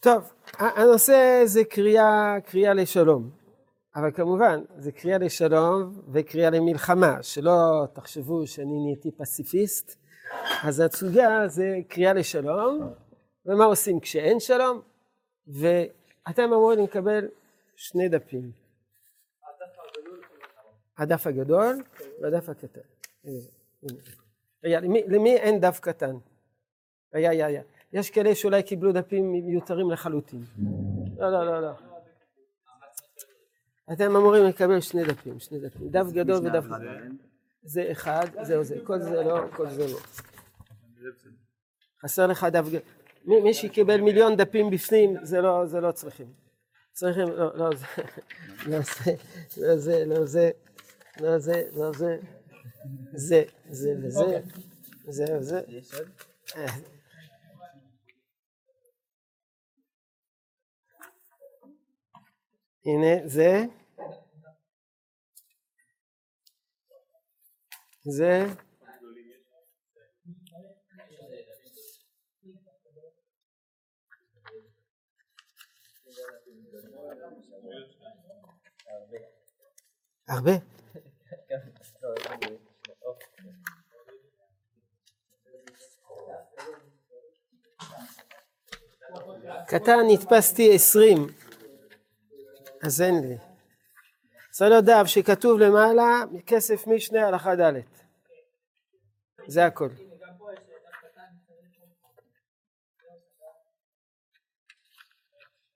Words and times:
טוב, 0.00 0.32
הנושא 0.58 1.42
זה 1.44 1.64
קריאה, 1.64 2.36
קריאה 2.44 2.74
לשלום, 2.74 3.30
אבל 3.96 4.12
כמובן 4.12 4.60
זה 4.76 4.92
קריאה 4.92 5.18
לשלום 5.18 6.00
וקריאה 6.12 6.50
למלחמה, 6.50 7.22
שלא 7.22 7.86
תחשבו 7.92 8.46
שאני 8.46 8.80
נהייתי 8.84 9.10
פסיפיסט, 9.10 9.96
אז 10.64 10.80
הסוגיה 10.80 11.48
זה 11.48 11.76
קריאה 11.88 12.12
לשלום, 12.12 12.92
ומה 13.46 13.64
עושים 13.64 14.00
כשאין 14.00 14.40
שלום, 14.40 14.80
ואתם 15.46 16.42
אמורים 16.42 16.84
לקבל 16.84 17.28
שני 17.76 18.08
דפים. 18.08 18.50
הדף 20.98 21.26
הגדול 21.26 21.82
והדף 22.20 22.48
הקטן. 22.48 22.80
למי, 24.62 25.02
למי 25.06 25.36
אין 25.36 25.60
דף 25.60 25.80
קטן? 25.80 26.16
היה, 27.12 27.30
היה, 27.30 27.46
היה. 27.46 27.62
יש 27.92 28.10
כאלה 28.10 28.34
שאולי 28.34 28.62
קיבלו 28.62 28.92
דפים 28.92 29.32
מיותרים 29.32 29.90
לחלוטין. 29.90 30.44
לא, 31.18 31.32
לא, 31.32 31.46
לא, 31.46 31.62
לא. 31.62 31.72
אתם 33.92 34.16
אמורים 34.16 34.44
לקבל 34.44 34.80
שני 34.80 35.04
דפים, 35.04 35.40
שני 35.40 35.58
דפים. 35.58 35.88
דף 35.88 36.06
גדול 36.12 36.46
ודף 36.46 36.64
גדול. 36.64 37.08
זה 37.62 37.88
אחד, 37.92 38.26
זהו 38.42 38.64
זה. 38.64 38.76
כל 38.84 39.00
זה 39.00 39.22
לא, 39.22 39.40
כל 39.56 39.68
זה 39.68 39.86
לא. 39.86 39.98
חסר 42.02 42.26
לך 42.26 42.44
דף 42.44 42.66
גדול. 42.68 42.80
מי 43.24 43.54
שקיבל 43.54 44.00
מיליון 44.00 44.36
דפים 44.36 44.70
בפנים, 44.70 45.16
זה 45.22 45.40
לא, 45.40 45.66
זה 45.66 45.80
לא 45.80 45.92
צריכים. 45.92 46.26
צריכים, 46.92 47.28
לא, 47.28 47.56
לא 47.56 47.70
זה, 47.76 47.86
לא 48.66 48.80
זה, 48.82 49.14
לא 49.60 49.76
זה, 49.76 50.04
לא 50.06 50.26
זה, 50.26 50.50
לא 51.20 51.38
זה, 51.38 51.62
לא 51.72 51.92
זה, 51.92 52.18
זה, 53.12 53.44
זה 53.70 53.94
וזה, 54.02 54.40
זה 55.08 55.36
וזה. 55.38 55.60
הנה 62.88 63.28
זה, 63.28 63.64
זה, 68.04 68.46
הרבה. 80.28 80.52
קטן 89.66 89.98
נתפסתי 90.08 90.74
עשרים, 90.74 91.26
אז 92.82 93.02
אין 93.02 93.14
לי. 93.28 93.36
צריך 94.50 94.70
להיות 94.70 94.84
דף 94.84 95.06
שכתוב 95.06 95.60
למעלה 95.60 96.22
כסף 96.46 96.86
משנה 96.86 97.26
הלכה 97.26 97.56
ד' 97.56 97.80
זה 99.46 99.66
הכל. 99.66 99.88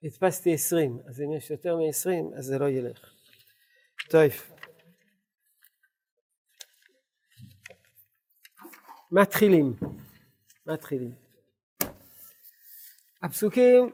הדפסתי 0.02 0.54
עשרים, 0.54 0.98
אז 1.08 1.20
אם 1.20 1.32
יש 1.32 1.50
יותר 1.50 1.76
מעשרים 1.76 2.30
אז 2.38 2.44
זה 2.44 2.58
לא 2.58 2.68
ילך. 2.68 3.14
טוב. 4.10 4.30
מתחילים. 9.12 9.74
מתחילים. 10.66 11.14
הפסוקים, 13.22 13.92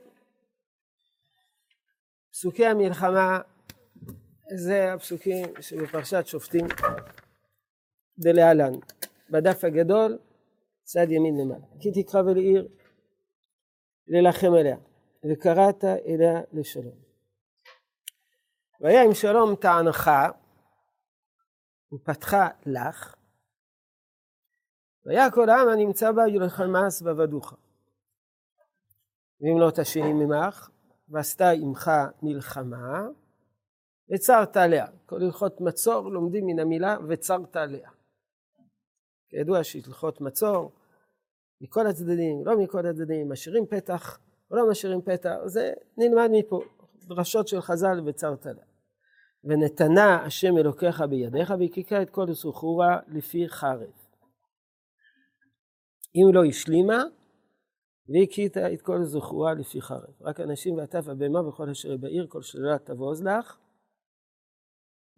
פסוקי 2.39 2.67
המלחמה 2.67 3.41
זה 4.57 4.93
הפסוקים 4.93 5.47
שבפרשת 5.61 6.27
שופטים 6.27 6.67
דלהלן, 8.19 8.73
בדף 9.31 9.65
הגדול 9.65 10.19
צד 10.83 11.07
ימין 11.11 11.41
למעלה. 11.41 11.65
כי 11.81 12.03
תקרא 12.03 12.21
ולעיר 12.23 12.69
ללחם 14.09 14.55
עליה 14.61 14.77
וקראת 15.31 15.85
אליה 15.85 16.41
לשלום. 16.53 16.95
והיה 18.81 19.03
עם 19.05 19.15
שלום 19.15 19.57
טענך 19.57 20.11
ופתחה 21.93 22.49
לך 22.67 23.15
והיה 25.05 25.31
כל 25.31 25.51
העם 25.51 25.69
הנמצא 25.69 26.13
בה 26.13 26.29
ילחמס 26.29 27.03
ועבדוך. 27.03 27.55
ואם 29.41 29.61
לא 29.61 29.71
תשיני 29.71 30.13
ממך 30.13 30.71
ועשתה 31.11 31.51
עמך 31.51 31.91
מלחמה 32.23 33.07
וצרת 34.15 34.57
עליה. 34.57 34.87
כל 35.07 35.23
הלכות 35.23 35.61
מצור 35.61 36.11
לומדים 36.13 36.47
מן 36.47 36.59
המילה 36.59 36.97
וצרת 37.09 37.57
עליה. 37.57 37.91
כידוע 39.29 39.65
שהלכות 39.65 40.21
מצור 40.21 40.73
מכל 41.61 41.87
הצדדים, 41.87 42.47
לא 42.47 42.59
מכל 42.59 42.87
הצדדים, 42.87 43.33
משאירים 43.33 43.67
פתח 43.67 44.19
או 44.51 44.57
לא 44.57 44.71
משאירים 44.71 45.03
פתח, 45.03 45.35
זה 45.47 45.73
נלמד 45.97 46.29
מפה, 46.33 46.61
דרשות 47.09 47.49
של 47.49 47.61
חז"ל 47.61 48.01
וצרת 48.07 48.47
עליה. 48.47 48.65
ונתנה 49.45 50.25
השם 50.25 50.59
אלוקיך 50.59 51.01
בידיך 51.01 51.55
והקיקה 51.61 52.03
את 52.03 52.11
כל 52.11 52.35
סוחורה 52.35 52.99
לפי 53.09 53.49
חרב. 53.49 53.91
אם 56.15 56.35
לא 56.35 56.45
השלימה, 56.45 57.03
והכית 58.09 58.57
את 58.57 58.83
כל 58.83 59.05
זכורה 59.05 59.55
לפי 59.55 59.81
חרב. 59.81 60.15
רק 60.21 60.41
אנשים 60.41 60.77
ועטף 60.77 61.09
הבהמה 61.09 61.49
וכל 61.49 61.71
אשר 61.71 61.97
בעיר 61.97 62.27
כל 62.29 62.43
שללה 62.43 62.79
תבוז 62.79 63.23
לך, 63.23 63.59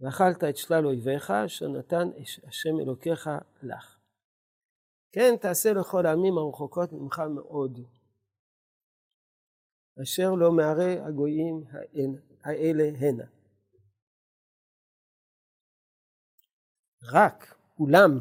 ואכלת 0.00 0.44
את 0.44 0.56
שלל 0.56 0.86
אויביך, 0.86 1.30
אשר 1.30 1.68
נתן 1.68 2.08
השם 2.48 2.80
אלוקיך 2.80 3.30
לך. 3.62 3.98
כן, 5.12 5.36
תעשה 5.40 5.72
לכל 5.72 6.06
העמים 6.06 6.38
הרחוקות 6.38 6.92
ממך 6.92 7.18
מאוד. 7.18 7.78
אשר 10.02 10.30
לא 10.30 10.52
מערי 10.52 11.00
הגויים 11.00 11.64
האלה 12.44 12.84
הנה. 12.98 13.24
רק 17.12 17.54
אולם 17.80 18.20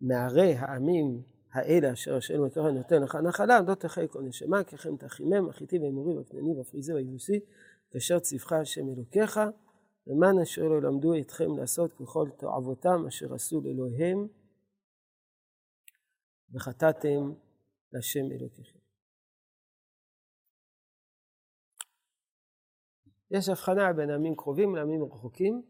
מערי 0.00 0.54
העמים 0.54 1.22
האלה 1.58 1.92
אשר 1.92 2.16
השם 2.16 2.34
אלוקיך 2.34 2.64
נותן 2.64 3.02
לך 3.02 3.14
נחלה 3.14 3.60
לא 3.60 3.74
תחי 3.74 4.08
כל 4.10 4.22
נשמה 4.22 4.64
ככם 4.64 4.96
תחימם 4.96 5.48
החיטי 5.48 5.78
ואמורי 5.78 6.16
והכנעני 6.16 6.58
והפריזי 6.58 6.92
והיבוסי 6.92 7.40
כאשר 7.90 8.18
ציווך 8.18 8.52
השם 8.52 8.88
אלוקיך 8.96 9.40
למען 10.06 10.38
אשר 10.42 10.62
לא 10.62 10.82
למדו 10.82 11.18
אתכם 11.20 11.56
לעשות 11.58 11.92
ככל 11.92 12.28
תועבותם 12.38 13.06
אשר 13.08 13.34
עשו 13.34 13.60
לאלוהיהם 13.60 14.28
וחטאתם 16.52 17.32
לשם 17.92 18.32
אלוקיכם. 18.32 18.78
יש 23.30 23.48
הבחנה 23.48 23.92
בין 23.92 24.10
עמים 24.10 24.36
קרובים 24.36 24.76
לעמים 24.76 25.04
רחוקים. 25.04 25.62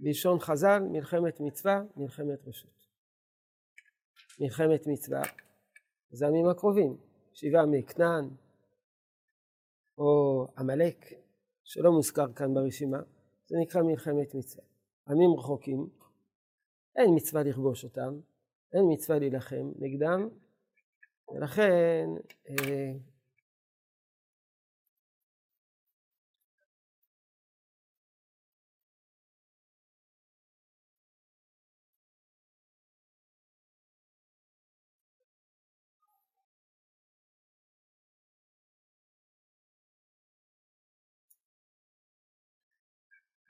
בלשון 0.00 0.38
חז"ל, 0.40 0.78
מלחמת 0.90 1.40
מצווה, 1.40 1.82
מלחמת 1.96 2.48
רשות. 2.48 2.83
מלחמת 4.40 4.86
מצווה 4.86 5.22
זה 6.10 6.26
עמים 6.26 6.48
הקרובים, 6.48 6.96
שבעה 7.32 7.66
מכנען 7.66 8.28
או 9.98 10.46
עמלק, 10.58 11.12
שלא 11.64 11.92
מוזכר 11.92 12.32
כאן 12.32 12.54
ברשימה, 12.54 12.98
זה 13.46 13.56
נקרא 13.62 13.82
מלחמת 13.82 14.34
מצווה. 14.34 14.64
עמים 15.08 15.30
רחוקים, 15.38 15.88
אין 16.96 17.10
מצווה 17.16 17.42
לכבוש 17.42 17.84
אותם, 17.84 18.20
אין 18.72 18.82
מצווה 18.92 19.18
להילחם 19.18 19.70
נגדם, 19.78 20.28
ולכן 21.34 22.06
אה, 22.48 22.92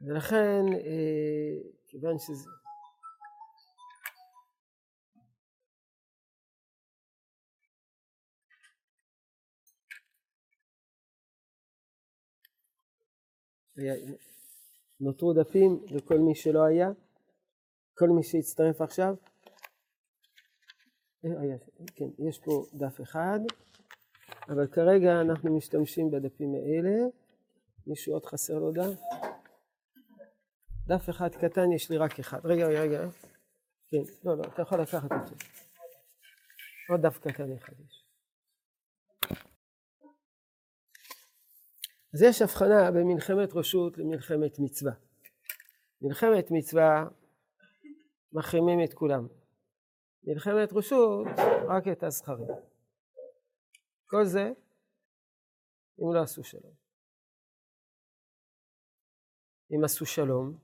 ולכן, 0.06 0.62
אה, 0.72 1.70
כיוון 1.86 2.18
שזה... 2.18 2.50
נותרו 15.00 15.32
דפים 15.32 15.84
לכל 15.90 16.18
מי 16.18 16.34
שלא 16.34 16.64
היה, 16.64 16.90
כל 17.94 18.08
מי 18.08 18.22
שהצטרף 18.22 18.80
עכשיו. 18.80 19.14
אה, 21.24 21.30
כן, 21.94 22.08
יש 22.18 22.38
פה 22.38 22.64
דף 22.74 23.00
אחד. 23.00 23.40
אבל 24.48 24.66
כרגע 24.66 25.20
אנחנו 25.20 25.56
משתמשים 25.56 26.10
בדפים 26.10 26.54
האלה. 26.54 27.06
מישהו 27.86 28.12
עוד 28.12 28.26
חסר 28.26 28.58
לו 28.58 28.72
דף? 28.72 29.23
דף 30.86 31.10
אחד 31.10 31.28
קטן, 31.34 31.72
יש 31.72 31.90
לי 31.90 31.98
רק 31.98 32.18
אחד. 32.18 32.40
רגע, 32.44 32.66
רגע. 32.66 33.00
כן, 33.88 33.96
לא, 34.24 34.36
לא, 34.36 34.42
אתה 34.42 34.62
יכול 34.62 34.80
לקחת 34.80 35.12
אותו. 35.12 35.34
עוד 36.88 37.00
דף 37.00 37.18
קטן 37.18 37.52
אחד 37.52 37.72
יש. 37.80 38.04
אז 42.14 42.22
יש 42.22 42.42
הבחנה 42.42 42.90
בין 42.90 43.06
מלחמת 43.06 43.52
רשות 43.54 43.98
למלחמת 43.98 44.58
מצווה. 44.58 44.92
מלחמת 46.02 46.50
מצווה 46.50 47.08
מחרימים 48.32 48.84
את 48.84 48.94
כולם. 48.94 49.26
מלחמת 50.24 50.72
רשות, 50.72 51.26
רק 51.68 51.88
את 51.92 52.02
הזכרים. 52.02 52.48
כל 54.06 54.24
זה, 54.24 54.52
אם 56.00 56.14
לא 56.14 56.22
עשו 56.22 56.44
שלום. 56.44 56.72
אם 59.70 59.84
עשו 59.84 60.06
שלום, 60.06 60.63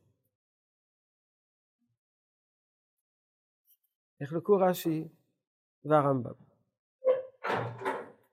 נחלקו 4.20 4.56
רש"י 4.56 5.08
והרמב"ם. 5.84 6.32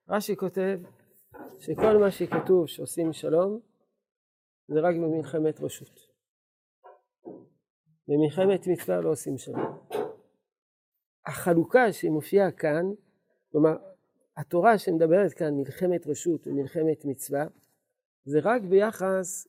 רש"י 0.10 0.36
כותב 0.36 0.80
שכל 1.60 1.98
מה 1.98 2.12
שכתוב 2.12 2.68
שעושים 2.68 3.14
שלום 3.14 3.60
זה 4.68 4.80
רק 4.80 4.96
במלחמת 4.96 5.60
רשות. 5.60 6.00
במלחמת 8.08 8.68
מצווה 8.68 9.02
לא 9.02 9.12
עושים 9.12 9.38
שלום. 9.38 9.88
החלוקה 11.26 11.94
שמופיעה 11.94 12.52
כאן, 12.52 12.86
כלומר 13.52 13.78
התורה 14.38 14.78
שמדברת 14.78 15.34
כאן 15.34 15.54
מלחמת 15.54 16.08
רשות 16.08 16.48
ומלחמת 16.48 17.06
מצווה, 17.06 17.46
זה 18.26 18.40
רק 18.44 18.62
ביחס 18.62 19.48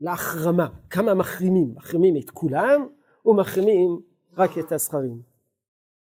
להחרמה, 0.00 0.68
כמה 0.90 1.14
מחרימים, 1.14 1.74
מחרימים 1.74 2.14
את 2.16 2.30
כולם 2.30 2.88
ומחרימים 3.26 4.00
רק 4.36 4.50
את 4.58 4.72
הזכרים. 4.72 5.31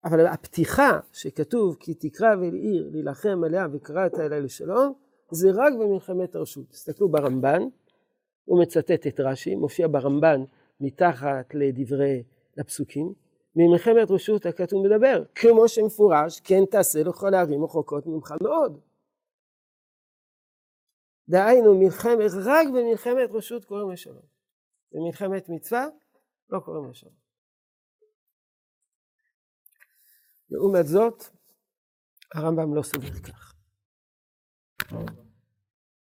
אבל 0.06 0.28
הפתיחה 0.28 1.00
שכתוב 1.14 1.78
כי 1.80 1.94
תקרא 1.94 2.36
ואל 2.36 2.54
עיר 2.54 2.90
להילחם 2.92 3.44
עליה 3.44 3.68
וקראת 3.74 4.20
אליה 4.20 4.40
לשלום, 4.40 4.94
זה 5.32 5.50
רק 5.54 5.74
במלחמת 5.80 6.36
הרשות. 6.36 6.70
תסתכלו 6.70 7.10
ברמב"ן, 7.10 7.62
הוא 8.46 8.62
מצטט 8.62 9.08
את 9.08 9.20
רש"י, 9.20 9.56
מופיע 9.56 9.88
ברמב"ן 9.88 10.44
מתחת 10.82 11.54
לדברי 11.54 12.24
הפסוקים. 12.58 13.14
ממלחמת 13.56 14.12
רשות 14.12 14.46
הכתוב 14.46 14.88
מדבר, 14.88 15.24
כמו 15.36 15.68
שמפורש, 15.68 16.40
כן 16.40 16.66
תעשה 16.72 17.04
לכל 17.04 17.34
הערים 17.34 17.64
רחוקות 17.64 18.08
ממך 18.08 18.34
מאוד. 18.42 18.80
דהיינו, 21.30 21.80
מלחמת, 21.80 22.32
רק 22.46 22.68
במלחמת 22.68 23.30
רשות 23.32 23.66
קוראים 23.66 23.92
לשלום. 23.92 24.26
במלחמת 24.92 25.50
מצווה 25.50 25.88
לא 26.50 26.60
קוראים 26.60 26.90
לשלום. 26.90 27.21
לעומת 30.52 30.88
זאת, 30.88 31.24
הרמב"ם 32.36 32.76
לא 32.76 32.82
סובר 32.82 33.08
כך. 33.08 33.56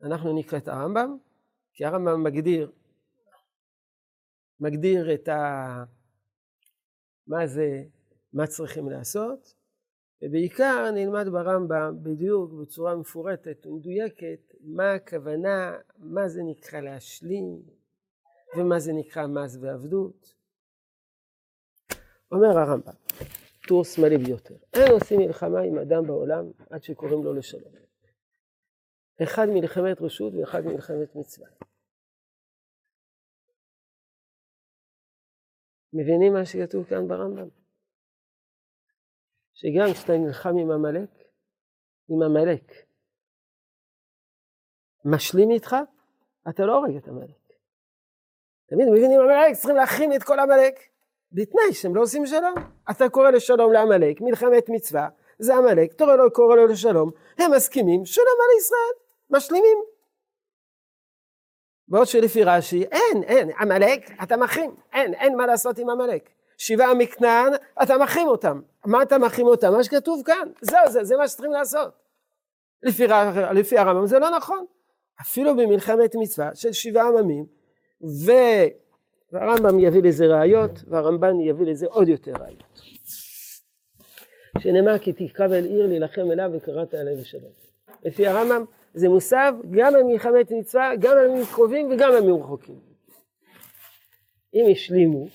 אנחנו 0.03 0.39
נקרא 0.39 0.59
את 0.59 0.69
הרמב"ם, 0.69 1.17
כי 1.73 1.85
הרמב"ם 1.85 2.23
מגדיר, 2.23 2.73
מגדיר 4.61 5.15
את 5.15 5.29
ה... 5.29 5.85
מה 7.27 7.47
זה, 7.47 7.83
מה 8.33 8.47
צריכים 8.47 8.91
לעשות, 8.91 9.55
ובעיקר 10.23 10.91
נלמד 10.91 11.29
ברמב"ם 11.33 11.97
בדיוק 12.03 12.53
בצורה 12.53 12.97
מפורטת 12.97 13.67
ומדויקת 13.67 14.55
מה 14.61 14.93
הכוונה, 14.93 15.77
מה 15.99 16.29
זה 16.29 16.41
נקרא 16.43 16.81
להשלים 16.81 17.63
ומה 18.57 18.79
זה 18.79 18.93
נקרא 18.93 19.27
מס 19.27 19.57
ועבדות. 19.61 20.35
אומר 22.33 22.59
הרמב"ם, 22.59 22.93
טור 23.69 23.85
שמאלי 23.85 24.19
ביותר, 24.19 24.55
אין 24.75 24.93
עושים 24.93 25.21
מלחמה 25.21 25.61
עם 25.61 25.79
אדם 25.79 26.07
בעולם 26.07 26.45
עד 26.71 26.83
שקוראים 26.83 27.25
לו 27.25 27.35
לשלום. 27.35 27.73
אחד 29.23 29.47
מלחמת 29.47 30.01
רשות 30.01 30.33
ואחד 30.35 30.61
מלחמת 30.61 31.15
מצווה. 31.15 31.49
מבינים 35.93 36.33
מה 36.33 36.47
שכתוב 36.47 36.85
כאן 36.85 37.09
ברמב"ם? 37.09 37.49
שגם 39.55 39.93
כשאתה 39.95 40.13
נלחם 40.13 40.57
עם 40.61 40.71
עמלק, 40.71 41.11
עם 42.09 42.23
עמלק 42.23 42.73
משלים 45.05 45.51
איתך, 45.51 45.77
אתה 46.49 46.63
לא 46.63 46.77
הורג 46.77 46.97
את 46.97 47.09
עמלק. 47.09 47.53
תמיד 48.67 48.89
מבינים 48.89 49.21
עמלק, 49.21 49.57
צריכים 49.57 49.77
להכין 49.77 50.13
את 50.17 50.23
כל 50.23 50.39
עמלק. 50.39 50.98
בתנאי 51.33 51.73
שהם 51.73 51.97
לא 51.97 52.03
עושים 52.03 52.27
שלום. 52.27 52.55
אתה 52.91 53.09
קורא 53.09 53.31
לשלום 53.31 53.73
לעמלק, 53.73 54.21
מלחמת 54.21 54.69
מצווה, 54.69 55.09
זה 55.39 55.55
עמלק, 55.55 55.93
אתה 55.93 56.05
לא 56.05 56.29
קורא 56.29 56.57
לו 56.57 56.67
לשלום, 56.67 57.11
הם 57.39 57.53
מסכימים, 57.53 58.05
שלום 58.05 58.27
על 58.27 58.59
ישראל, 58.59 59.05
משלימים. 59.31 59.79
בעוד 61.89 62.07
שלפי 62.07 62.45
רש"י, 62.45 62.85
אין, 62.85 63.23
אין, 63.23 63.51
עמלק, 63.61 64.11
אתה 64.23 64.37
מחרים, 64.37 64.75
אין, 64.93 65.15
אין 65.15 65.37
מה 65.37 65.47
לעשות 65.47 65.79
עם 65.79 65.91
עמלק. 65.91 66.31
שבעה 66.59 66.95
מכנען, 66.95 67.53
אתה 67.83 67.99
מחרים 67.99 68.29
אותם. 68.29 68.61
מה 68.87 69.03
אתה 69.03 69.19
מחרים 69.19 69.47
אותם? 69.47 69.73
מה 69.73 69.85
שכתוב 69.85 70.23
כאן. 70.25 70.49
זהו, 70.61 70.91
זה, 70.91 71.05
זה 71.05 71.17
מה 71.17 71.29
שצריכים 71.29 71.53
לעשות. 71.53 71.93
לפי, 72.83 73.07
לפי 73.55 73.79
הרמב"ם 73.79 74.07
זה 74.07 74.19
לא 74.19 74.31
נכון. 74.31 74.65
אפילו 75.21 75.57
במלחמת 75.57 76.15
מצווה 76.15 76.51
של 76.55 76.73
שבעה 76.73 77.09
עממים, 77.09 77.47
והרמב"ם 79.33 79.79
יביא 79.79 80.03
לזה 80.03 80.27
ראיות, 80.27 80.71
והרמב"ן 80.89 81.41
יביא 81.41 81.67
לזה 81.67 81.87
עוד 81.87 82.09
יותר 82.09 82.33
ראיות. 82.41 82.81
שנאמר 84.59 84.99
כי 84.99 85.13
תקרא 85.13 85.47
אל 85.47 85.65
עיר 85.65 85.87
להילחם 85.87 86.31
אליו 86.33 86.51
וקראת 86.55 86.95
עליהם 86.95 87.21
בשלום. 87.21 87.53
לפי 88.05 88.27
הרמב"ם 88.27 88.65
זה 88.95 89.09
מוסב 89.09 89.53
גם 89.71 89.95
על 89.95 90.03
מלחמת 90.03 90.51
מצווה, 90.51 90.97
גם 91.01 91.17
על 91.19 91.31
ימים 91.31 91.45
קרובים 91.55 91.91
וגם 91.91 92.13
על 92.13 92.23
ימים 92.23 92.43
רחוקים. 92.43 92.81
אם 94.55 94.65
השלימו 94.73 95.27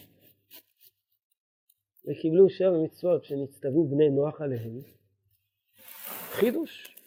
וקיבלו 2.08 2.50
שבע 2.50 2.78
מצוות 2.84 3.26
שנצטוו 3.26 3.88
בני 3.88 4.10
נוח 4.10 4.42
עליהם, 4.42 4.80
חידוש, 6.32 6.98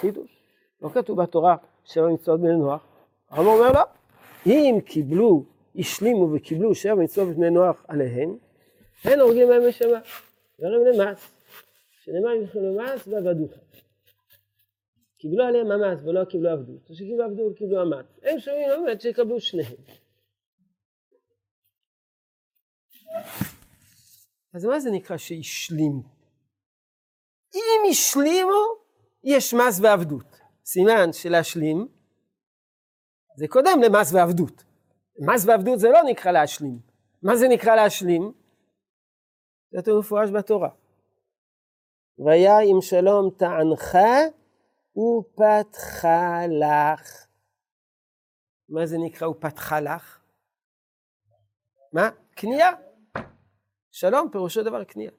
חידוש. 0.00 0.42
לא 0.82 0.88
כתוב 0.88 1.22
בתורה 1.22 1.56
שבע 1.84 2.08
מצוות 2.08 2.40
בני 2.40 2.56
נוח, 2.56 2.86
הרב 3.30 3.46
אומר 3.46 3.72
לא, 3.72 3.82
אם 4.46 4.78
קיבלו, 4.86 5.44
השלימו 5.76 6.32
וקיבלו 6.34 6.74
שבע 6.74 6.94
מצוות 6.94 7.36
בני 7.36 7.50
נוח 7.50 7.84
עליהן, 7.88 8.36
אין 9.04 9.20
הורגים 9.20 9.50
להם 9.50 9.62
בשמה, 9.68 10.00
ולא 10.58 10.84
למס, 10.84 11.30
שנאמר 12.04 12.30
למס 12.54 13.08
ועבדוך. 13.08 13.52
קיבלו 15.18 15.44
עליהם 15.44 15.70
המס 15.70 16.04
ולא 16.04 16.24
קיבלו 16.24 16.50
עבדות, 16.50 16.90
או 16.90 17.22
עבדות 17.24 17.52
וקיבלו 17.52 17.80
המס. 17.80 18.06
הם 18.22 18.40
שומעים 18.40 18.68
באמת 18.68 19.00
שיקבלו 19.00 19.40
שניהם. 19.40 19.76
אז 24.54 24.64
מה 24.64 24.80
זה 24.80 24.90
נקרא 24.90 25.16
שהשלימו? 25.16 26.02
אם 27.54 27.90
השלימו, 27.90 28.60
יש 29.24 29.54
מס 29.54 29.80
ועבדות. 29.82 30.40
סימן 30.64 31.12
שלהשלים 31.12 31.88
זה 33.36 33.48
קודם 33.48 33.82
למס 33.82 34.12
ועבדות. 34.12 34.64
מס 35.26 35.44
ועבדות 35.46 35.78
זה 35.78 35.88
לא 35.88 36.00
נקרא 36.10 36.32
להשלים. 36.32 36.78
מה 37.22 37.36
זה 37.36 37.48
נקרא 37.48 37.76
להשלים? 37.76 38.32
זה 39.70 39.78
יותר 39.78 39.98
מפורש 39.98 40.30
בתורה. 40.30 40.68
והיה 42.18 42.60
אם 42.60 42.80
שלום 42.80 43.30
טענך 43.38 43.96
ופתחה 44.96 46.46
לך. 46.46 47.26
מה 48.68 48.86
זה 48.86 48.96
נקרא 49.06 49.28
ופתחה 49.28 49.80
לך? 49.80 50.20
מה? 51.92 52.10
קנייה. 52.34 52.70
שלום 53.90 54.30
פירושו 54.32 54.62
דבר 54.62 54.84
קנייה. 54.84 55.10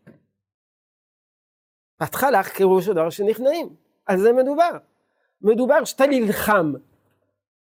פתחה 1.98 2.32
לך 2.32 2.58
פירושו 2.58 2.94
דבר 2.94 3.10
שנכנעים. 3.10 3.76
על 4.06 4.20
זה 4.20 4.34
מדובר. 4.34 4.78
מדובר 5.42 5.84
שאתה 5.86 6.04
נלחם. 6.08 6.74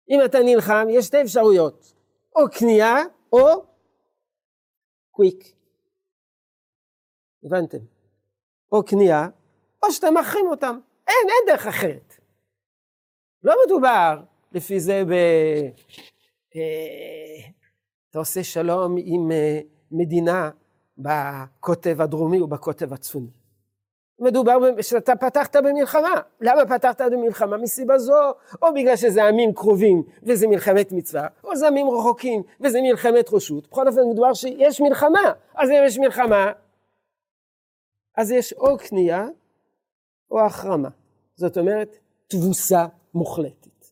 אם 0.09 0.19
אתה 0.25 0.37
נלחם, 0.45 0.87
יש 0.89 1.05
שתי 1.05 1.21
אפשרויות. 1.21 2.00
או 2.35 2.41
קנייה, 2.59 2.95
או 3.33 3.65
קוויק. 5.11 5.43
הבנתם? 7.43 7.77
או 8.71 8.85
קנייה, 8.85 9.27
או 9.83 9.91
שאתה 9.91 10.11
מחרים 10.11 10.47
אותם. 10.47 10.79
אין, 11.07 11.29
אין 11.29 11.55
דרך 11.55 11.67
אחרת. 11.67 12.13
לא 13.43 13.55
מדובר 13.65 14.23
לפי 14.51 14.79
זה 14.79 15.03
ב... 15.05 15.11
אה, 16.55 17.51
אתה 18.09 18.19
עושה 18.19 18.43
שלום 18.43 18.95
עם 18.97 19.31
אה, 19.31 19.59
מדינה 19.91 20.49
בקוטב 20.97 22.01
הדרומי 22.01 22.39
או 22.39 22.47
בקוטב 22.47 22.93
הצפוני. 22.93 23.40
מדובר 24.21 24.81
שאתה 24.81 25.15
פתחת 25.15 25.55
במלחמה. 25.55 26.21
למה 26.41 26.65
פתחת 26.65 27.01
במלחמה? 27.01 27.57
מסיבה 27.57 27.97
זו, 27.97 28.31
או 28.61 28.73
בגלל 28.73 28.95
שזה 28.95 29.23
עמים 29.23 29.53
קרובים 29.53 30.03
וזה 30.23 30.47
מלחמת 30.47 30.91
מצווה, 30.91 31.27
או 31.43 31.55
זה 31.55 31.67
עמים 31.67 31.89
רחוקים 31.89 32.43
וזה 32.61 32.79
מלחמת 32.81 33.33
רשות. 33.33 33.67
בכל 33.67 33.87
אופן 33.87 34.01
מדובר 34.11 34.33
שיש 34.33 34.81
מלחמה. 34.81 35.31
אז 35.55 35.69
אם 35.69 35.75
יש 35.85 35.97
מלחמה, 35.97 36.51
אז 38.17 38.31
יש 38.31 38.53
או 38.53 38.77
קנייה 38.77 39.27
או 40.31 40.39
החרמה. 40.39 40.89
זאת 41.35 41.57
אומרת, 41.57 41.97
תבוסה 42.27 42.85
מוחלטת. 43.13 43.85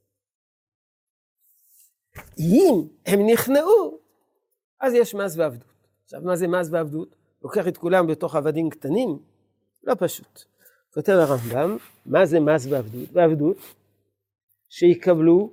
אם 2.40 2.88
הם 3.06 3.20
נכנעו, 3.26 3.98
אז 4.80 4.94
יש 4.94 5.16
מס 5.16 5.38
ועבדות. 5.38 5.88
עכשיו, 6.04 6.22
מה 6.24 6.36
זה 6.36 6.48
מס 6.48 6.68
ועבדות? 6.72 7.16
לוקח 7.42 7.68
את 7.68 7.78
כולם 7.78 8.08
בתוך 8.08 8.36
עבדים 8.36 8.70
קטנים? 8.70 9.20
לא 9.84 9.96
פשוט. 10.00 10.44
כותב 10.94 11.14
הרמב"ם, 11.14 11.78
מה 12.06 12.26
זה 12.26 12.40
מס 12.40 12.66
ועבדות? 12.70 13.10
ועבדות, 13.14 13.58
שיקבלו 14.70 15.50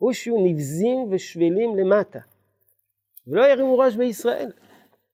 או 0.00 0.14
שיהיו 0.14 0.36
נבזים 0.46 0.98
ושבלים 1.10 1.76
למטה, 1.76 2.18
ולא 3.26 3.44
ירימו 3.44 3.78
ראש 3.78 3.96
בישראל, 3.96 4.52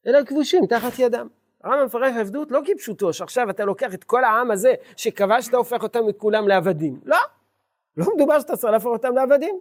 אלא 0.06 0.24
כבושים 0.24 0.66
תחת 0.66 0.98
ידם. 0.98 1.28
הרמב"ם 1.64 1.86
מפרש 1.86 2.16
עבדות 2.16 2.50
לא 2.50 2.60
כפשוטו, 2.64 3.12
שעכשיו 3.12 3.50
אתה 3.50 3.64
לוקח 3.64 3.94
את 3.94 4.04
כל 4.04 4.24
העם 4.24 4.50
הזה 4.50 4.74
שכבשת, 4.96 5.54
הופך 5.54 5.82
אותם 5.82 6.06
מכולם 6.06 6.48
לעבדים. 6.48 7.00
לא, 7.04 7.16
לא 7.96 8.06
מדובר 8.16 8.40
שאתה 8.40 8.56
צריך 8.56 8.72
להפוך 8.72 8.92
אותם 8.92 9.14
לעבדים. 9.14 9.60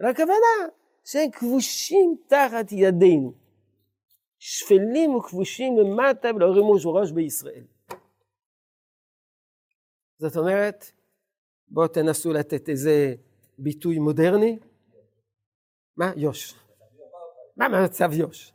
רק 0.00 0.20
הכוונה 0.20 0.68
שהם 1.04 1.30
כבושים 1.30 2.16
תחת 2.26 2.72
ידינו. 2.72 3.32
שפלים 4.38 5.14
וכבושים 5.14 5.78
למטה 5.78 6.30
ולא 6.34 6.46
הרימו 6.46 6.72
ראש 6.72 7.12
בישראל. 7.12 7.64
זאת 10.20 10.36
אומרת, 10.36 10.84
בואו 11.68 11.88
תנסו 11.88 12.32
לתת 12.32 12.68
איזה 12.68 13.14
ביטוי 13.58 13.98
מודרני. 13.98 14.58
מה? 15.96 16.12
יוש. 16.16 16.54
מה 17.56 17.84
מצב 17.84 18.12
יוש? 18.12 18.52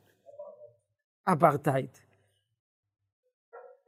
אפרטהייד. 1.24 1.98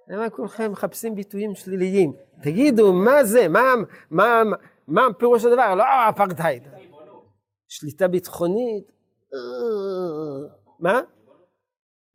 למה 0.07 0.29
כולכם 0.29 0.72
מחפשים 0.72 1.15
ביטויים 1.15 1.55
שליליים? 1.55 2.13
תגידו, 2.43 2.93
מה 2.93 3.24
זה? 3.24 3.48
מה, 3.48 3.62
מה, 4.12 4.43
מה 4.88 5.01
פירוש 5.19 5.46
הדבר? 5.46 5.75
לא 5.75 5.84
אפרטהייד. 6.10 6.63
שליטה 7.67 8.07
ביטחונית? 8.07 8.91
מה? 10.79 11.01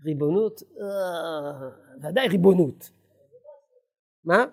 ריבונות? 0.05 0.63
אה, 0.63 2.09
ודאי 2.09 2.29
ריבונות. 2.29 2.91
מה? 4.25 4.45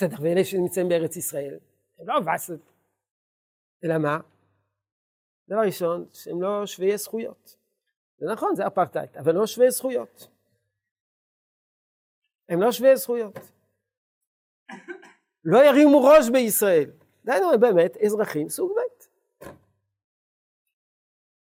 בסדר, 0.00 0.16
ואלה 0.22 0.44
שנמצאים 0.44 0.88
בארץ 0.88 1.16
ישראל, 1.16 1.58
הם 1.98 2.08
לא 2.08 2.14
וסת, 2.34 2.60
אלא 3.84 3.98
מה? 3.98 4.18
דבר 5.48 5.60
ראשון, 5.66 6.08
שהם 6.12 6.42
לא 6.42 6.66
שווי 6.66 6.98
זכויות. 6.98 7.56
זה 8.18 8.26
נכון, 8.32 8.54
זה 8.54 8.66
אפרטהייד, 8.66 9.16
אבל 9.16 9.34
לא 9.34 9.46
שווי 9.46 9.70
זכויות. 9.70 10.28
הם 12.48 12.60
לא 12.60 12.72
שווי 12.72 12.96
זכויות. 12.96 13.34
לא 15.44 15.58
ירימו 15.58 16.02
ראש 16.02 16.30
בישראל. 16.32 16.90
דהיינו, 17.24 17.52
הם 17.52 17.60
באמת 17.60 17.96
אזרחים 17.96 18.48
סוג 18.48 18.72
ב'. 18.76 18.80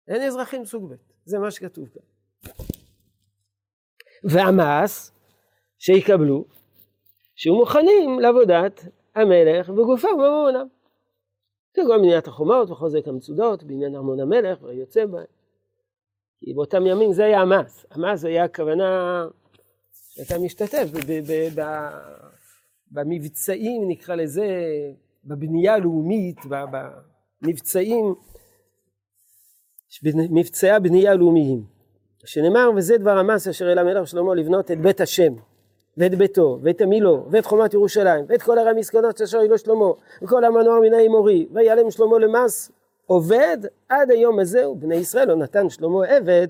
אין 0.07 0.21
אזרחים 0.21 0.65
סוג 0.65 0.93
ב', 0.93 0.95
זה 1.25 1.39
מה 1.39 1.51
שכתוב 1.51 1.89
כאן. 1.89 2.01
והמס 4.23 5.11
שיקבלו 5.77 6.58
שיהיו 7.39 7.55
מוכנים 7.55 8.19
לעבודת 8.19 8.85
המלך 9.15 9.69
בגופם 9.69 10.07
ובממונם. 10.07 10.67
כגון 11.73 12.01
בניית 12.01 12.27
החומות 12.27 12.69
וחוזק 12.69 13.07
המצודות, 13.07 13.63
בעניין 13.63 13.95
ארמון 13.95 14.19
המלך 14.19 14.63
ויוצא 14.63 15.05
בהם. 15.05 15.25
כי 16.39 16.53
באותם 16.53 16.85
ימים 16.85 17.13
זה 17.13 17.25
היה 17.25 17.41
המס. 17.41 17.85
המס 17.91 18.25
היה 18.25 18.43
הכוונה 18.43 19.25
שאתה 19.91 20.39
משתתף 20.39 20.87
במבצעים, 22.91 23.81
נקרא 23.87 24.15
לזה, 24.15 24.45
בבנייה 25.25 25.73
הלאומית, 25.73 26.37
במבצעים, 27.41 28.15
מבצעי 30.29 30.71
הבנייה 30.71 31.11
הלאומיים. 31.11 31.63
שנאמר, 32.25 32.69
וזה 32.77 32.97
דבר 32.97 33.17
המס 33.17 33.47
אשר 33.47 33.71
אל 33.71 33.77
המלך 33.77 34.07
שלמה 34.07 34.35
לבנות 34.35 34.71
את 34.71 34.81
בית 34.81 35.01
השם. 35.01 35.33
ואת 35.99 36.15
ביתו, 36.15 36.59
ואת 36.63 36.81
המילו, 36.81 37.27
ואת 37.31 37.45
חומת 37.45 37.73
ירושלים, 37.73 38.25
ואת 38.27 38.41
כל 38.41 38.57
הרי 38.57 38.69
המסכנות 38.69 39.21
אשר 39.21 39.39
היו 39.39 39.49
לו 39.49 39.57
שלמה, 39.57 39.85
וכל 40.21 40.43
המנוע 40.43 40.79
מן 40.79 40.93
האמורי, 40.93 41.47
ויעלם 41.53 41.91
שלמה 41.91 42.19
למס 42.19 42.71
עובד 43.05 43.57
עד 43.89 44.11
היום 44.11 44.39
הזה, 44.39 44.69
ובני 44.69 44.95
ישראל 44.95 45.27
לא 45.27 45.35
נתן 45.35 45.69
שלמה 45.69 46.05
עבד, 46.07 46.47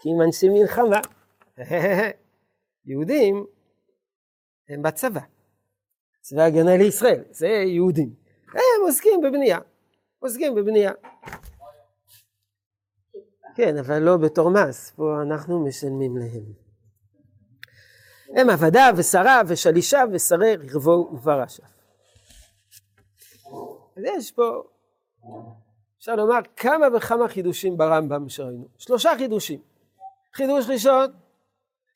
כי 0.00 0.10
הם 0.10 0.22
אנשי 0.22 0.48
מלחמה. 0.48 1.00
יהודים 2.86 3.46
הם 4.68 4.82
בצבא, 4.82 5.20
צבא 6.20 6.42
הגנה 6.42 6.76
לישראל, 6.76 7.22
זה 7.30 7.46
יהודים. 7.46 8.10
הם 8.52 8.82
עוסקים 8.86 9.20
בבנייה, 9.20 9.58
עוסקים 10.18 10.54
בבנייה. 10.54 10.92
כן, 13.54 13.76
אבל 13.76 13.98
לא 13.98 14.16
בתור 14.16 14.50
מס, 14.50 14.90
פה 14.90 15.22
אנחנו 15.22 15.64
משלמים 15.64 16.16
להם. 16.16 16.67
הם 18.38 18.50
עבדיו 18.50 18.94
ושריו 18.96 19.44
ושלישיו 19.48 20.08
ושרי 20.12 20.56
רכבו 20.56 21.10
ופרשיו. 21.14 21.64
אז 23.96 24.02
יש 24.04 24.32
פה, 24.32 24.62
אפשר 25.98 26.16
לומר, 26.16 26.38
כמה 26.56 26.86
וכמה 26.96 27.28
חידושים 27.28 27.76
ברמב"ם 27.76 28.28
שראינו. 28.28 28.68
שלושה 28.78 29.10
חידושים. 29.18 29.60
חידוש 30.34 30.66
ראשון, 30.68 31.12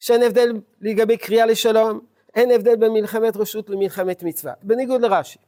שאין 0.00 0.22
הבדל 0.22 0.52
לגבי 0.80 1.16
קריאה 1.16 1.46
לשלום, 1.46 2.00
אין 2.34 2.50
הבדל 2.50 2.76
בין 2.76 2.92
מלחמת 2.92 3.37
רשות 3.37 3.70
למלחמת 3.70 4.22
מצווה, 4.22 4.52
בניגוד 4.62 5.00
לרש"י. 5.00 5.38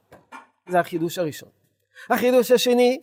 זה 0.69 0.81
החידוש 0.81 1.19
הראשון. 1.19 1.49
החידוש 2.11 2.51
השני, 2.51 3.03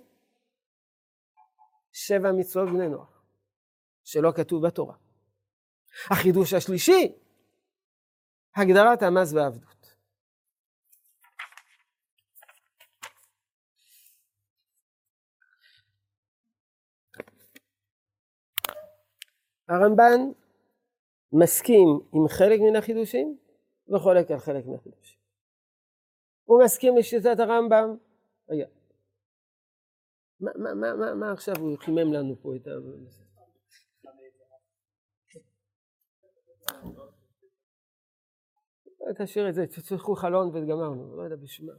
שבע 1.92 2.32
מצוות 2.32 2.70
בני 2.70 2.90
נוח, 2.90 3.22
שלא 4.04 4.32
כתוב 4.36 4.68
בתורה. 4.68 4.96
החידוש 6.10 6.54
השלישי, 6.54 7.12
הגדרת 8.56 9.04
המס 9.04 9.34
והעבדות. 9.34 9.96
הרמב"ן 19.70 20.20
מסכים 21.34 21.88
עם 22.14 22.28
חלק 22.28 22.60
מן 22.60 22.76
החידושים 22.76 23.38
וחולק 23.90 24.32
על 24.32 24.40
חלק 24.40 24.66
מהחידושים. 24.66 25.20
הוא 26.46 26.64
מסכים 26.64 26.98
לשיטת 26.98 27.40
הרמב"ם, 27.40 27.96
רגע, 28.50 28.66
מה, 30.40 30.52
מה, 30.56 30.94
מה, 30.94 31.14
מה 31.14 31.32
עכשיו 31.32 31.56
הוא 31.60 31.78
חימם 31.78 32.14
לנו 32.14 32.36
פה 32.42 32.56
את 32.56 32.68
ה... 32.68 32.72
תשאיר 39.18 39.50
את 39.50 39.56
זה, 39.56 39.68
תצטרכו 39.68 40.16
חלון 40.16 40.48
וגמרנו, 40.48 41.18
לא 41.18 41.24
יודע 41.24 41.36
בשביל 41.36 41.72
מה. 41.72 41.78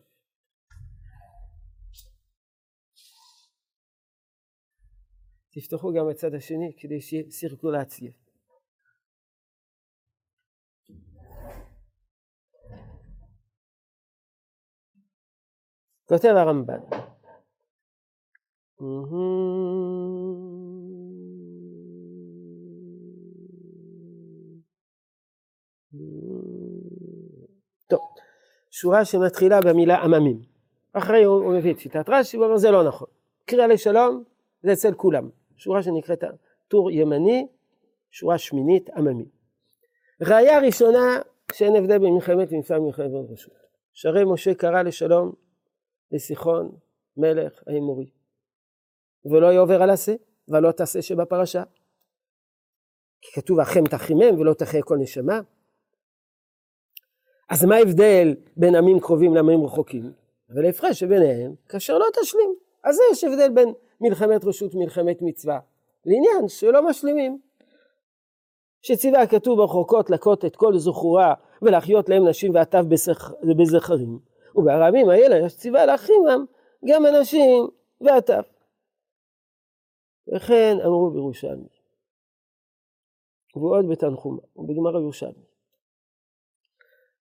תפתחו 5.54 5.92
גם 5.92 6.08
הצד 6.10 6.34
השני 6.34 6.72
כדי 6.78 7.00
שיהיה 7.00 7.30
סירקולציה. 7.30 8.12
כותב 16.04 16.28
הרמב"ן. 16.28 16.80
טוב, 18.78 19.12
שורה 28.72 29.04
שמתחילה 29.04 29.60
במילה 29.60 29.96
עממים. 29.96 30.42
אחרי 30.92 31.24
הוא, 31.24 31.44
הוא 31.44 31.54
מביא 31.54 31.72
את 31.72 31.78
שיטת 31.78 32.08
רש"י, 32.08 32.36
הוא 32.36 32.44
אומר 32.44 32.56
זה 32.56 32.70
לא 32.70 32.88
נכון. 32.88 33.08
קריאה 33.44 33.66
לשלום 33.66 34.24
זה 34.62 34.72
אצל 34.72 34.94
כולם. 34.94 35.30
שורה 35.56 35.82
שנקראת 35.82 36.24
טור 36.68 36.90
ימני, 36.90 37.46
שורה 38.10 38.38
שמינית 38.38 38.90
עממי. 38.90 39.24
ראיה 40.22 40.60
ראשונה 40.60 41.20
שאין 41.52 41.76
הבדל 41.76 41.98
בין 41.98 42.14
מלחמת 42.14 42.52
מבצע 42.52 42.80
ומלחמת 42.80 43.30
רשות. 43.32 43.54
שהרי 43.92 44.24
משה 44.24 44.54
קרא 44.54 44.82
לשלום 44.82 45.32
לסיחון 46.12 46.76
מלך 47.16 47.62
האמורי. 47.66 48.10
ולא 49.24 49.46
יעובר 49.46 49.82
על 49.82 49.90
עשה, 49.90 50.14
ולא 50.48 50.72
תעשה 50.72 51.02
שבפרשה. 51.02 51.62
כי 53.20 53.40
כתוב 53.40 53.60
אחם 53.60 53.84
תחימם 53.84 54.40
ולא 54.40 54.54
תחיה 54.54 54.82
כל 54.82 54.96
נשמה. 54.96 55.40
אז 57.52 57.64
מה 57.64 57.76
ההבדל 57.76 58.34
בין 58.56 58.74
עמים 58.74 59.00
קרובים 59.00 59.34
לעמים 59.34 59.64
רחוקים? 59.64 60.12
אבל 60.50 60.64
ההפרש 60.64 61.00
שביניהם, 61.00 61.54
כאשר 61.68 61.98
לא 61.98 62.06
תשלים. 62.20 62.54
אז 62.84 62.98
יש 63.12 63.24
הבדל 63.24 63.50
בין 63.54 63.72
מלחמת 64.00 64.44
רשות 64.44 64.74
ומלחמת 64.74 65.18
מצווה, 65.22 65.60
לעניין 66.06 66.48
שלא 66.48 66.88
משלימים. 66.88 67.38
שציווה 68.82 69.22
הכתוב 69.22 69.58
ברחוקות 69.58 70.10
לקות 70.10 70.44
את 70.44 70.56
כל 70.56 70.78
זכורה 70.78 71.34
ולהחיות 71.62 72.08
להם 72.08 72.28
נשים 72.28 72.54
ועטף 72.54 72.82
בזכרים. 73.58 74.18
ובארמים 74.54 75.08
האלה 75.08 75.46
יש 75.46 75.56
ציווה 75.56 75.86
להחרימם 75.86 76.44
גם 76.84 77.06
אנשים 77.06 77.66
ועטף. 78.00 78.46
וכן 80.34 80.76
אמרו 80.84 81.10
בירושלמי. 81.10 81.68
ועוד 83.56 83.88
בתנחומה, 83.88 84.42
ובגמר 84.56 84.96
הירושלמי. 84.96 85.51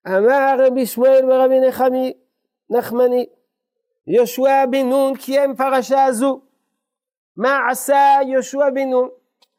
אמר 0.07 0.55
רבי 0.67 0.85
שמואל 0.85 1.31
ורבי 1.31 1.59
נחמי, 1.67 2.13
נחמני, 2.69 3.25
יהושע 4.07 4.65
בן 4.71 4.89
נון 4.89 5.17
קיים 5.17 5.55
פרשה 5.55 6.11
זו. 6.11 6.41
מה 7.37 7.69
עשה 7.71 8.17
יהושע 8.27 8.69
בן 8.73 8.89
נון? 8.89 9.09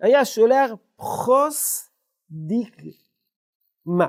היה 0.01 0.25
שולח 0.25 0.71
פחוס 0.97 1.91
מה? 3.87 4.07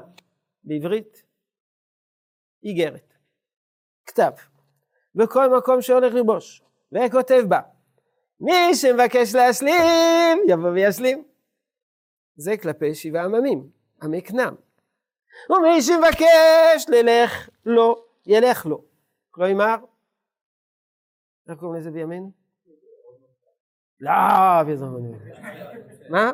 בעברית? 0.64 1.24
איגרת, 2.64 3.14
כתב, 4.06 4.32
בכל 5.16 5.58
מקום 5.58 5.82
שהולך 5.82 6.14
ללבוש, 6.14 6.64
וכותב 6.92 7.44
בה, 7.48 7.60
מי 8.40 8.76
שמבקש 8.76 9.36
להשלים, 9.36 10.38
יבוא 10.48 10.70
וישלים. 10.70 11.24
זה 12.36 12.58
כלפי 12.58 12.96
שבעה 12.96 13.26
עממים, 13.26 13.70
עמי 14.04 14.22
כנען. 14.22 14.56
ומי 15.50 15.82
שמבקש 15.82 16.86
ללך 16.90 17.50
לו, 17.66 18.06
ילך 18.26 18.66
לו. 18.66 18.84
כלומר, 19.32 19.76
איך 21.50 21.60
קוראים 21.60 21.82
לזה 21.82 21.92
בימינו? 21.92 22.32
לא, 24.00 24.64
בזמנו. 24.68 25.16
מה? 26.10 26.32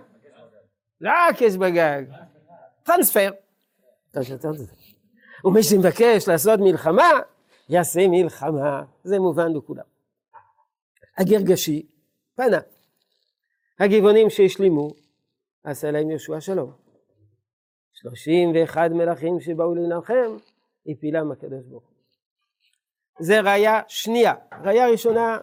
לא 1.01 1.11
כס 1.37 1.55
בגג. 1.55 2.03
טרנספר. 2.83 3.31
ומי 5.45 5.63
שמבקש 5.63 6.27
לעשות 6.27 6.59
מלחמה, 6.59 7.11
יעשה 7.69 8.07
מלחמה. 8.07 8.83
זה 9.03 9.19
מובן 9.19 9.53
לכולם. 9.53 9.83
הגרגשי 11.17 11.85
פנה. 12.35 12.59
הגבעונים 13.79 14.29
שהשלימו, 14.29 14.93
עשה 15.63 15.91
להם 15.91 16.09
יהושע 16.09 16.41
שלום. 16.41 16.88
שלושים 18.01 18.51
ואחד 18.55 18.89
מלכים 18.93 19.39
שבאו 19.39 19.75
להנחם, 19.75 20.37
הפילם 20.87 21.31
הקדוש 21.31 21.65
ברוך 21.65 21.83
הוא. 21.83 21.95
זה 23.19 23.41
ראיה 23.41 23.81
שנייה. 23.87 24.33
ראיה 24.63 24.87
ראשונה, 24.87 25.37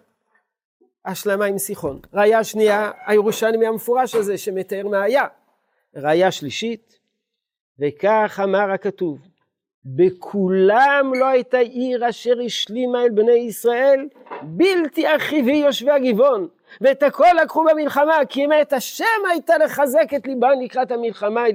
השלמה 1.04 1.44
עם 1.44 1.58
סיחון. 1.58 2.00
ראיה 2.14 2.44
שנייה, 2.44 2.90
הירושלמי 3.06 3.66
המפורש 3.66 4.14
הזה 4.14 4.38
שמתאר 4.38 4.88
מה 4.88 5.02
היה. 5.02 5.24
ראיה 5.96 6.30
שלישית, 6.30 6.98
וכך 7.78 8.40
אמר 8.44 8.70
הכתוב, 8.70 9.18
בכולם 9.84 11.12
לא 11.14 11.26
הייתה 11.26 11.58
עיר 11.58 12.08
אשר 12.08 12.34
השלימה 12.46 13.02
אל 13.02 13.10
בני 13.10 13.32
ישראל, 13.32 14.08
בלתי 14.42 15.16
אחיבי 15.16 15.56
יושבי 15.56 15.90
הגבעון, 15.90 16.48
ואת 16.80 17.02
הכל 17.02 17.32
לקחו 17.42 17.64
במלחמה, 17.64 18.16
כי 18.28 18.44
אם 18.44 18.50
את 18.62 18.72
השם 18.72 19.04
הייתה 19.30 19.58
לחזק 19.58 20.14
את 20.16 20.26
ליבם 20.26 20.60
לקראת 20.64 20.90
המלחמה 20.90 21.48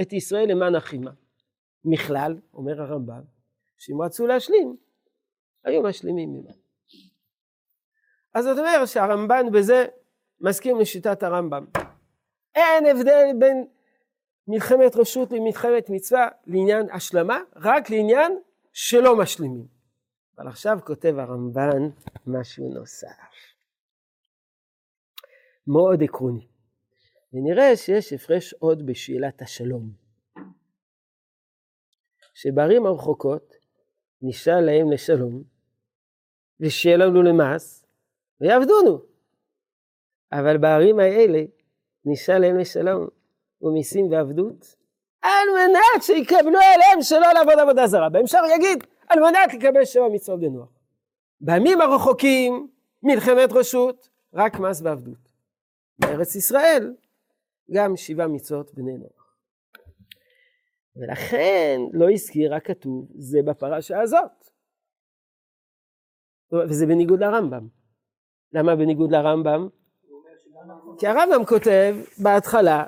את 0.00 0.12
ישראל 0.12 0.50
למען 0.50 0.74
אחימה. 0.74 1.10
מכלל, 1.84 2.40
אומר 2.54 2.82
הרמב"ם, 2.82 3.22
שאם 3.78 4.02
רצו 4.02 4.26
להשלים, 4.26 4.76
היו 5.64 5.82
משלימים 5.82 6.32
ממנו. 6.32 6.64
אז 8.34 8.44
זאת 8.44 8.58
אומרת 8.58 8.88
שהרמב"ן 8.88 9.50
בזה 9.52 9.86
מסכים 10.40 10.80
לשיטת 10.80 11.22
הרמב"ם. 11.22 11.64
אין 12.54 12.86
הבדל 12.86 13.26
בין 13.38 13.66
מלחמת 14.48 14.96
רשות 14.96 15.32
למלחמת 15.32 15.90
מצווה 15.90 16.28
לעניין 16.46 16.90
השלמה, 16.90 17.40
רק 17.56 17.90
לעניין 17.90 18.38
שלא 18.72 19.18
משלימים. 19.18 19.66
אבל 20.38 20.48
עכשיו 20.48 20.78
כותב 20.84 21.14
הרמב"ן 21.18 21.88
משהו 22.26 22.74
נוסף. 22.74 23.08
מאוד 25.66 26.02
עקרוני. 26.02 26.53
ונראה 27.34 27.76
שיש 27.76 28.12
הפרש 28.12 28.54
עוד 28.54 28.86
בשאלת 28.86 29.42
השלום. 29.42 29.90
שבערים 32.34 32.86
הרחוקות 32.86 33.54
נשאל 34.22 34.60
להם 34.60 34.92
לשלום, 34.92 35.42
ושיהיה 36.60 36.96
לנו 36.96 37.22
למס, 37.22 37.86
ויעבדונו. 38.40 38.98
אבל 40.32 40.58
בערים 40.58 40.98
האלה 40.98 41.42
נשאל 42.04 42.38
להם 42.38 42.58
לשלום, 42.58 43.06
ומיסים 43.62 44.12
ועבדות, 44.12 44.76
על 45.22 45.48
מנת 45.54 46.02
שיקבלו 46.02 46.58
עליהם 46.74 47.02
שלא 47.02 47.32
לעבוד 47.34 47.58
עבודה 47.58 47.86
זרה. 47.86 48.08
בהמשך 48.08 48.38
יגיד, 48.56 48.84
על 49.08 49.20
מנת 49.20 49.54
לקבל 49.54 49.84
שבע 49.84 50.08
מצוות 50.08 50.40
בנוח. 50.40 50.68
בימים 51.40 51.80
הרחוקים, 51.80 52.68
מלחמת 53.02 53.52
רשות, 53.52 54.08
רק 54.34 54.58
מס 54.58 54.82
ועבדות. 54.82 55.32
בארץ 55.98 56.34
ישראל, 56.34 56.94
גם 57.72 57.96
שבעה 57.96 58.28
מצוות 58.28 58.74
בני 58.74 58.98
נוח. 58.98 59.36
ולכן 60.96 61.80
לא 61.92 62.10
הזכיר 62.10 62.54
הכתוב 62.54 63.08
זה 63.14 63.38
בפרשה 63.42 64.00
הזאת. 64.00 64.50
וזה 66.68 66.86
בניגוד 66.86 67.20
לרמב"ם. 67.20 67.68
למה 68.52 68.76
בניגוד 68.76 69.10
לרמב"ם? 69.10 69.68
כי 70.98 71.06
הרמב"ם 71.06 71.44
כותב 71.44 71.96
בהתחלה, 72.18 72.84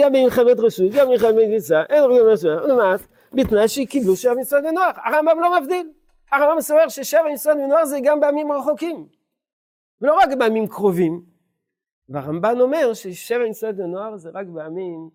גם 0.00 0.12
במלחמת 0.12 0.58
רשות, 0.58 0.92
גם 0.92 1.06
במלחמת 1.06 1.34
מצווה, 1.56 1.84
אין 1.84 2.04
רגע 2.04 2.32
מצווה, 2.32 2.64
ולמעט, 2.64 3.00
בתנאי 3.32 3.68
שקיבלו 3.68 4.16
שבע 4.16 4.34
מצוות 4.34 4.64
בנוח. 4.64 4.96
הרמב"ם 5.04 5.40
לא 5.40 5.60
מבדיל. 5.60 5.92
הרמב"ם 6.32 6.60
סובר 6.60 6.88
ששבע 6.88 7.32
מצוות 7.32 7.56
בנוח 7.56 7.84
זה 7.84 7.98
גם 8.02 8.20
בימים 8.20 8.52
רחוקים. 8.52 9.06
ולא 10.00 10.14
רק 10.14 10.28
בימים 10.38 10.66
קרובים. 10.66 11.29
והרמב"ן 12.10 12.60
אומר 12.60 12.94
ששבע 12.94 13.48
מצוות 13.50 13.76
בנוער 13.76 14.16
זה 14.16 14.30
רק 14.34 14.46
בימים, 14.46 15.10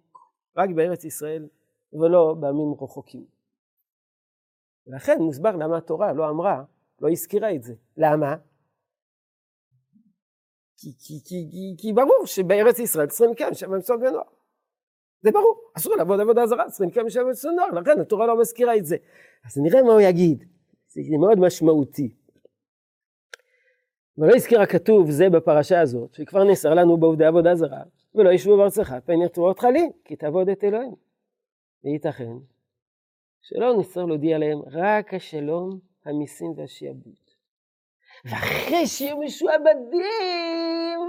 רק 0.57 0.69
בארץ 0.75 1.03
ישראל, 1.03 1.47
ולא 1.93 2.35
בימים 2.39 2.73
רחוקים. 2.81 3.25
ולכן 4.87 5.21
מוסבר 5.21 5.55
למה 5.55 5.77
התורה 5.77 6.13
לא 6.13 6.29
אמרה, 6.29 6.63
לא 7.01 7.09
הזכירה 7.11 7.55
את 7.55 7.63
זה. 7.63 7.73
למה? 7.97 8.35
כי, 10.77 10.89
כי, 10.99 11.19
כי, 11.25 11.47
כי, 11.51 11.75
כי 11.77 11.93
ברור 11.93 12.25
שבארץ 12.25 12.79
ישראל 12.79 13.07
צריכים 13.07 13.31
לקיים 13.31 13.53
שבע 13.53 13.77
מצוות 13.77 13.99
בנוער. 13.99 14.23
זה 15.21 15.31
ברור, 15.31 15.61
אסור 15.77 15.95
לעבוד 15.95 16.19
עבודה 16.19 16.47
זרה, 16.47 16.69
צריכים 16.69 16.89
לקיים 16.89 17.09
שבע 17.09 17.23
מצוות 17.29 17.53
בנוער, 17.53 17.81
לכן 17.81 18.01
התורה 18.01 18.27
לא 18.27 18.39
מזכירה 18.39 18.77
את 18.77 18.85
זה. 18.85 18.97
אז 19.45 19.57
נראה 19.57 19.83
מה 19.83 19.91
הוא 19.91 20.01
יגיד, 20.01 20.43
זה 20.87 21.01
מאוד 21.19 21.39
משמעותי. 21.39 22.15
ולא 24.17 24.35
הזכיר 24.35 24.61
הכתוב 24.61 25.09
זה 25.09 25.29
בפרשה 25.29 25.81
הזאת, 25.81 26.13
שכבר 26.13 26.43
נאסר 26.43 26.73
לנו 26.73 26.97
בעובדי 26.97 27.25
עבודה 27.25 27.55
זרה, 27.55 27.81
ולא 28.15 28.29
ישבו 28.29 28.57
בארצך, 28.57 28.93
פן 29.05 29.21
ירצו 29.21 29.47
אותך 29.47 29.63
לי, 29.63 29.89
כי 30.05 30.15
תעבוד 30.15 30.49
את 30.49 30.63
אלוהים. 30.63 30.95
וייתכן 31.83 32.33
שלא 33.41 33.77
נצטרך 33.79 34.05
להודיע 34.07 34.37
להם 34.37 34.61
רק 34.71 35.13
השלום, 35.13 35.79
המיסים 36.05 36.53
והשיעבוד. 36.57 37.13
ואחרי 38.25 38.87
שיהיו 38.87 39.17
משועבדים 39.17 40.99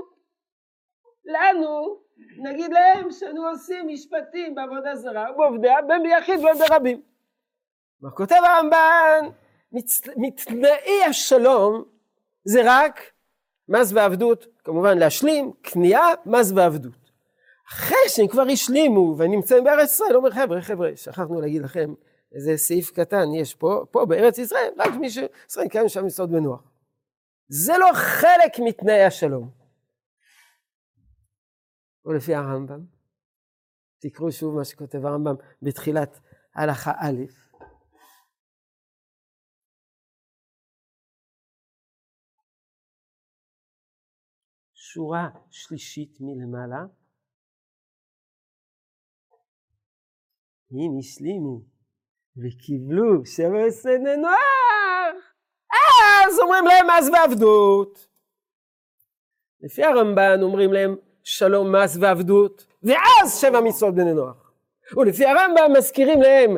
לנו, 1.24 1.98
נגיד 2.42 2.72
להם 2.72 3.10
שאנו 3.10 3.48
עושים 3.48 3.88
משפטים 3.88 4.54
בעבודה 4.54 4.94
זרה, 4.96 5.32
ובעובדיה, 5.32 5.76
ביחיד 6.02 6.38
ובין 6.40 6.54
ברבים. 6.68 7.02
מה 8.00 8.10
כותב 8.10 8.36
הרמב"ן? 8.44 9.28
מתנאי 10.16 11.04
השלום 11.08 11.84
זה 12.46 12.60
רק 12.64 13.00
מס 13.68 13.92
ועבדות, 13.92 14.46
כמובן 14.64 14.98
להשלים, 14.98 15.52
קנייה, 15.62 16.04
מס 16.26 16.52
ועבדות. 16.56 17.10
אחרי 17.68 18.08
שהם 18.08 18.28
כבר 18.28 18.44
השלימו 18.52 19.14
ונמצאים 19.18 19.64
בארץ 19.64 19.92
ישראל, 19.92 20.16
אומר 20.16 20.30
חבר'ה, 20.30 20.62
חבר'ה, 20.62 20.96
שכחנו 20.96 21.40
להגיד 21.40 21.62
לכם 21.62 21.94
איזה 22.32 22.56
סעיף 22.56 22.90
קטן 22.90 23.34
יש 23.34 23.54
פה, 23.54 23.84
פה 23.90 24.06
בארץ 24.06 24.38
ישראל, 24.38 24.70
רק 24.78 24.94
מי 25.00 25.10
שישראל 25.10 25.68
קיים 25.68 25.88
שם 25.88 26.06
יסוד 26.06 26.32
בנוח. 26.32 26.62
זה 27.48 27.78
לא 27.78 27.90
חלק 27.94 28.58
מתנאי 28.64 29.04
השלום. 29.04 29.50
או 32.04 32.12
לפי 32.12 32.34
הרמב"ם, 32.34 32.80
תקראו 33.98 34.32
שוב 34.32 34.54
מה 34.54 34.64
שכותב 34.64 35.06
הרמב"ם 35.06 35.34
בתחילת 35.62 36.20
הלכה 36.54 36.92
א', 36.96 37.22
שורה 44.96 45.28
שלישית 45.50 46.18
מלמעלה, 46.20 46.84
אם 50.72 50.98
השלימו 50.98 51.60
וקיבלו 52.36 53.26
שבע 53.26 53.70
סנה 53.70 54.16
נוח, 54.16 55.34
אז 56.26 56.38
אומרים 56.38 56.64
להם 56.64 56.86
מס 56.86 57.08
ועבדות. 57.12 58.08
לפי 59.60 59.84
הרמב"ן 59.84 60.42
אומרים 60.42 60.72
להם 60.72 60.96
שלום 61.22 61.74
מס 61.76 61.96
ועבדות, 62.00 62.66
ואז 62.82 63.40
שבע 63.40 63.60
מצוות 63.60 63.94
בני 63.94 64.14
נוח. 64.14 64.52
ולפי 64.96 65.24
הרמב"ם 65.24 65.72
מזכירים 65.76 66.20
להם 66.22 66.56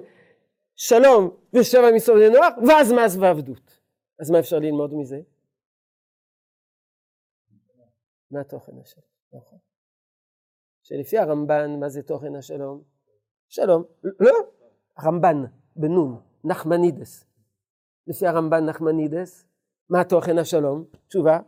שלום 0.76 1.36
ושבע 1.52 1.90
מצוות 1.94 2.16
בני 2.18 2.30
נוח, 2.30 2.68
ואז 2.68 2.92
מס 2.92 3.16
ועבדות. 3.16 3.80
אז 4.20 4.30
מה 4.30 4.38
אפשר 4.38 4.58
ללמוד 4.58 4.94
מזה? 4.94 5.37
מה 8.30 8.44
תוכן 8.44 8.72
השלום? 8.82 9.06
נכון. 9.32 9.58
שלפי 10.82 11.18
הרמב"ן, 11.18 11.80
מה 11.80 11.88
זה 11.88 12.02
תוכן 12.02 12.34
השלום? 12.34 12.84
שלום. 13.48 13.84
לא, 14.20 14.32
רמב"ן, 15.04 15.36
בנון, 15.76 16.22
נחמנידס. 16.44 17.24
לפי 18.06 18.26
הרמב"ן 18.26 18.66
נחמנידס, 18.68 19.46
מה 19.88 19.98
תוכן 20.08 20.38
השלום? 20.38 20.84
תשובה. 21.08 21.38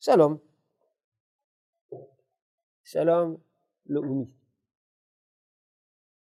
שלום. 0.00 0.38
שלום 2.84 3.36
לאומי. 3.86 4.30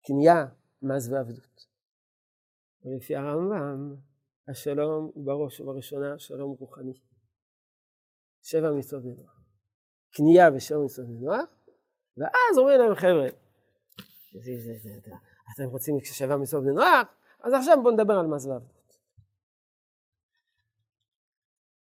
קנייה, 0.07 0.47
מס 0.83 1.09
ועבדות. 1.09 1.67
ולפי 2.85 3.17
הרמב"ם, 3.17 3.97
השלום 4.49 5.11
הוא 5.15 5.27
בראש 5.27 5.61
ובראשונה 5.61 6.19
שלום 6.19 6.57
רוחני. 6.61 7.01
שבע 8.45 8.71
מצוות 8.71 9.03
בני 9.03 9.15
נוח. 9.15 9.41
קנייה 10.13 10.51
ושבע 10.55 10.79
מצוות 10.85 11.07
בני 11.07 11.19
נוח, 11.21 11.45
ואז 12.17 12.59
אומרים 12.59 12.81
להם 12.81 12.95
חבר'ה, 12.95 13.29
אתם 15.55 15.65
רוצים 15.71 15.95
שבע 16.01 16.37
מצוות 16.37 16.63
בני 16.63 16.73
נוח? 16.73 17.07
אז 17.41 17.53
עכשיו 17.53 17.79
בואו 17.83 17.95
נדבר 17.95 18.15
על 18.15 18.27
מס. 18.27 18.47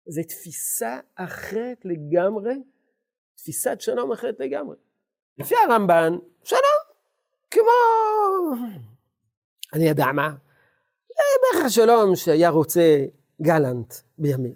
זו 0.06 0.22
תפיסה 0.28 1.00
אחרת 1.14 1.84
לגמרי, 1.84 2.54
תפיסת 3.34 3.80
שלום 3.80 4.12
אחרת 4.12 4.40
לגמרי. 4.40 4.76
לפי 5.38 5.54
הרמב"ן, 5.56 6.12
שלום, 6.44 6.62
כמו, 7.50 7.70
אני 9.74 9.88
יודע 9.88 10.06
מה, 10.14 10.36
בערך 11.08 11.66
השלום 11.66 12.16
שהיה 12.16 12.50
רוצה 12.50 13.04
גלנט 13.42 13.94
בימים, 14.18 14.54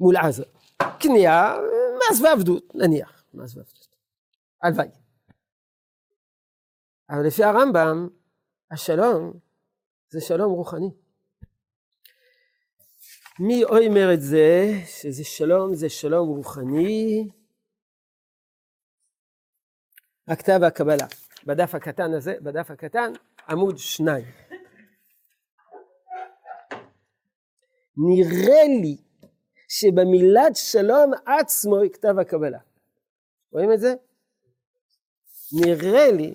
מול 0.00 0.16
עזה. 0.16 0.59
קנייה, 1.00 1.54
מס 2.10 2.20
ועבדות, 2.20 2.74
נניח, 2.74 3.24
מס 3.34 3.56
ועבדות. 3.56 3.88
הלוואי. 4.62 4.88
אבל 7.10 7.26
לפי 7.26 7.44
הרמב"ם, 7.44 8.08
השלום 8.70 9.32
זה 10.08 10.20
שלום 10.20 10.52
רוחני. 10.52 10.90
מי 13.38 13.64
אומר 13.64 14.14
את 14.14 14.20
זה, 14.20 14.72
שזה 14.86 15.24
שלום, 15.24 15.74
זה 15.74 15.88
שלום 15.88 16.28
רוחני? 16.28 17.28
הכתב 20.28 20.58
והקבלה. 20.62 21.06
בדף 21.46 21.74
הקטן 21.74 22.14
הזה, 22.14 22.34
בדף 22.40 22.70
הקטן, 22.70 23.12
עמוד 23.48 23.78
שניים. 23.78 24.24
נראה 27.96 28.64
לי 28.82 28.96
שבמילת 29.72 30.56
שלום 30.56 31.10
עצמו 31.26 31.80
היא 31.80 31.90
כתב 31.90 32.18
הקבלה. 32.20 32.58
רואים 33.52 33.72
את 33.72 33.80
זה? 33.80 33.94
נראה 35.52 36.12
לי 36.12 36.34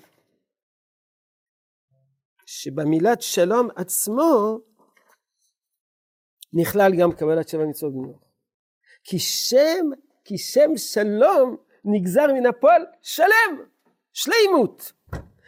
שבמילת 2.46 3.22
שלום 3.22 3.68
עצמו 3.76 4.60
נכלל 6.54 6.92
גם 7.00 7.12
קבלת 7.12 7.48
שבע 7.50 7.66
מצוות 7.66 7.94
בנוח. 7.94 8.22
כי 9.04 9.20
שם, 9.20 9.90
כי 10.24 10.38
שם 10.38 10.78
שלום 10.78 11.58
נגזר 11.86 12.34
מן 12.34 12.46
הפועל 12.46 12.86
שלם, 13.02 13.66
שלימות, 14.14 14.92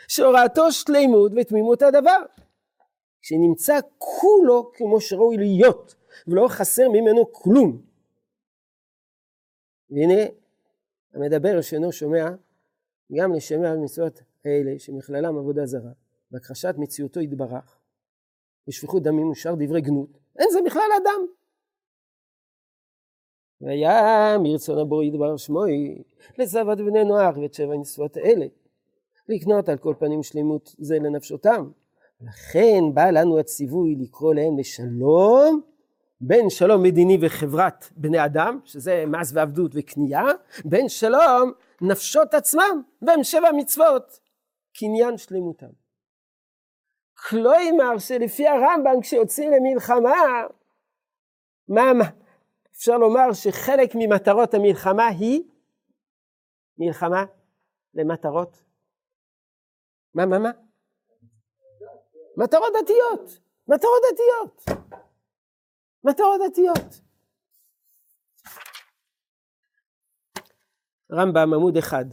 שהוראתו 0.08 0.72
שלימות 0.72 1.32
ותמימות 1.38 1.82
הדבר, 1.82 2.20
שנמצא 3.22 3.80
כולו 3.98 4.72
כמו 4.74 5.02
שראוי 5.02 5.38
להיות, 5.38 5.96
ולא 6.28 6.48
חסר 6.48 6.90
ממנו 6.90 7.32
כלום. 7.32 7.82
והנה 9.90 10.22
המדבר 11.14 11.62
שאינו 11.62 11.92
שומע 11.92 12.30
גם 13.18 13.34
לשמע 13.34 13.72
על 13.72 13.78
מצוות 13.78 14.22
האלה 14.46 14.80
שמכללם 14.80 15.38
עבודה 15.38 15.66
זרה 15.66 15.92
והכחשת 16.32 16.76
מציאותו 16.78 17.20
יתברך 17.20 17.80
ושפיכות 18.68 19.04
דמים 19.04 19.30
ושאר 19.30 19.56
דברי 19.56 19.82
גנות 19.82 20.10
אין 20.40 20.48
זה 20.52 20.60
בכלל 20.66 20.90
אדם. 21.02 21.26
והיה 23.62 24.38
מרצון 24.44 24.80
הבורא 24.80 25.04
ידבר 25.04 25.38
שמוי 25.38 26.04
לזבת 26.38 26.78
בני 26.78 27.04
נוח 27.04 27.38
ואת 27.38 27.54
שבע 27.54 27.76
נשואות 27.78 28.18
האלה 28.18 28.46
לקנות 29.30 29.70
על 29.70 29.78
כל 29.78 29.94
פנים 30.00 30.24
שלמות 30.24 30.76
זה 30.78 31.00
לנפשותם 31.00 31.72
לכן 32.22 32.84
בא 32.94 33.10
לנו 33.10 33.40
הציווי 33.40 33.96
לקרוא 33.96 34.34
להם 34.34 34.58
לשלום 34.60 35.62
בין 36.22 36.50
שלום 36.50 36.84
מדיני 36.84 37.18
וחברת 37.22 37.86
בני 37.92 38.26
אדם, 38.26 38.60
שזה 38.66 39.04
מס 39.08 39.32
ועבדות 39.34 39.72
וקנייה, 39.76 40.24
בין 40.66 40.90
שלום 40.90 41.54
נפשות 41.82 42.34
עצמם, 42.34 42.82
והם 43.02 43.24
שבע 43.24 43.52
מצוות, 43.58 44.20
קניין 44.80 45.18
שלמותם. 45.18 45.70
כלומר 47.30 47.98
שלפי 48.00 48.48
הרמב"ם 48.48 49.02
כשיוצאים 49.02 49.52
למלחמה, 49.52 50.16
מה, 51.68 51.94
מה, 51.94 52.10
אפשר 52.76 52.98
לומר 52.98 53.34
שחלק 53.34 53.92
ממטרות 53.96 54.54
המלחמה 54.54 55.08
היא 55.08 55.44
מלחמה 56.78 57.26
למטרות, 57.94 58.64
מה, 60.14 60.26
מה, 60.26 60.40
מה? 60.40 60.52
מטרות 62.38 62.74
דתיות, 62.82 63.40
מטרות 63.68 64.02
דתיות. 64.12 64.80
מטרות 66.10 66.42
דתיות. 66.48 67.02
רמב"ם 71.12 71.54
עמוד 71.54 71.78
אחד, 71.78 72.06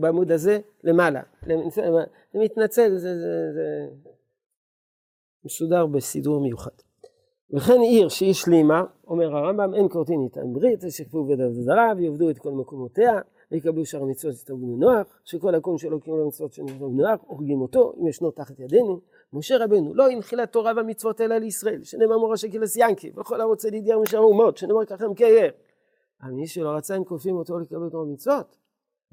בעמוד 0.00 0.32
הזה 0.32 0.58
למעלה, 0.84 1.22
אני 1.42 2.44
מתנצל, 2.44 2.96
זה, 2.96 3.18
זה, 3.18 3.52
זה 3.54 3.86
מסודר 5.44 5.86
בסידור 5.86 6.42
מיוחד. 6.42 6.70
וכן 7.52 7.80
עיר 7.80 8.08
שהיא 8.08 8.34
שלימה, 8.34 8.82
אומר 9.06 9.36
הרמב"ם, 9.36 9.74
אין 9.74 9.88
כורתין 9.88 10.20
איתן 10.24 10.52
ברית, 10.52 10.82
בדרך 11.28 11.52
זרה, 11.52 11.92
ויעבדו 11.96 12.30
את 12.30 12.38
כל 12.38 12.52
מקומותיה, 12.52 13.12
ויקבלו 13.52 13.86
שאר 13.86 14.02
המצוות 14.02 14.34
את 14.44 14.50
בני 14.50 14.76
נוח, 14.76 15.20
שכל 15.24 15.54
הקום 15.54 15.78
שלא 15.78 15.98
קיבלו 15.98 16.24
המצוות 16.24 16.52
של 16.52 16.62
בני 16.62 17.02
נוח, 17.02 17.20
הורגים 17.26 17.60
אותו, 17.60 17.94
אם 18.00 18.06
ישנו 18.06 18.30
תחת 18.30 18.60
ידינו. 18.60 19.00
משה 19.32 19.64
רבנו 19.64 19.94
לא 19.94 20.10
הנחילה 20.10 20.46
תורה 20.46 20.72
והמצוות 20.76 21.20
אלא 21.20 21.36
לישראל, 21.36 21.84
שנאמר 21.84 22.18
מורשה 22.18 22.50
קילס 22.50 22.76
ינקי, 22.76 23.12
וכל 23.16 23.40
הרוצה 23.40 23.70
לידיעה 23.70 23.98
משאר 23.98 24.18
האומות, 24.18 24.56
שנאמר 24.56 24.84
ככה 24.86 25.08
מקייר. 25.08 25.52
אבל 26.22 26.30
מי 26.30 26.46
שלא 26.46 26.68
רצה, 26.68 26.94
הם 26.94 27.04
כופים 27.04 27.36
אותו 27.36 27.58
לקבל 27.58 27.90
תורה 27.90 28.04
ומצוות. 28.04 28.56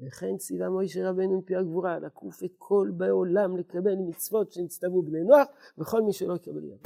וכן 0.00 0.36
ציווה 0.36 0.70
משה 0.70 1.10
רבנו 1.10 1.38
מפי 1.38 1.56
הגבורה, 1.56 1.98
לקוף 1.98 2.44
את 2.44 2.52
כל 2.58 2.90
בעולם 2.96 3.56
לקבל 3.56 3.94
מצוות 4.08 4.52
שנצטוו 4.52 5.02
בני 5.02 5.22
נוח, 5.22 5.48
וכל 5.78 6.02
מי 6.02 6.12
שלא 6.12 6.34
יקבל 6.34 6.64
יד. 6.64 6.80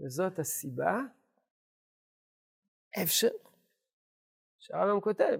וזאת 0.00 0.38
הסיבה 0.38 1.00
אפשר. 3.02 3.28
שהרמב"ם 4.58 5.00
כותב 5.00 5.38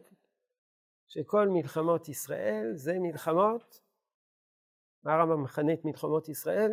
שכל 1.06 1.48
מלחמות 1.48 2.08
ישראל 2.08 2.72
זה 2.74 2.92
מלחמות, 2.98 3.80
מה 5.02 5.14
הרמב"ם 5.14 5.42
מכנה 5.42 5.72
את 5.72 5.84
מלחמות 5.84 6.28
ישראל? 6.28 6.72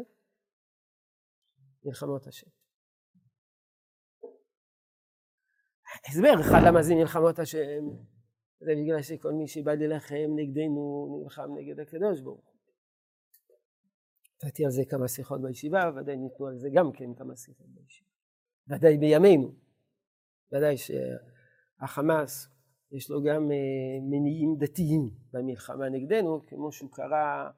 מלחמות 1.86 2.28
השם. 2.28 2.48
הסבר 6.10 6.34
אחד 6.42 6.60
למה 6.68 6.84
זה 6.84 6.96
מלחמות 6.96 7.40
השם, 7.40 7.84
זה 8.60 8.72
בגלל 8.82 9.02
שכל 9.02 9.32
מי 9.32 9.48
שבא 9.48 9.74
להילחם 9.74 10.30
נגדנו 10.36 11.08
נלחם 11.24 11.50
נגד 11.58 11.80
הקדוש 11.80 12.22
ברוך 12.22 12.46
הוא. 12.46 12.58
נתתי 14.44 14.66
על 14.66 14.72
זה 14.72 14.82
כמה 14.90 15.08
שיחות 15.08 15.42
בישיבה, 15.42 15.92
ודאי 15.96 16.16
ניתנו 16.16 16.48
על 16.48 16.58
זה 16.58 16.70
גם 16.74 16.92
כן 16.92 17.14
כמה 17.18 17.36
שיחות 17.36 17.68
בישיבה. 17.68 18.10
ודאי 18.68 18.98
בימינו. 18.98 19.67
ודאי 20.52 20.76
שהחמאס 20.78 22.48
יש 22.92 23.10
לו 23.10 23.24
גם 23.24 23.52
אה, 23.52 24.00
מניעים 24.02 24.56
דתיים 24.58 25.10
במלחמה 25.34 25.90
נגדנו, 25.90 26.46
כמו 26.48 26.72
שהוא 26.72 26.92
קרא 26.92 27.50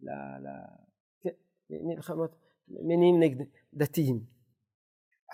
ל... 0.00 0.10
ל... 0.10 0.48
כן, 1.20 1.30
מלחמות, 1.70 2.36
מניעים 2.68 3.20
נגד 3.20 3.44
דתיים. 3.74 4.20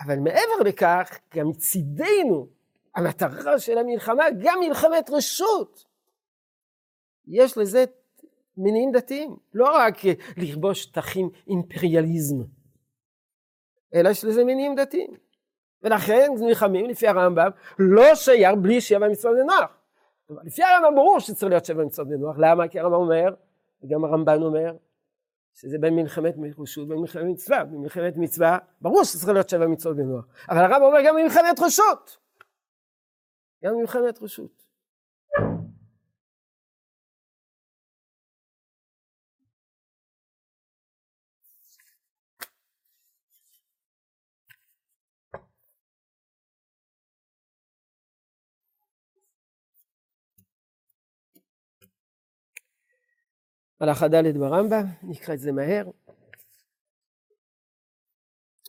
אבל 0.05 0.19
מעבר 0.19 0.63
לכך, 0.65 1.19
גם 1.33 1.53
צידנו 1.53 2.47
המטרה 2.95 3.59
של 3.59 3.77
המלחמה 3.77 4.23
גם 4.43 4.59
מלחמת 4.59 5.09
רשות. 5.09 5.85
יש 7.27 7.57
לזה 7.57 7.85
מניעים 8.57 8.91
דתיים, 8.91 9.35
לא 9.53 9.65
רק 9.75 9.93
לכבוש 10.37 10.83
שטחים 10.83 11.29
אימפריאליזם, 11.47 12.35
אלא 13.95 14.09
יש 14.09 14.25
לזה 14.25 14.43
מניעים 14.43 14.75
דתיים. 14.75 15.30
ולכן 15.83 16.31
נלחמים 16.39 16.89
לפי 16.89 17.07
הרמב"ם 17.07 17.49
לא 17.79 18.15
שייך 18.15 18.55
בלי 18.61 18.81
שבע 18.81 19.07
מצוות 19.07 19.35
בנוח. 19.37 19.77
לפי 20.43 20.63
הרמב"ם 20.63 20.95
ברור 20.95 21.19
שצריך 21.19 21.49
להיות 21.49 21.65
שבע 21.65 21.83
מצוות 21.83 22.07
בנוח, 22.07 22.35
למה? 22.39 22.67
כי 22.67 22.79
הרמב"ם 22.79 22.97
אומר, 22.97 23.33
וגם 23.83 24.05
הרמב"ן 24.05 24.41
אומר, 24.41 24.75
שזה 25.53 25.77
בין 25.77 25.95
מלחמת 25.95 26.35
רשות 26.59 26.85
ובין 26.85 26.97
מלחמת 26.97 27.23
מצווה. 27.23 27.63
במלחמת 27.63 28.17
מצווה, 28.17 28.57
ברור 28.81 29.03
שצריך 29.03 29.29
להיות 29.29 29.49
שבע 29.49 29.67
מצוות 29.67 29.97
בנוח. 29.97 30.25
אבל 30.49 30.63
הרמב"ם 30.63 30.83
אומר 30.83 30.99
גם 31.05 31.15
במלחמת 31.15 31.59
רשות. 31.61 32.17
גם 33.63 33.73
במלחמת 33.73 34.21
רשות. 34.21 34.60
הלכה 53.81 54.07
ד' 54.07 54.37
ברמב"ם, 54.37 54.85
נקרא 55.03 55.33
את 55.33 55.39
זה 55.39 55.51
מהר. 55.51 55.85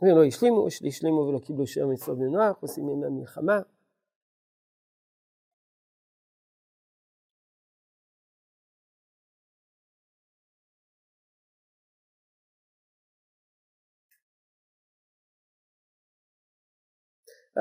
ולא 0.03 0.25
השלימו, 0.25 0.66
השלימו 0.88 1.20
ולא 1.20 1.38
קיבלו 1.38 1.66
שם 1.66 2.14
בני 2.16 2.31
נוח, 2.31 2.57
עושים 2.61 2.88
ימי 2.88 3.09
מלחמה. 3.09 3.61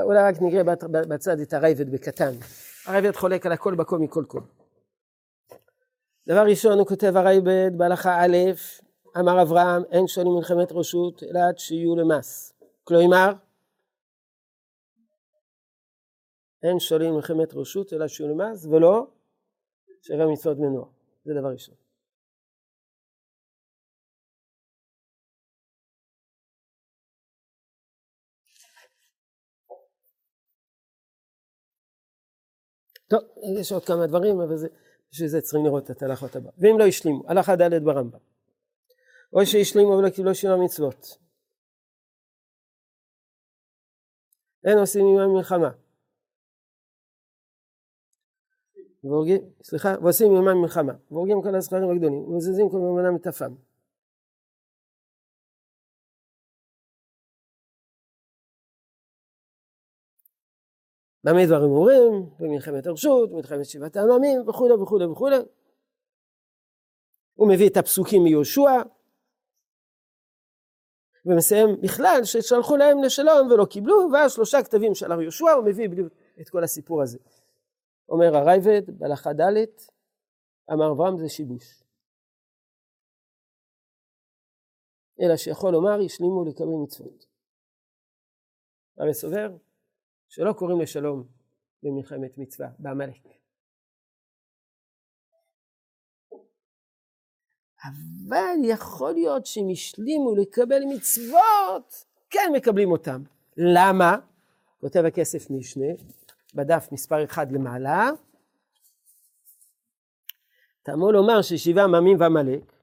אולי 0.03 0.19
רק 0.19 0.35
נראה 0.41 0.63
בצד 1.09 1.39
את 1.39 1.53
הרייבד 1.53 1.91
בקטן. 1.91 2.31
הרייבד 2.85 3.15
חולק 3.15 3.45
על 3.45 3.51
הכל 3.51 3.75
בכל 3.75 3.99
מכל 3.99 4.23
כל. 4.27 4.41
דבר 6.32 6.44
ראשון 6.50 6.80
הוא 6.80 6.88
כותב 6.88 7.13
הרייבד 7.15 7.72
בהלכה 7.78 8.26
א', 8.26 8.38
אמר 9.20 9.41
אברהם, 9.41 9.84
אין 9.91 10.08
שונים 10.08 10.34
מלחמת 10.34 10.72
רשות 10.72 11.24
אלא 11.24 11.39
עד 11.50 11.58
שיהיו 11.58 11.96
למס. 11.96 12.54
כלומר, 12.84 13.32
אין 16.63 16.80
שולים 16.80 17.13
מלחמת 17.13 17.54
רשות 17.54 17.94
אלא 17.94 18.08
שיהיו 18.08 18.30
למס, 18.30 18.65
ולא 18.65 19.08
שבע 20.02 20.26
מצוות 20.34 20.58
מנוע. 20.58 20.86
זה 21.26 21.34
דבר 21.34 21.52
ראשון. 21.52 21.76
טוב, 33.08 33.20
יש 33.60 33.72
עוד 33.72 33.86
כמה 33.86 34.08
דברים, 34.08 34.41
אבל 34.41 34.58
זה... 34.58 34.67
בשביל 35.12 35.28
זה 35.28 35.41
צריכים 35.41 35.65
לראות 35.65 35.91
את 35.91 36.02
ההלכות 36.02 36.36
הבא. 36.36 36.50
ואם 36.58 36.80
לא 36.80 36.84
השלימו, 36.84 37.24
הלכה 37.28 37.56
ד' 37.56 37.84
ברמב"ם. 37.84 38.19
או 39.34 39.45
שהשלימו 39.45 39.89
ולא 39.89 40.10
קיבלו 40.10 40.36
שינה 40.36 40.58
מצוות. 40.58 41.06
אין 44.63 44.78
עושים 44.78 45.06
עמם 45.06 45.34
מלחמה. 45.34 45.71
והורגים, 49.04 49.41
סליחה, 49.63 49.89
ועושים 50.02 50.36
עמם 50.36 50.62
מלחמה. 50.62 50.93
והורגים 51.12 51.41
כל 51.43 51.56
הזכרים 51.56 51.89
הגדולים, 51.89 52.13
ומזזים 52.13 52.69
כל 52.69 52.78
ממנם 52.78 53.15
אפם. 53.30 53.54
במה 61.23 61.45
דברים 61.45 61.71
אומרים? 61.71 62.29
במלחמת 62.39 62.88
הרשות, 62.88 63.29
במלחמת 63.31 63.65
שבעת 63.65 63.95
העממים 63.95 64.49
וכולי 64.49 64.73
וכולי 64.73 65.05
וכולי. 65.05 65.36
הוא 67.34 67.49
מביא 67.53 67.69
את 67.69 67.77
הפסוקים 67.77 68.23
מיהושע, 68.23 68.71
ומסיים 71.25 71.81
בכלל 71.81 72.19
ששלחו 72.23 72.77
להם 72.77 73.03
לשלום 73.03 73.51
ולא 73.51 73.65
קיבלו, 73.65 74.10
ואז 74.13 74.34
שלושה 74.34 74.63
כתבים 74.63 74.95
של 74.95 75.12
הר 75.12 75.21
יהושע, 75.21 75.51
הוא 75.51 75.65
מביא 75.65 75.89
את 76.41 76.49
כל 76.49 76.63
הסיפור 76.63 77.01
הזה. 77.01 77.17
אומר 78.10 78.36
הרייבד 78.36 78.81
בהלכה 78.99 79.34
ד', 79.34 79.65
אמר 80.73 80.91
אברהם 80.91 81.17
זה 81.17 81.29
שיבוש. 81.29 81.84
אלא 85.21 85.38
שיכול 85.38 85.71
לומר, 85.71 85.99
השלימו 86.05 86.45
לקבל 86.45 86.84
מצוות. 86.84 87.25
הרי 88.97 89.13
סובר 89.13 89.57
שלא 90.32 90.54
קוראים 90.54 90.82
לשלום 90.82 91.24
במלחמת 91.84 92.38
מצווה, 92.38 92.70
בעמלק. 92.80 93.28
אבל 97.86 98.56
יכול 98.63 99.13
להיות 99.13 99.46
שהם 99.46 99.70
השלימו 99.72 100.36
לקבל 100.36 100.82
מצוות, 100.96 102.06
כן 102.30 102.52
מקבלים 102.56 102.91
אותם. 102.91 103.24
למה? 103.58 104.17
כותב 104.82 105.06
הכסף 105.06 105.50
משנה, 105.50 105.86
בדף 106.56 106.88
מספר 106.91 107.24
אחד 107.24 107.52
למעלה, 107.52 108.10
תאמרו 110.84 111.12
לומר 111.12 111.41
ששבעה 111.41 111.84
עממים 111.84 112.20
ועמלק, 112.20 112.74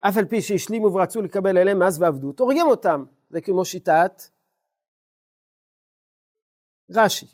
אף 0.00 0.16
על 0.16 0.24
פי 0.24 0.42
שהשלימו 0.42 0.92
ורצו 0.92 1.22
לקבל 1.22 1.58
אליהם 1.58 1.82
מס 1.82 1.98
ועבדות, 1.98 2.40
הורגים 2.40 2.66
אותם. 2.66 3.04
זה 3.30 3.40
כמו 3.40 3.64
שיטת 3.64 4.22
רש"י. 6.90 7.26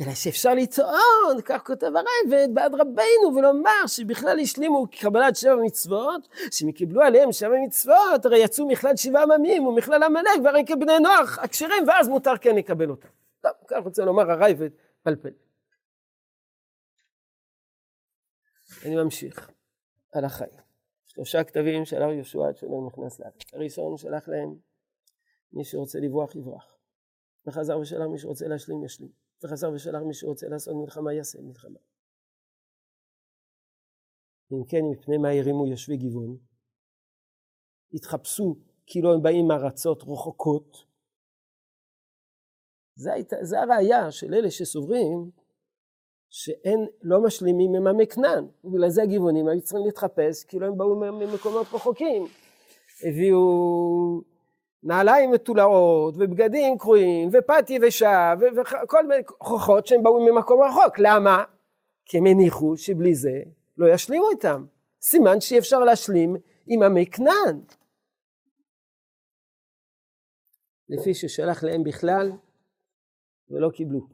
אלא 0.00 0.14
שאפשר 0.14 0.54
לטעון, 0.54 1.42
כך 1.44 1.62
כותב 1.66 1.86
הרייבד, 1.86 2.54
בעד 2.54 2.74
רבינו, 2.74 3.36
ולומר 3.36 3.86
שבכלל 3.86 4.40
השלימו 4.40 4.86
קבלת 5.00 5.36
שבע 5.36 5.56
מצוות, 5.64 6.28
שהם 6.50 6.72
קיבלו 6.72 7.02
עליהם 7.02 7.32
שבע 7.32 7.54
מצוות, 7.66 8.24
הרי 8.24 8.38
יצאו 8.38 8.68
מכלל 8.68 8.96
שבעה 8.96 9.22
עממים 9.22 9.66
ומכלל 9.66 10.02
עמלק, 10.02 10.30
והרי 10.44 10.64
כבני 10.66 10.98
נוח 10.98 11.38
הכשרים, 11.38 11.88
ואז 11.88 12.08
מותר 12.08 12.38
כן 12.40 12.56
לקבל 12.56 12.90
אותם. 12.90 13.08
טוב, 13.40 13.52
כך 13.68 13.84
רוצה 13.84 14.04
לומר 14.04 14.30
הרייבד, 14.30 14.70
פלפל. 15.02 15.32
אני 18.84 18.96
ממשיך 18.96 19.50
על 20.12 20.24
החיים. 20.24 20.60
שלושה 21.06 21.44
כתבים 21.44 21.84
של 21.84 22.02
הר 22.02 22.12
יהושע 22.12 22.48
עד 22.48 22.56
שלא 22.56 22.86
נכנס 22.86 23.20
לארץ. 23.20 23.54
הראשון 23.54 23.96
שלח 23.96 24.28
להם, 24.28 24.54
מי 25.52 25.64
שרוצה 25.64 25.98
לברוח 25.98 26.34
יברח. 26.34 26.77
וחזר 27.48 27.78
ושלח 27.78 28.06
מי 28.12 28.18
שרוצה 28.18 28.48
להשלים 28.48 28.84
ישלים, 28.84 29.10
וחזר 29.44 29.70
ושלח 29.74 30.02
מי 30.02 30.14
שרוצה 30.14 30.48
לעשות 30.48 30.74
מלחמה 30.76 31.12
יעשה 31.12 31.38
מלחמה. 31.42 31.78
אם 34.52 34.64
כן 34.68 34.82
מפני 34.92 35.18
מה 35.18 35.28
הרימו 35.28 35.66
יושבי 35.66 35.96
גבעון, 35.96 36.38
התחפשו 37.94 38.56
כאילו 38.86 39.14
הם 39.14 39.22
באים 39.22 39.48
מארצות 39.48 40.02
רחוקות. 40.02 40.76
זה, 42.94 43.12
היית, 43.12 43.32
זה 43.40 43.60
הראייה 43.60 44.10
של 44.10 44.34
אלה 44.34 44.50
שסוברים 44.50 45.30
שאין, 46.30 46.86
לא 47.02 47.22
משלימים 47.24 47.74
עם 47.74 47.86
עמי 47.86 48.06
כנען, 48.06 48.44
ובגלל 48.64 48.88
זה 48.88 49.02
הגבעונים 49.02 49.48
היו 49.48 49.60
צריכים 49.60 49.86
להתחפש 49.86 50.44
כאילו 50.44 50.66
הם 50.66 50.78
באו 50.78 50.96
ממקומות 50.96 51.66
רחוקים. 51.72 52.26
הביאו 53.02 53.40
נעליים 54.82 55.30
מתולעות, 55.30 56.14
ובגדים 56.18 56.78
קרועים, 56.78 57.28
ופת 57.32 57.70
יבשה, 57.70 58.34
וכל 58.82 59.06
מיני 59.06 59.24
כוחות 59.24 59.86
שהם 59.86 60.02
באו 60.02 60.26
ממקום 60.26 60.62
רחוק. 60.62 60.98
למה? 60.98 61.44
כי 62.04 62.18
הם 62.18 62.26
הניחו 62.26 62.76
שבלי 62.76 63.14
זה 63.14 63.42
לא 63.76 63.94
ישלימו 63.94 64.30
איתם. 64.30 64.64
סימן 65.02 65.40
שאי 65.40 65.58
אפשר 65.58 65.78
להשלים 65.78 66.36
עם 66.66 66.82
עמי 66.82 67.06
כנען. 67.06 67.60
לפי 70.88 71.14
ששלח 71.14 71.64
להם 71.64 71.84
בכלל, 71.84 72.32
ולא 73.50 73.70
קיבלו. 73.70 74.08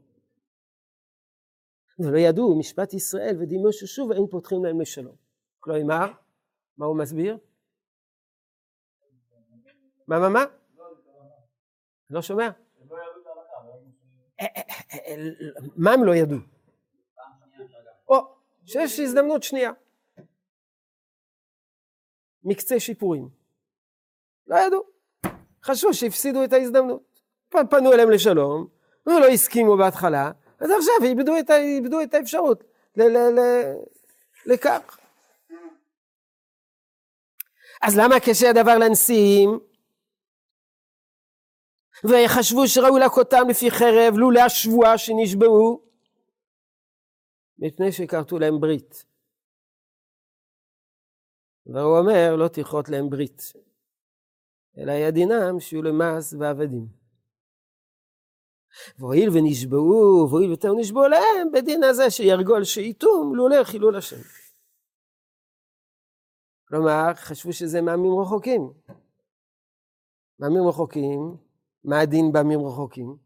ולא 1.99 2.19
ידעו 2.19 2.59
משפט 2.59 2.95
ישראל 2.95 3.37
ודימו 3.41 3.73
ששוב 3.73 4.13
אין 4.13 4.27
פותחים 4.31 4.65
להם 4.65 4.81
לשלום. 4.81 5.17
כלומר, 5.61 6.13
מה 6.79 6.87
הוא 6.87 6.99
מסביר? 6.99 7.39
מה, 10.09 10.19
מה, 10.19 10.29
מה? 10.29 10.45
לא 12.11 12.23
שומע? 12.23 12.51
מה 15.77 15.93
הם 15.93 16.05
לא 16.05 16.15
ידעו? 16.15 16.39
או, 18.09 18.37
שיש 18.67 19.01
הזדמנות 19.01 19.43
שנייה. 19.43 19.71
מקצה 22.45 22.81
שיפורים. 22.81 23.29
לא 24.47 24.57
ידעו. 24.57 24.83
חשבו 25.65 25.95
שהפסידו 25.95 26.45
את 26.45 26.53
ההזדמנות. 26.53 27.21
פנו 27.71 27.93
אליהם 27.93 28.11
לשלום, 28.11 28.67
ולא 29.07 29.27
הסכימו 29.27 29.77
בהתחלה, 29.77 30.31
אז 30.61 30.71
עכשיו 30.71 30.95
איבדו 31.03 31.39
את, 31.39 31.51
איבדו 31.51 32.03
את 32.03 32.15
האפשרות 32.15 32.65
ל, 32.97 33.03
ל, 33.03 33.17
ל, 33.17 33.41
לכך. 34.47 34.99
אז 37.83 37.99
למה 37.99 38.21
קשה 38.21 38.51
הדבר 38.51 38.79
לנשיאים? 38.79 39.61
ויחשבו 42.11 42.69
שראו 42.69 42.99
להכותם 42.99 43.49
לפי 43.51 43.71
חרב 43.71 44.15
לולא 44.17 44.41
השבועה 44.41 44.99
שנשבעו 44.99 45.85
מפני 47.59 47.93
שכרתו 47.93 48.39
להם 48.39 48.61
ברית. 48.61 49.05
והוא 51.67 51.99
אומר 51.99 52.37
לא 52.37 52.49
תכרות 52.49 52.89
להם 52.89 53.11
ברית 53.11 53.43
אלא 54.79 54.93
היה 54.93 55.11
דינם 55.11 55.61
שיהיו 55.61 55.83
למעש 55.83 56.33
ועבדים. 56.39 56.87
והואיל 58.99 59.29
ונשבעו 59.29 60.27
והואיל 60.29 60.49
ויותר 60.49 60.73
נשבעו 60.81 61.09
להם 61.09 61.53
בדין 61.53 61.85
הזה 61.85 62.11
שירגול 62.11 62.65
שאיתום 62.65 63.35
לולא 63.35 63.65
חילול 63.65 63.97
השם. 63.97 64.23
כלומר 66.69 67.15
חשבו 67.15 67.53
שזה 67.53 67.83
מעמים 67.83 68.13
רחוקים. 68.21 68.73
מעמים 70.39 70.69
רחוקים 70.69 71.44
מה 71.85 72.01
הדין 72.01 72.33
בעמים 72.33 72.67
רחוקים? 72.67 73.17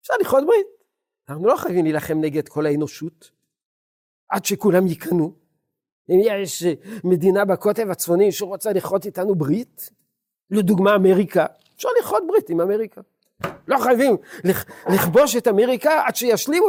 אפשר 0.00 0.14
לכרות 0.20 0.44
ברית. 0.46 0.66
אנחנו 1.28 1.46
לא 1.46 1.56
חייבים 1.56 1.84
להילחם 1.84 2.20
נגד 2.20 2.48
כל 2.48 2.66
האנושות, 2.66 3.30
עד 4.28 4.44
שכולם 4.44 4.86
ייכנעו. 4.86 5.32
אם 6.10 6.20
יש 6.24 6.62
מדינה 7.04 7.44
בקוטב 7.44 7.90
הצפוני 7.90 8.32
שרוצה 8.32 8.72
לכרות 8.72 9.06
איתנו 9.06 9.34
ברית, 9.34 9.90
לדוגמה 10.50 10.96
אמריקה, 10.96 11.46
אפשר 11.76 11.88
לכרות 12.00 12.22
ברית 12.28 12.50
עם 12.50 12.60
אמריקה. 12.60 13.00
לא 13.68 13.78
חייבים 13.78 14.16
לכבוש 14.94 15.36
את 15.36 15.48
אמריקה 15.48 16.02
עד 16.06 16.16
שישלימו 16.16 16.66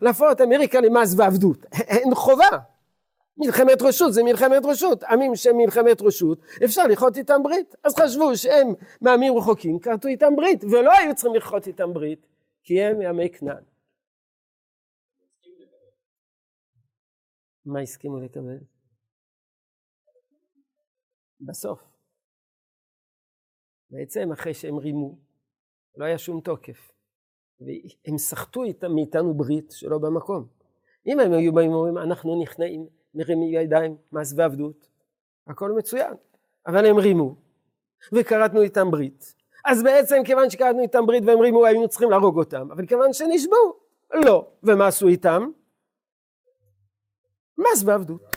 ולהפוך 0.00 0.26
את 0.32 0.40
אמריקה 0.40 0.80
למס 0.80 1.14
ועבדות. 1.16 1.64
אין 1.72 2.14
חובה. 2.14 2.48
מלחמת 3.38 3.82
רשות 3.82 4.12
זה 4.12 4.22
מלחמת 4.22 4.62
רשות, 4.64 5.02
עמים 5.02 5.36
שהם 5.36 5.56
מלחמת 5.56 6.02
רשות, 6.02 6.40
אפשר 6.64 6.86
לכרות 6.86 7.16
איתם 7.16 7.42
ברית. 7.42 7.74
אז 7.84 7.94
חשבו 7.94 8.36
שהם 8.36 8.66
מעמים 9.00 9.38
רחוקים, 9.38 9.78
כרתו 9.78 10.08
איתם 10.08 10.36
ברית, 10.36 10.64
ולא 10.64 10.92
היו 10.98 11.14
צריכים 11.14 11.34
לכרות 11.34 11.66
איתם 11.66 11.92
ברית, 11.92 12.26
כי 12.62 12.82
הם 12.82 13.02
ימי 13.02 13.30
כנען. 13.30 13.64
מה 17.66 17.80
הסכימו 17.80 18.20
לקבל? 18.20 18.58
בסוף. 21.40 21.80
בעצם 23.90 24.32
אחרי 24.32 24.54
שהם 24.54 24.76
רימו, 24.76 25.18
לא 25.96 26.04
היה 26.04 26.18
שום 26.18 26.40
תוקף. 26.40 26.92
והם 27.60 28.18
סחטו 28.18 28.64
איתם 28.64 28.94
מאיתנו 28.94 29.34
ברית 29.34 29.70
שלא 29.70 29.98
במקום. 29.98 30.46
אם 31.06 31.20
הם 31.20 31.32
היו 31.32 31.52
באים 31.52 31.70
ואומרים, 31.72 31.98
אנחנו 31.98 32.42
נכנעים, 32.42 32.88
מרימים 33.18 33.54
ידיים, 33.54 33.96
מס 34.12 34.32
ועבדות, 34.36 34.88
הכל 35.46 35.72
מצוין. 35.72 36.14
אבל 36.66 36.86
הם 36.86 36.96
רימו, 36.96 37.34
וכרתנו 38.12 38.62
איתם 38.62 38.90
ברית. 38.90 39.34
אז 39.64 39.82
בעצם 39.82 40.16
כיוון 40.24 40.50
שכרתנו 40.50 40.82
איתם 40.82 41.06
ברית 41.06 41.22
והם 41.26 41.40
רימו, 41.40 41.66
היינו 41.66 41.88
צריכים 41.88 42.10
להרוג 42.10 42.38
אותם. 42.38 42.68
אבל 42.72 42.86
כיוון 42.86 43.12
שנשבעו, 43.12 43.76
לא. 44.14 44.46
ומה 44.62 44.86
עשו 44.86 45.08
איתם? 45.08 45.50
מס 47.58 47.82
ועבדות. 47.84 48.36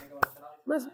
זה? 0.66 0.88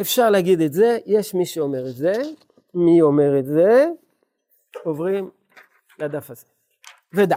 אפשר 0.00 0.30
להגיד 0.30 0.60
את 0.60 0.72
זה, 0.72 0.98
יש 1.06 1.34
מי 1.34 1.46
שאומר 1.46 1.88
את 1.88 1.94
זה, 1.94 2.12
מי 2.74 3.02
אומר 3.02 3.38
את 3.38 3.46
זה? 3.46 3.86
עוברים 4.84 5.30
לדף 5.98 6.30
הזה. 6.30 6.46
ודע. 7.14 7.36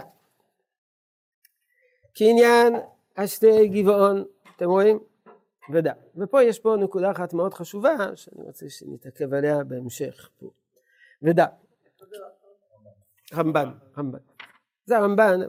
כעניין 2.14 2.74
השתי 3.16 3.68
גבעון, 3.68 4.24
אתם 4.56 4.64
רואים? 4.64 4.98
ודע. 5.72 5.92
ופה 6.16 6.42
יש 6.42 6.58
פה 6.58 6.76
נקודה 6.80 7.10
אחת 7.10 7.32
מאוד 7.32 7.54
חשובה, 7.54 8.16
שאני 8.16 8.42
רוצה 8.42 8.66
שנתעכב 8.68 9.34
עליה 9.34 9.64
בהמשך 9.64 10.30
פה. 10.38 10.50
ודע. 11.22 11.46
רמב"ן, 13.34 13.72
רמב"ן. 13.98 14.18
זה 14.84 14.96
הרמב"ן, 14.96 15.40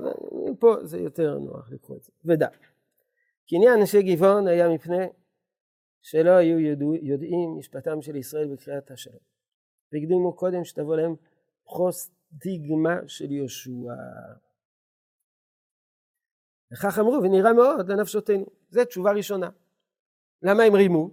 פה 0.59 0.75
זה 0.83 0.97
יותר 0.97 1.39
נוח 1.39 1.71
לקרוא 1.71 1.97
את 1.97 2.03
זה. 2.03 2.11
ודע. 2.25 2.47
קניין 3.49 3.79
אנשי 3.79 4.03
גבעון 4.03 4.47
היה 4.47 4.69
מפני 4.69 5.05
שלא 6.01 6.29
היו 6.29 6.59
ידוע, 6.59 6.97
יודעים 7.01 7.57
משפטם 7.57 8.01
של 8.01 8.15
ישראל 8.15 8.47
בקריאת 8.47 8.91
השלום. 8.91 9.19
והקדימו 9.93 10.33
קודם 10.33 10.63
שתבוא 10.63 10.95
להם 10.95 11.15
פרוס 11.63 12.11
דיגמה 12.31 12.95
של 13.07 13.31
יהושע. 13.31 13.93
וכך 16.73 16.99
אמרו 16.99 17.19
ונראה 17.23 17.53
מאוד 17.53 17.91
לנפשותינו. 17.91 18.45
זו 18.69 18.85
תשובה 18.85 19.11
ראשונה. 19.11 19.49
למה 20.41 20.63
הם 20.63 20.75
רימו? 20.75 21.09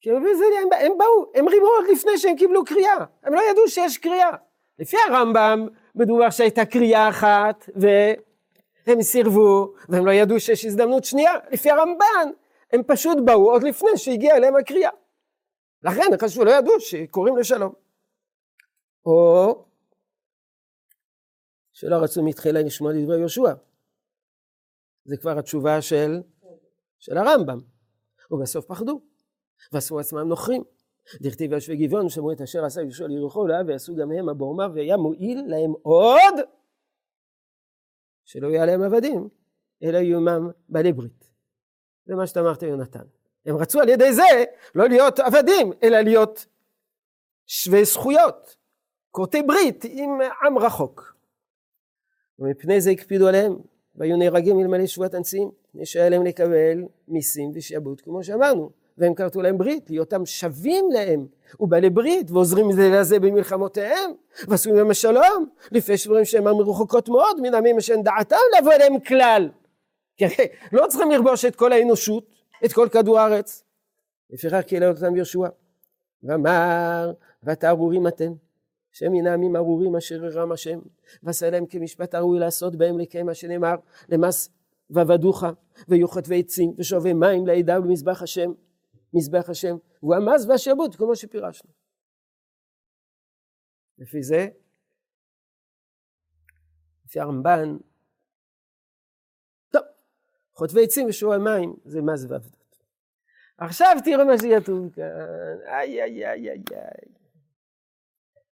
כי 0.00 0.10
הם, 0.10 0.16
הם 0.80 0.98
באו, 0.98 1.32
הם 1.34 1.48
רימו 1.48 1.66
עוד 1.66 1.84
לפני 1.92 2.18
שהם 2.18 2.36
קיבלו 2.36 2.64
קריאה. 2.64 3.04
הם 3.22 3.34
לא 3.34 3.40
ידעו 3.50 3.68
שיש 3.68 3.98
קריאה. 3.98 4.30
לפי 4.78 4.96
הרמב"ם 5.08 5.68
מדובר 5.94 6.30
שהייתה 6.30 6.64
קריאה 6.64 7.08
אחת 7.08 7.68
והם 7.76 9.02
סירבו 9.02 9.74
והם 9.88 10.06
לא 10.06 10.10
ידעו 10.10 10.40
שיש 10.40 10.64
הזדמנות 10.64 11.04
שנייה. 11.04 11.32
לפי 11.50 11.70
הרמב"ן 11.70 12.30
הם 12.72 12.82
פשוט 12.86 13.18
באו 13.24 13.50
עוד 13.50 13.62
לפני 13.62 13.96
שהגיעה 13.96 14.36
אליהם 14.36 14.56
הקריאה. 14.56 14.90
לכן 15.84 16.02
חשבו, 16.22 16.44
לא 16.44 16.50
ידעו 16.50 16.80
שקוראים 16.80 17.36
לשלום. 17.36 17.72
או 19.06 19.64
שלא 21.72 21.96
רצו 21.96 22.22
מתחילה 22.24 22.62
לשמוע 22.62 22.92
דברי 22.92 23.18
יהושע. 23.18 23.54
זה 25.04 25.16
כבר 25.16 25.38
התשובה 25.38 25.82
של, 25.82 26.22
של 26.98 27.18
הרמב"ם. 27.18 27.58
ובסוף 28.30 28.66
פחדו, 28.66 29.00
ועשו 29.72 30.00
עצמם 30.00 30.28
נוכרים. 30.28 30.62
דכתיב 31.20 31.52
יושבי 31.52 31.76
גבעון, 31.76 32.08
שמעו 32.08 32.32
את 32.32 32.40
אשר 32.40 32.64
עשה 32.64 32.80
יהושע 32.80 33.06
ליריחו 33.06 33.46
לעב, 33.46 33.66
ועשו 33.68 33.94
גם 33.96 34.12
הם 34.12 34.28
הבורמה, 34.28 34.66
והיה 34.74 34.96
מועיל 34.96 35.44
להם 35.46 35.72
עוד, 35.82 36.34
שלא 38.24 38.48
יהיה 38.48 38.66
להם 38.66 38.82
עבדים, 38.82 39.28
אלא 39.82 39.98
יהיו 39.98 40.18
עמם 40.18 40.50
בעלי 40.68 40.92
ברית. 40.92 41.28
זה 42.04 42.14
מה 42.14 42.26
שאתה 42.26 42.40
אמרת 42.40 42.62
יונתן. 42.62 43.04
הם 43.46 43.56
רצו 43.56 43.80
על 43.80 43.88
ידי 43.88 44.12
זה 44.12 44.44
לא 44.74 44.88
להיות 44.88 45.18
עבדים, 45.18 45.72
אלא 45.82 46.00
להיות 46.00 46.46
שווי 47.46 47.84
זכויות, 47.84 48.56
כורתי 49.10 49.42
ברית 49.42 49.84
עם 49.88 50.18
עם 50.46 50.58
רחוק. 50.58 51.16
ומפני 52.38 52.80
זה 52.80 52.90
הקפידו 52.90 53.28
עליהם, 53.28 53.56
והיו 53.94 54.16
נהרגים 54.16 54.60
אלמלא 54.60 54.86
שבועת 54.86 55.14
הנשיאים, 55.14 55.50
מפני 55.68 55.86
שהיה 55.86 56.08
להם 56.08 56.24
לקבל 56.26 56.84
מיסים 57.08 57.50
ושעבוד, 57.54 58.00
כמו 58.00 58.24
שאמרנו, 58.24 58.70
והם 58.98 59.14
כרתו 59.14 59.42
להם 59.42 59.58
ברית, 59.58 59.90
להיותם 59.90 60.26
שווים 60.26 60.90
להם, 60.92 61.26
ובעלי 61.60 61.90
ברית, 61.90 62.30
ועוזרים 62.30 62.72
זה 62.72 62.90
לזה 62.92 63.20
במלחמותיהם, 63.20 64.10
ועשו 64.48 64.74
להם 64.74 64.90
השלום, 64.90 65.48
לפני 65.72 65.96
שברים 65.96 66.24
שהם 66.24 66.44
מרוחקות 66.44 67.08
מאוד 67.08 67.40
מן 67.40 67.54
עמים 67.54 67.80
שאין 67.80 68.02
דעתם 68.02 68.36
לבוא 68.58 68.72
אליהם 68.72 69.00
כלל. 69.00 69.48
כי 70.16 70.24
לא 70.72 70.86
צריכים 70.86 71.10
לרבוש 71.10 71.44
את 71.44 71.56
כל 71.56 71.72
האנושות, 71.72 72.31
את 72.64 72.72
כל 72.72 72.88
כדור 72.92 73.18
הארץ. 73.18 73.64
לפיכך 74.30 74.60
קילל 74.66 74.90
אותם 74.90 75.16
יהושע, 75.16 75.48
ואמר, 76.22 77.12
ואתה 77.42 77.68
ארורים 77.68 78.08
אתם, 78.08 78.32
שם 78.92 79.12
מן 79.12 79.26
העמים 79.26 79.56
ארורים 79.56 79.96
אשר 79.96 80.24
הרם 80.24 80.52
השם, 80.52 80.78
ועשה 81.22 81.50
להם 81.50 81.66
כמשפט 81.66 82.14
הראוי 82.14 82.38
לעשות 82.38 82.76
בהם 82.76 82.98
לקיים 82.98 83.26
מה 83.26 83.34
שנאמר, 83.34 83.74
למס 84.08 84.48
ועבדוך, 84.90 85.44
ויהיו 85.88 86.08
חוטבי 86.08 86.40
עצים, 86.40 86.74
ושואבי 86.78 87.12
מים 87.12 87.46
לעדה 87.46 87.80
ולמזבח 87.80 88.22
השם, 88.22 88.52
מזבח 89.14 89.50
השם, 89.50 89.76
והוא 90.02 90.14
המס 90.14 90.46
והשעבוד, 90.48 90.94
כמו 90.94 91.16
שפירשנו. 91.16 91.70
לפי 93.98 94.22
זה, 94.22 94.48
לפי 97.04 97.20
הרמב"ן, 97.20 97.76
חוטבי 100.54 100.84
עצים 100.84 101.08
ושועי 101.08 101.38
מים 101.38 101.74
זה 101.84 102.00
מס 102.02 102.24
ועבדות. 102.28 102.82
עכשיו 103.58 103.96
תראו 104.04 104.26
מה 104.26 104.38
שיתום 104.38 104.90
כאן, 104.90 105.04
איי 105.66 106.02
איי 106.02 106.28
איי 106.28 106.50
איי 106.50 106.62
איי. 106.72 107.14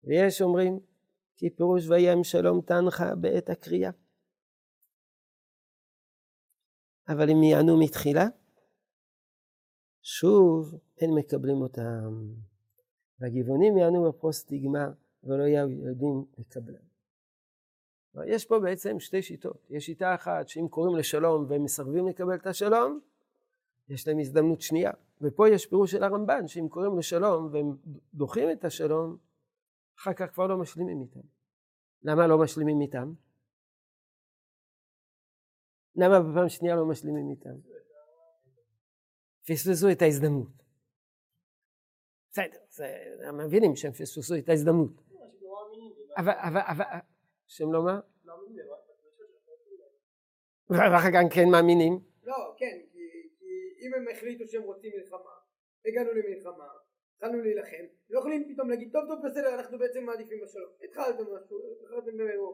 ויש 0.03 0.41
אומרים 0.41 0.79
כי 1.37 1.49
פירוש 1.49 1.89
וים 1.89 2.23
שלום 2.23 2.61
תנך 2.61 3.03
בעת 3.21 3.49
הקריאה. 3.49 3.91
אבל 7.09 7.29
אם 7.29 7.43
יענו 7.43 7.79
מתחילה, 7.79 8.25
שוב 10.01 10.79
אין 10.97 11.09
מקבלים 11.15 11.61
אותם. 11.61 12.37
והגבעונים 13.19 13.77
יענו 13.77 14.09
בפרוסטיגמה 14.09 14.87
ולא 15.23 15.43
יהיו 15.43 15.69
יודעים 15.69 16.25
לקבלם. 16.37 16.87
יש 18.25 18.45
פה 18.45 18.59
בעצם 18.59 18.99
שתי 18.99 19.21
שיטות. 19.21 19.67
יש 19.69 19.85
שיטה 19.85 20.15
אחת 20.15 20.47
שאם 20.47 20.67
קוראים 20.67 20.95
לשלום 20.95 21.45
והם 21.49 21.63
מסרבים 21.63 22.07
לקבל 22.07 22.35
את 22.35 22.47
השלום, 22.47 22.99
יש 23.89 24.07
להם 24.07 24.19
הזדמנות 24.19 24.61
שנייה. 24.61 24.91
ופה 25.21 25.49
יש 25.49 25.65
פירוש 25.65 25.91
של 25.91 26.03
הרמב"ן, 26.03 26.47
שאם 26.47 26.67
קוראים 26.69 26.99
לשלום 26.99 27.49
והם 27.51 27.77
דוחים 28.13 28.51
את 28.51 28.65
השלום, 28.65 29.17
אחר 29.99 30.13
כך 30.13 30.33
כבר 30.33 30.47
לא 30.47 30.57
משלימים 30.57 31.01
איתם. 31.01 31.19
למה 32.03 32.27
לא 32.27 32.37
משלימים 32.37 32.81
איתם? 32.81 33.13
למה 35.95 36.19
בפעם 36.19 36.49
שנייה 36.49 36.75
לא 36.75 36.85
משלימים 36.85 37.29
איתם? 37.29 37.55
פספסו 39.47 39.91
את 39.91 40.01
ההזדמנות. 40.01 40.63
בסדר, 42.31 43.31
מבינים 43.33 43.75
שהם 43.75 43.91
פספסו 43.91 44.35
את 44.35 44.49
ההזדמנות. 44.49 44.91
אבל, 46.17 46.31
אבל, 46.31 46.61
אבל, 46.61 46.85
שהם 47.47 47.73
לא 47.73 47.83
מה? 47.83 47.99
ואחר 50.69 51.11
כך 51.13 51.33
כן 51.33 51.49
מאמינים? 51.49 51.99
לא, 52.23 52.53
כן, 52.57 52.79
כי 52.91 52.99
אם 53.79 53.93
הם 53.93 54.05
החליטו 54.11 54.47
שהם 54.47 54.63
רוצים 54.63 54.91
מלחמה, 54.97 55.31
הגענו 55.85 56.09
למלחמה, 56.13 56.67
התחלנו 57.15 57.41
להילחם, 57.41 57.85
לא 58.09 58.19
יכולים 58.19 58.53
פתאום 58.53 58.69
להגיד 58.69 58.89
טוב 58.91 59.03
טוב 59.07 59.19
בסדר 59.25 59.55
אנחנו 59.55 59.79
בעצם 59.79 60.03
מעדיפים 60.03 60.37
בשלום, 60.43 60.69
התחלתם 60.83 61.23
משהו, 61.23 61.57
התחלתם 61.81 62.17
באירוע. 62.17 62.53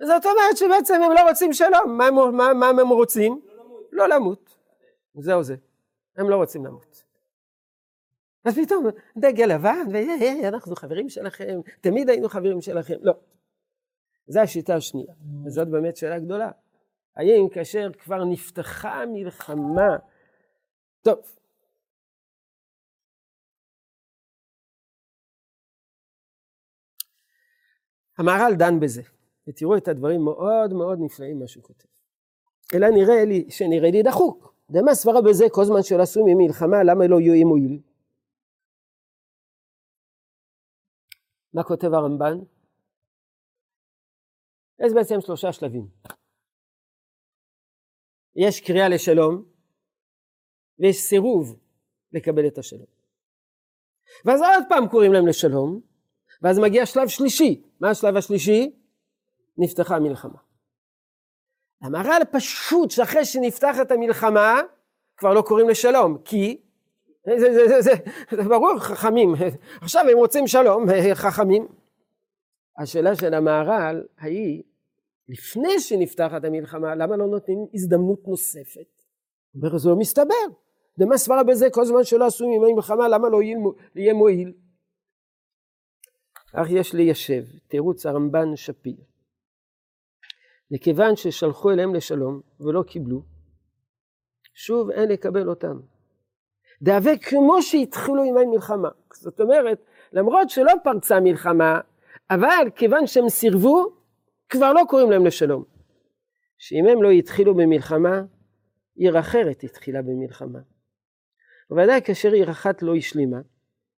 זאת 0.00 0.26
אומרת 0.26 0.56
שבעצם 0.56 0.94
הם 1.02 1.12
לא 1.12 1.28
רוצים 1.28 1.52
שלום, 1.52 1.98
מה, 1.98 2.10
מה, 2.10 2.52
מה 2.54 2.82
הם 2.82 2.88
רוצים? 2.88 3.40
לא 3.44 3.54
למות. 3.54 3.88
לא 3.92 4.08
למות. 4.08 4.56
זהו 5.14 5.42
זה, 5.42 5.54
הם 6.16 6.30
לא 6.30 6.36
רוצים 6.36 6.66
למות. 6.66 7.04
אז 8.44 8.58
פתאום 8.58 8.86
דגל 9.16 9.54
לבן, 9.54 9.84
ואנחנו 10.42 10.76
חברים 10.76 11.08
שלכם, 11.08 11.60
תמיד 11.80 12.08
היינו 12.10 12.28
חברים 12.28 12.60
שלכם, 12.60 12.94
לא. 13.00 13.12
זו 14.28 14.40
השיטה 14.40 14.74
השנייה, 14.74 15.14
וזאת 15.44 15.68
באמת 15.68 15.96
שאלה 15.96 16.18
גדולה. 16.18 16.50
האם 17.16 17.48
כאשר 17.52 17.90
כבר 17.98 18.24
נפתחה 18.24 19.04
מלחמה, 19.06 19.96
טוב, 21.02 21.18
המהר"ל 28.18 28.54
דן 28.58 28.80
בזה, 28.80 29.02
ותראו 29.48 29.76
את 29.76 29.88
הדברים 29.88 30.24
מאוד 30.24 30.72
מאוד 30.72 30.98
נפלאים 31.00 31.38
מה 31.38 31.46
שהוא 31.46 31.64
כותב. 31.64 31.88
אלא 32.74 32.86
נראה 32.90 33.24
לי, 33.24 33.50
שנראה 33.50 33.90
לי 33.90 34.02
דחוק. 34.02 34.54
דמה 34.70 34.94
סברה 34.94 35.22
בזה 35.22 35.44
כל 35.50 35.64
זמן 35.64 35.82
שלא 35.82 36.02
עשו 36.02 36.24
ממלחמה, 36.26 36.82
למה 36.84 37.06
לא 37.06 37.20
יהיו 37.20 37.48
מועיל? 37.48 37.80
מה 41.54 41.62
כותב 41.62 41.94
הרמב"ן? 41.94 42.38
יש 44.86 44.92
בעצם 44.92 45.20
שלושה 45.20 45.52
שלבים. 45.52 45.88
יש 48.36 48.60
קריאה 48.60 48.88
לשלום, 48.88 49.44
ויש 50.78 50.96
סירוב 50.96 51.58
לקבל 52.12 52.46
את 52.46 52.58
השלום. 52.58 52.86
ואז 54.24 54.40
עוד 54.40 54.64
פעם 54.68 54.88
קוראים 54.88 55.12
להם 55.12 55.26
לשלום, 55.26 55.80
ואז 56.42 56.58
מגיע 56.58 56.86
שלב 56.86 57.08
שלישי. 57.08 57.62
מה 57.80 57.90
השלב 57.90 58.16
השלישי? 58.16 58.70
נפתחה 59.58 59.96
המלחמה. 59.96 60.38
המהר"ל 61.82 62.22
פשוט 62.32 62.90
שאחרי 62.90 63.24
שנפתחת 63.24 63.90
המלחמה, 63.90 64.60
כבר 65.16 65.34
לא 65.34 65.42
קוראים 65.42 65.68
לשלום, 65.68 66.18
כי 66.24 66.60
זה, 67.26 67.38
זה, 67.38 67.68
זה, 67.68 67.80
זה, 67.80 67.92
זה 68.30 68.48
ברור, 68.48 68.78
חכמים. 68.78 69.34
עכשיו 69.80 70.04
הם 70.10 70.18
רוצים 70.18 70.46
שלום, 70.46 70.84
חכמים. 71.14 71.68
השאלה 72.78 73.16
של 73.16 73.34
המהר"ל 73.34 74.06
היא, 74.20 74.62
לפני 75.28 75.80
שנפתחת 75.80 76.44
המלחמה, 76.44 76.94
למה 76.94 77.16
לא 77.16 77.26
נותנים 77.26 77.66
הזדמנות 77.74 78.28
נוספת? 78.28 79.02
אומר, 79.54 79.78
זה 79.78 79.88
לא 79.88 79.96
מסתבר. 79.96 80.34
דמה 80.98 81.18
סברה 81.18 81.44
בזה 81.44 81.66
כל 81.70 81.84
זמן 81.84 82.04
שלא 82.04 82.26
עשו 82.26 82.44
ימי 82.44 82.72
מלחמה, 82.72 83.08
למה 83.08 83.28
לא 83.28 83.42
יהיה 83.94 84.14
מועיל? 84.14 84.52
אך 86.54 86.66
יש 86.70 86.94
ליישב, 86.94 87.44
תירוץ 87.68 88.06
הרמב"ן 88.06 88.56
שפיר. 88.56 88.96
מכיוון 90.70 91.16
ששלחו 91.16 91.70
אליהם 91.70 91.94
לשלום 91.94 92.40
ולא 92.60 92.82
קיבלו, 92.82 93.22
שוב 94.54 94.90
אין 94.90 95.08
לקבל 95.08 95.48
אותם. 95.48 95.80
דהווה 96.82 97.18
כמו 97.18 97.62
שהתחילו 97.62 98.24
ימי 98.24 98.44
מלחמה. 98.46 98.88
זאת 99.14 99.40
אומרת, 99.40 99.84
למרות 100.12 100.50
שלא 100.50 100.72
פרצה 100.84 101.20
מלחמה, 101.20 101.80
אבל 102.30 102.70
כיוון 102.76 103.06
שהם 103.06 103.28
סירבו, 103.28 103.97
כבר 104.48 104.72
לא 104.72 104.82
קוראים 104.88 105.10
להם 105.10 105.26
לשלום. 105.26 105.64
שאם 106.58 106.86
הם 106.86 107.02
לא 107.02 107.10
התחילו 107.10 107.54
במלחמה, 107.54 108.22
עיר 108.96 109.18
אחרת 109.18 109.64
התחילה 109.64 110.02
במלחמה. 110.02 110.58
ובוודאי 111.70 112.00
כאשר 112.04 112.32
עיר 112.32 112.50
אחת 112.50 112.82
לא 112.82 112.96
השלימה, 112.96 113.40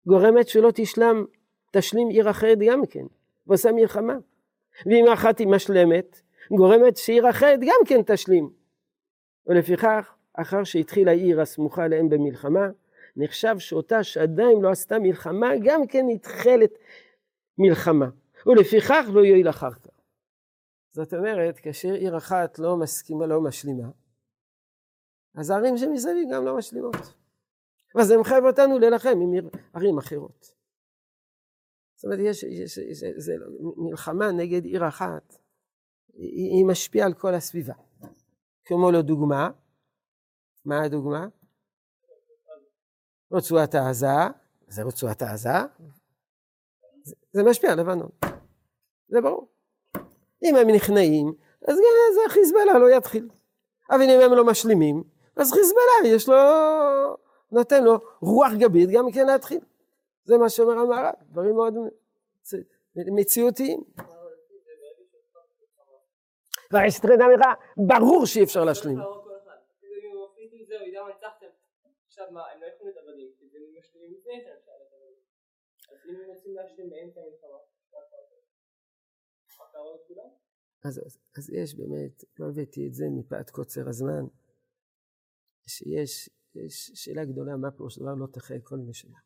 גורמת 0.07 0.47
שלא 0.47 0.71
תשלם 0.75 1.25
תשלים 1.71 2.09
עיר 2.09 2.29
אחרת 2.29 2.57
גם 2.67 2.85
כן, 2.85 3.05
ועושה 3.47 3.71
מלחמה. 3.71 4.17
ואם 4.85 5.05
אחת 5.13 5.39
היא 5.39 5.47
משלמת, 5.47 6.21
גורמת 6.51 6.97
שעיר 6.97 7.29
אחרת 7.29 7.59
גם 7.59 7.79
כן 7.87 8.01
תשלים. 8.05 8.49
ולפיכך, 9.47 10.13
אחר 10.33 10.63
שהתחילה 10.63 11.11
עיר 11.11 11.41
הסמוכה 11.41 11.83
עליהם 11.83 12.09
במלחמה, 12.09 12.67
נחשב 13.15 13.55
שאותה 13.59 14.03
שעדיין 14.03 14.61
לא 14.61 14.69
עשתה 14.69 14.99
מלחמה, 14.99 15.49
גם 15.63 15.87
כן 15.87 16.05
נתחלת 16.07 16.71
מלחמה. 17.57 18.07
ולפיכך 18.45 19.05
לא 19.13 19.25
יועיל 19.25 19.49
אחר 19.49 19.71
כך. 19.71 19.88
זאת 20.91 21.13
אומרת, 21.13 21.59
כאשר 21.59 21.93
עיר 21.93 22.17
אחת 22.17 22.59
לא 22.59 22.77
מסכימה, 22.77 23.25
לא 23.25 23.41
משלימה, 23.41 23.89
אז 25.35 25.49
הערים 25.49 25.77
שמסביב 25.77 26.27
גם 26.33 26.45
לא 26.45 26.57
משלימות. 26.57 26.95
אז 27.99 28.07
זה 28.07 28.17
מחייב 28.17 28.43
אותנו 28.45 28.79
להילחם 28.79 29.09
עם 29.09 29.49
ערים 29.73 29.97
אחרות. 29.97 30.45
זאת 31.95 32.05
אומרת, 32.05 32.19
יש, 32.23 32.43
יש, 32.43 32.77
יש 32.77 33.03
זה, 33.17 33.33
מלחמה 33.77 34.31
נגד 34.31 34.65
עיר 34.65 34.87
אחת, 34.87 35.33
היא, 36.13 36.57
היא 36.57 36.65
משפיעה 36.65 37.07
על 37.07 37.13
כל 37.13 37.33
הסביבה. 37.33 37.73
כמו 38.65 38.91
לדוגמה, 38.91 39.49
מה 40.65 40.83
הדוגמה? 40.83 41.27
רצועת 43.31 43.75
עזה, 43.75 44.07
זה 44.67 44.83
רצועת 44.83 45.21
עזה, 45.21 45.49
זה, 47.03 47.15
זה 47.31 47.43
משפיע 47.49 47.71
על 47.71 47.79
לבנון, 47.79 48.09
זה 49.07 49.21
ברור. 49.21 49.58
אם 50.43 50.55
הם 50.55 50.69
נכנעים, 50.69 51.33
אז 51.67 51.75
זה 52.13 52.21
חיזבאללה 52.29 52.79
לא 52.79 52.95
יתחיל. 52.97 53.29
אבל 53.91 54.01
אם 54.01 54.21
הם 54.21 54.33
לא 54.33 54.45
משלימים, 54.45 55.03
אז 55.35 55.51
חיזבאללה 55.51 56.15
יש 56.15 56.29
לו, 56.29 56.35
נותן 57.51 57.83
לו 57.83 57.99
רוח 58.21 58.51
גבית 58.59 58.89
גם 58.89 59.11
כן 59.11 59.25
להתחיל. 59.27 59.59
זה 60.23 60.37
מה 60.37 60.49
שאומר 60.49 60.79
המהר"ל, 60.79 61.11
דברים 61.21 61.55
מאוד 61.55 61.73
מציאותיים. 62.95 63.83
והאסטרדה 66.71 67.25
אמרה, 67.25 67.53
ברור 67.77 68.25
שאי 68.25 68.43
אפשר 68.43 68.63
להשלים. 68.63 68.97
אז, 80.83 81.01
אז, 81.05 81.17
אז 81.37 81.49
יש 81.49 81.75
באמת, 81.75 82.23
לא 82.39 82.49
הבאתי 82.49 82.87
את 82.87 82.93
זה 82.93 83.05
מפאת 83.09 83.49
קוצר 83.49 83.89
הזמן, 83.89 84.25
שיש 85.67 86.29
יש 86.55 86.91
שאלה 86.93 87.25
גדולה 87.25 87.57
מה 87.57 87.71
פירוש 87.71 87.99
דבר 87.99 88.15
לא 88.15 88.27
תחיה 88.27 88.61
כל 88.63 88.77
נשמה. 88.77 89.19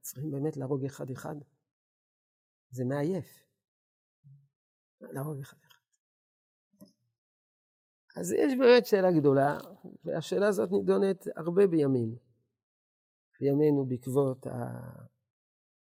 צריכים 0.00 0.30
באמת 0.30 0.56
להרוג 0.56 0.84
אחד 0.84 1.10
אחד? 1.10 1.36
זה 2.70 2.84
מעייף. 2.84 3.44
להרוג 5.00 5.40
אחד 5.40 5.56
אחד. 5.68 5.78
אז 8.16 8.32
יש 8.32 8.52
באמת 8.58 8.86
שאלה 8.86 9.12
גדולה, 9.20 9.58
והשאלה 10.04 10.48
הזאת 10.48 10.70
נידונת 10.72 11.26
הרבה 11.36 11.66
בימינו. 11.66 12.16
בימינו 13.40 13.86
בעקבות 13.86 14.46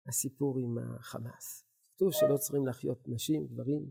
הסיפור 0.06 0.58
עם 0.58 0.78
החמאס. 0.78 1.67
כתוב 1.98 2.12
שלא 2.12 2.36
צריכים 2.36 2.66
להחיות 2.66 3.08
נשים, 3.08 3.46
גברים. 3.46 3.90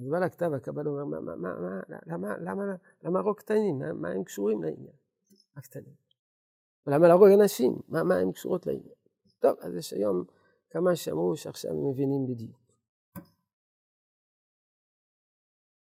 אז 0.00 0.08
בא 0.08 0.18
לכתב 0.18 0.52
הקבלה 0.52 0.90
אומר, 0.90 1.04
מה, 1.04 1.20
מה, 1.20 1.36
מה, 1.36 1.60
מה, 1.60 1.80
למה, 2.06 2.38
למה, 2.38 2.62
למה 3.02 3.20
להרוג 3.20 3.38
קטנים? 3.38 3.78
מה 3.94 4.08
הם 4.08 4.24
קשורים 4.24 4.62
לעניין? 4.62 4.96
הקטנים. 5.56 5.94
למה 6.86 7.08
להרוג 7.08 7.28
אנשים? 7.40 7.72
מה, 7.88 8.02
מה 8.02 8.16
הן 8.16 8.32
קשורות 8.32 8.66
לעניין? 8.66 8.94
טוב, 9.38 9.58
אז 9.60 9.74
יש 9.76 9.92
היום 9.92 10.24
כמה 10.70 10.96
שאמרו 10.96 11.36
שעכשיו 11.36 11.70
הם 11.70 11.90
מבינים 11.90 12.26
בדיוק. 12.26 12.60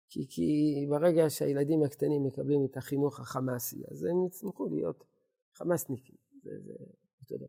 כי, 0.09 0.27
כי 0.29 0.87
ברגע 0.91 1.31
שהילדים 1.31 1.83
הקטנים 1.83 2.25
מקבלים 2.25 2.65
את 2.65 2.77
החינוך 2.77 3.21
החמאסי, 3.21 3.83
אז 3.91 4.05
הם 4.05 4.27
יצמחו 4.27 4.69
להיות 4.69 5.05
חמאסניקים, 5.55 6.17
זה, 6.43 6.51
זה 6.65 6.75
אותו 7.21 7.37
דבר. 7.37 7.47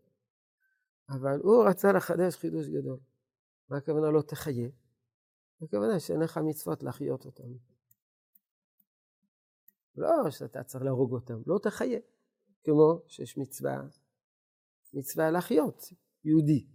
אבל 1.10 1.40
הוא 1.44 1.66
רצה 1.70 1.92
לחדש 1.92 2.36
חידוש 2.36 2.68
גדול. 2.68 3.00
מה 3.70 3.78
הכוונה 3.78 4.10
לא 4.12 4.22
תחיה? 4.22 4.70
הכוונה 5.62 6.00
שאין 6.00 6.20
לך 6.20 6.40
מצוות 6.44 6.84
להחיות 6.84 7.26
אותם. 7.26 7.44
לא 9.96 10.30
שאתה 10.30 10.64
צריך 10.64 10.84
להרוג 10.84 11.14
אותם, 11.14 11.42
לא 11.46 11.60
תחיה. 11.64 12.00
כמו 12.64 13.02
שיש 13.08 13.38
מצווה, 13.38 13.82
מצווה 14.94 15.32
להחיות 15.32 15.94
יהודי, 16.24 16.68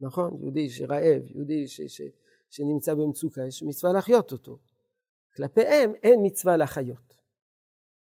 נכון? 0.00 0.36
יהודי 0.40 0.70
שרעב, 0.70 1.22
יהודי 1.26 1.68
ש, 1.68 1.80
ש, 1.80 2.02
שנמצא 2.50 2.94
במצוקה, 2.94 3.46
יש 3.46 3.62
מצווה 3.62 3.92
להחיות 3.92 4.32
אותו. 4.32 4.58
כלפיהם 5.36 5.94
אין 6.02 6.20
מצווה 6.22 6.56
להחיות. 6.56 7.16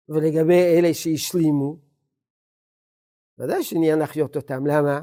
ולגבי 0.08 0.62
אלה 0.78 0.94
שהשלימו, 0.94 1.76
ודאי 3.38 3.64
שנהיה 3.64 3.96
להחיות 3.96 4.36
אותם, 4.36 4.66
למה? 4.66 5.02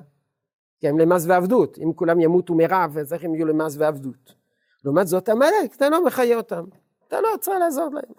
כי 0.80 0.88
הם 0.88 1.00
למס 1.00 1.26
ועבדות, 1.28 1.78
אם 1.78 1.94
כולם 1.94 2.20
ימותו 2.20 2.56
מרעב, 2.56 2.98
אז 2.98 3.14
איך 3.14 3.24
הם 3.24 3.36
יהיו 3.36 3.46
למס 3.46 3.76
ועבדות? 3.78 4.36
לעומת 4.84 5.08
זאת 5.08 5.30
עמלק, 5.30 5.76
אתה 5.76 5.90
לא 5.90 6.06
מחיה 6.06 6.38
אותם, 6.38 6.66
אתה 7.08 7.22
לא 7.22 7.30
צריך 7.42 7.60
לעזור 7.60 7.90
להם. 7.94 8.14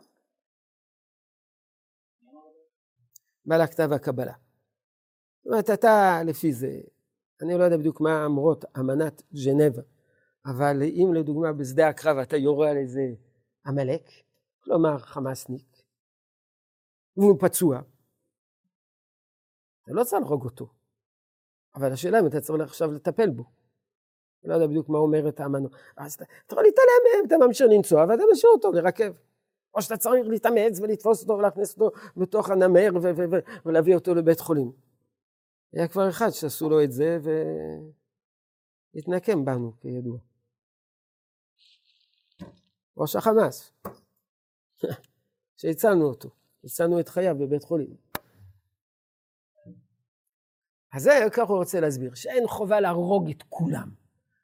בעל 3.46 3.60
הכתב 3.60 3.88
והקבלה. 3.90 4.32
זאת 4.32 5.46
אומרת, 5.46 5.70
אתה 5.70 6.22
לפי 6.24 6.52
זה, 6.52 6.80
אני 7.42 7.58
לא 7.58 7.64
יודע 7.64 7.76
בדיוק 7.76 8.00
מה 8.00 8.26
אמרות 8.26 8.64
אמנת 8.78 9.22
ז'נבה, 9.32 9.82
אבל 10.46 10.82
אם 10.82 11.14
לדוגמה 11.14 11.52
בשדה 11.52 11.88
הקרב 11.88 12.16
אתה 12.16 12.36
יורה 12.36 12.70
על 12.70 12.76
איזה 12.76 13.14
עמלק, 13.66 14.10
כלומר 14.64 14.98
חמאסניק, 14.98 15.82
והוא 17.16 17.36
פצוע, 17.40 17.80
אתה 19.82 19.92
לא 19.92 20.04
צריך 20.04 20.22
להרוג 20.22 20.44
אותו, 20.44 20.68
אבל 21.76 21.92
השאלה 21.92 22.20
אם 22.20 22.26
אתה 22.26 22.40
צריך 22.40 22.62
עכשיו 22.62 22.92
לטפל 22.92 23.30
בו. 23.30 23.44
לא 24.44 24.54
יודע 24.54 24.66
בדיוק 24.66 24.88
מה 24.88 24.98
אומרת 24.98 25.40
האמנות. 25.40 25.72
אז 25.96 26.14
אתה 26.14 26.24
יכול 26.50 26.62
להתעלם 26.64 27.02
מהם, 27.12 27.26
אתה 27.26 27.46
ממשיך 27.46 27.66
לנסוע 27.70 28.04
ואתה 28.08 28.22
משאיר 28.32 28.52
אותו 28.52 28.72
לרכב. 28.72 29.14
או 29.74 29.82
שאתה 29.82 29.96
צריך 29.96 30.26
להתאמץ 30.28 30.80
ולתפוס 30.80 31.22
אותו 31.22 31.32
ולהכניס 31.32 31.72
אותו 31.72 31.90
בתוך 32.16 32.50
הנמר 32.50 32.90
ולהביא 33.64 33.94
אותו 33.94 34.14
לבית 34.14 34.40
חולים. 34.40 34.72
היה 35.72 35.88
כבר 35.88 36.08
אחד 36.08 36.30
שעשו 36.30 36.70
לו 36.70 36.84
את 36.84 36.92
זה 36.92 37.18
והתנקם 38.94 39.44
בנו, 39.44 39.72
כידוע. 39.80 40.18
ראש 42.96 43.16
החמאס, 43.16 43.72
שהצלנו 45.60 46.04
אותו, 46.04 46.30
הצלנו 46.64 47.00
את 47.00 47.08
חייו 47.08 47.36
בבית 47.38 47.64
חולים. 47.64 47.96
אז 50.92 51.02
זה 51.02 51.10
ככה 51.32 51.52
הוא 51.52 51.58
רוצה 51.58 51.80
להסביר, 51.80 52.14
שאין 52.14 52.46
חובה 52.46 52.80
להרוג 52.80 53.30
את 53.30 53.42
כולם. 53.48 53.88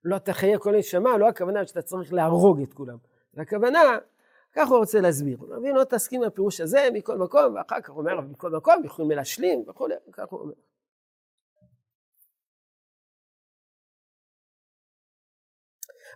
לא 0.05 0.19
תחיה 0.19 0.59
כל 0.59 0.77
נשמה, 0.77 1.17
לא 1.19 1.29
הכוונה 1.29 1.67
שאתה 1.67 1.83
צריך 1.83 2.13
להרוג 2.13 2.61
את 2.61 2.75
כולם. 2.75 2.97
הכוונה, 3.37 3.79
ככה 4.53 4.71
הוא 4.71 4.79
רוצה 4.79 5.01
להסביר. 5.01 5.39
הוא 5.39 5.57
מבין, 5.57 5.75
לא 5.75 5.85
תסכים 5.85 6.23
לפירוש 6.23 6.61
הזה 6.61 6.89
מכל 6.93 7.19
מקום, 7.19 7.55
ואחר 7.55 7.81
כך 7.81 7.91
הוא 7.91 7.99
אומר, 7.99 8.21
מכל 8.21 8.51
מקום 8.51 8.85
יכולים 8.85 9.11
להשלים 9.11 9.65
וכולי, 9.69 9.95
ככה 10.13 10.27
הוא 10.31 10.41
אומר. 10.41 10.55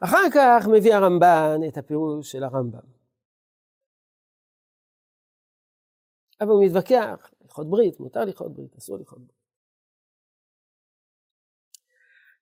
אחר 0.05 0.31
כך 0.35 0.67
מביא 0.73 0.95
הרמב"ן 0.95 1.69
את 1.69 1.79
הפירוש 1.79 2.33
של 2.33 2.45
הרמב"ם. 2.45 2.97
אבל 6.41 6.51
הוא 6.51 6.65
מתווכח, 6.65 7.31
לכרות 7.45 7.71
ברית, 7.71 8.01
מותר 8.01 8.25
לכרות 8.25 8.55
ברית, 8.55 8.77
אסור 8.77 8.99
לכרות 8.99 9.21
ברית. 9.21 9.46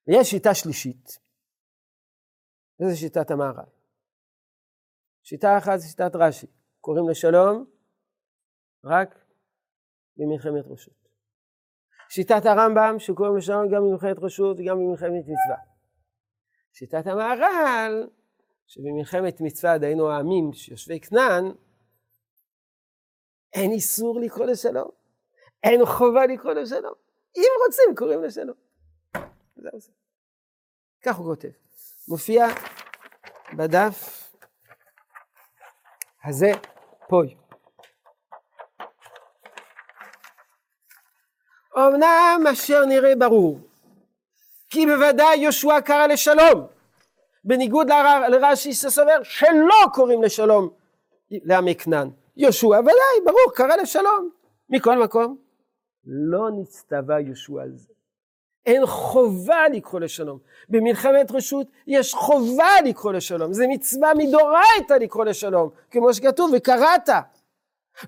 ויש 0.07 0.29
שיטה 0.29 0.53
שלישית, 0.53 1.19
וזו 2.79 2.99
שיטת 2.99 3.31
המהר"ל. 3.31 3.69
שיטה 5.23 5.57
אחת 5.57 5.79
זה 5.79 5.87
שיטת 5.87 6.11
רש"י, 6.15 6.47
קוראים 6.81 7.09
לשלום 7.09 7.65
רק 8.83 9.25
במלחמת 10.17 10.71
רשות. 10.71 11.07
שיטת 12.09 12.45
הרמב"ם, 12.45 12.95
שקוראים 12.99 13.37
לשלום 13.37 13.67
גם 13.67 13.81
במלחמת 13.81 14.17
רשות 14.21 14.57
וגם 14.59 14.77
במלחמת 14.77 15.23
מצווה. 15.23 15.57
שיטת 16.73 17.07
המהר"ל, 17.07 18.09
שבמלחמת 18.67 19.41
מצווה, 19.41 19.77
דהיינו 19.77 20.11
העמים 20.11 20.53
שיושבי 20.53 20.99
כנען, 20.99 21.51
אין 23.53 23.71
איסור 23.71 24.19
לקרוא 24.19 24.45
לשלום, 24.45 24.89
אין 25.63 25.85
חובה 25.85 26.25
לקרוא 26.25 26.53
לשלום. 26.53 26.93
אם 27.37 27.51
רוצים, 27.65 27.95
קוראים 27.95 28.23
לשלום. 28.23 28.64
זהו 29.55 29.79
זה. 29.79 29.91
כך 31.01 31.15
הוא 31.15 31.25
כותב. 31.25 31.49
מופיע 32.07 32.45
בדף 33.57 34.31
הזה, 36.23 36.51
פוי. 37.09 37.35
אמנם 41.77 42.43
אשר 42.51 42.85
נראה 42.85 43.15
ברור, 43.15 43.59
כי 44.69 44.85
בוודאי 44.85 45.37
יהושע 45.37 45.81
קרא 45.81 46.07
לשלום, 46.07 46.67
בניגוד 47.43 47.87
לרש"י 48.29 48.73
שסובר 48.73 49.23
שלא 49.23 49.85
קוראים 49.93 50.23
לשלום 50.23 50.69
לעמי 51.31 51.75
כנען. 51.75 52.09
יהושע 52.37 52.67
ודאי, 52.67 53.21
ברור, 53.25 53.51
קרא 53.55 53.75
לשלום. 53.75 54.29
מכל 54.69 55.03
מקום, 55.03 55.37
לא 56.05 56.49
נצטווה 56.61 57.19
יהושע 57.19 57.61
על 57.61 57.71
זה. 57.75 57.94
אין 58.65 58.85
חובה 58.85 59.69
לקרוא 59.73 59.99
לשלום. 59.99 60.39
במלחמת 60.69 61.31
רשות 61.31 61.67
יש 61.87 62.13
חובה 62.13 62.81
לקרוא 62.85 63.13
לשלום. 63.13 63.53
זה 63.53 63.65
מצווה 63.67 64.11
מדאורייתא 64.17 64.93
לקרוא 64.93 65.25
לשלום, 65.25 65.69
כמו 65.91 66.13
שכתוב, 66.13 66.51
וקראת. 66.57 67.09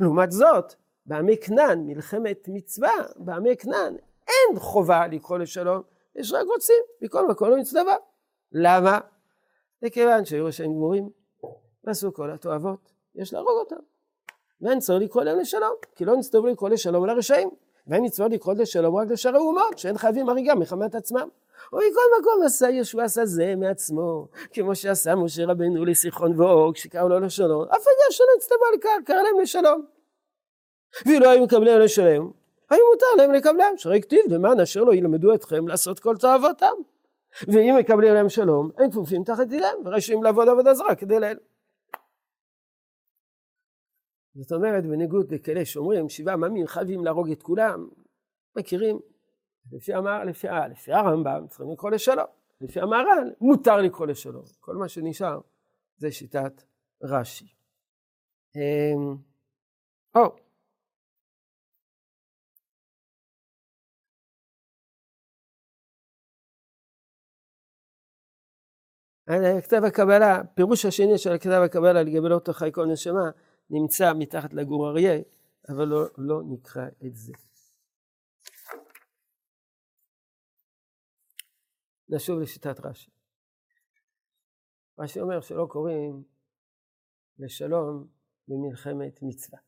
לעומת 0.01 0.31
זאת, 0.31 0.73
בעמי 1.05 1.37
כנען, 1.37 1.79
מלחמת 1.87 2.47
מצווה, 2.47 2.91
בעמי 3.15 3.57
כנען, 3.57 3.95
אין 4.27 4.59
חובה 4.59 5.07
לקרוא 5.07 5.37
לשלום, 5.37 5.81
יש 6.15 6.33
רק 6.33 6.45
רוצים, 6.47 6.83
מכל 7.01 7.27
מקום 7.27 7.49
לא 7.49 7.57
מצטווה. 7.57 7.95
למה? 8.51 8.99
זה 9.81 9.89
כיוון 9.89 10.25
שהיו 10.25 10.45
רשעים 10.45 10.73
גמורים, 10.73 11.09
ועשו 11.83 12.13
כל 12.13 12.31
התועבות, 12.31 12.91
יש 13.15 13.33
להרוג 13.33 13.59
אותם. 13.59 13.75
ואין 14.61 14.79
צריך 14.79 15.03
לקרוא 15.03 15.23
להם 15.23 15.39
לשלום, 15.39 15.73
כי 15.95 16.05
לא 16.05 16.17
נסתובבו 16.17 16.47
לקרוא 16.47 16.69
לשלום 16.69 17.05
לרשעים. 17.05 17.49
ואין 17.87 18.05
מצוות 18.05 18.31
לקרוא 18.31 18.53
לשלום 18.53 18.95
רק 18.95 19.07
לשאר 19.11 19.35
האומות, 19.35 19.77
שאין 19.77 19.97
חייבים 19.97 20.29
הריגה 20.29 20.55
מחמת 20.55 20.95
עצמם. 20.95 21.27
ומכל 21.73 22.01
מקום 22.19 22.43
עשה 22.45 22.69
ישוע 22.69 23.03
עשה 23.03 23.25
זה 23.25 23.55
מעצמו, 23.55 24.27
כמו 24.53 24.75
שעשה 24.75 25.15
משה 25.15 25.45
רבנו 25.45 25.85
לסיחון 25.85 26.39
ואור, 26.39 26.73
כשקראו 26.73 27.09
לו 27.09 27.19
לשלום, 27.19 27.63
אף 27.63 27.81
אחד 27.81 28.11
שלא 28.11 28.25
הצטווה 28.37 28.67
לקרוא, 28.75 28.93
קרא 29.05 29.21
להם 29.21 29.39
לשלום. 29.41 29.85
ואילו 31.05 31.29
היו 31.29 31.43
מקבלים 31.43 31.79
לשלם, 31.79 32.31
היו 32.69 32.81
מותר 32.93 33.05
להם 33.17 33.31
לקבלם, 33.31 33.73
שרי 33.77 34.01
כתיב 34.01 34.25
למען 34.29 34.59
אשר 34.59 34.83
לא 34.83 34.93
ילמדו 34.93 35.33
אתכם 35.33 35.67
לעשות 35.67 35.99
כל 35.99 36.17
תאוותם. 36.17 36.73
ואם 37.47 37.75
מקבלים 37.79 38.13
להם 38.13 38.29
שלום, 38.29 38.69
הם 38.77 38.91
כפופים 38.91 39.23
תחת 39.23 39.45
ידיהם, 39.45 39.77
ורשאים 39.85 40.23
לעבוד 40.23 40.49
עבודה 40.49 40.73
זרה 40.73 40.95
כדי 40.95 41.19
לאל. 41.19 41.37
זאת 44.37 44.51
אומרת, 44.51 44.85
בניגוד 44.85 45.31
לכאלה 45.33 45.65
שאומרים, 45.65 46.09
שבעה 46.09 46.33
עממים 46.33 46.67
חייבים 46.67 47.05
להרוג 47.05 47.31
את 47.31 47.43
כולם, 47.43 47.89
מכירים, 48.57 48.99
לפי, 49.71 49.93
המר, 49.93 50.23
לפי, 50.23 50.47
לפי 50.71 50.93
הרמב"ם 50.93 51.47
צריכים 51.47 51.71
לקרוא 51.71 51.91
לשלום, 51.91 52.25
לפי 52.61 52.81
המהר"ל 52.81 53.33
מותר 53.41 53.77
לקרוא 53.77 54.07
לשלום, 54.07 54.43
כל 54.59 54.75
מה 54.75 54.89
שנשאר 54.89 55.39
זה 55.97 56.11
שיטת 56.11 56.63
רש"י. 57.03 57.45
אמ, 58.55 59.15
או, 60.15 60.35
כתב 69.63 69.83
הקבלה, 69.87 70.41
פירוש 70.53 70.85
השני 70.85 71.17
של 71.17 71.37
כתב 71.37 71.61
הקבלה 71.65 72.03
לגבי 72.03 72.29
לא 72.29 72.39
תחי 72.39 72.69
כל 72.71 72.85
נשמה, 72.85 73.29
נמצא 73.69 74.13
מתחת 74.19 74.53
לגור 74.53 74.89
אריה, 74.89 75.21
אבל 75.69 75.85
לא, 75.85 76.05
לא 76.17 76.41
נקרא 76.45 76.87
את 77.05 77.15
זה. 77.15 77.33
נשוב 82.09 82.39
לשיטת 82.39 82.79
רש"י. 82.79 83.11
רש"י 84.99 85.21
אומר 85.21 85.41
שלא 85.41 85.67
קוראים 85.69 86.23
לשלום 87.39 88.07
במלחמת 88.47 89.19
מצווה. 89.21 89.59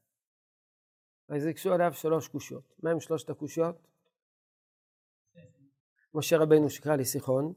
אז 1.29 1.45
הקשו 1.45 1.73
עליו 1.73 1.93
שלוש 1.93 2.27
קושיות. 2.27 2.75
מה 2.83 2.91
הם 2.91 2.99
שלושת 2.99 3.29
הקושיות? 3.29 3.87
משה 6.13 6.37
רבנו 6.37 6.69
שקרא 6.69 6.95
לסיחון, 6.95 7.53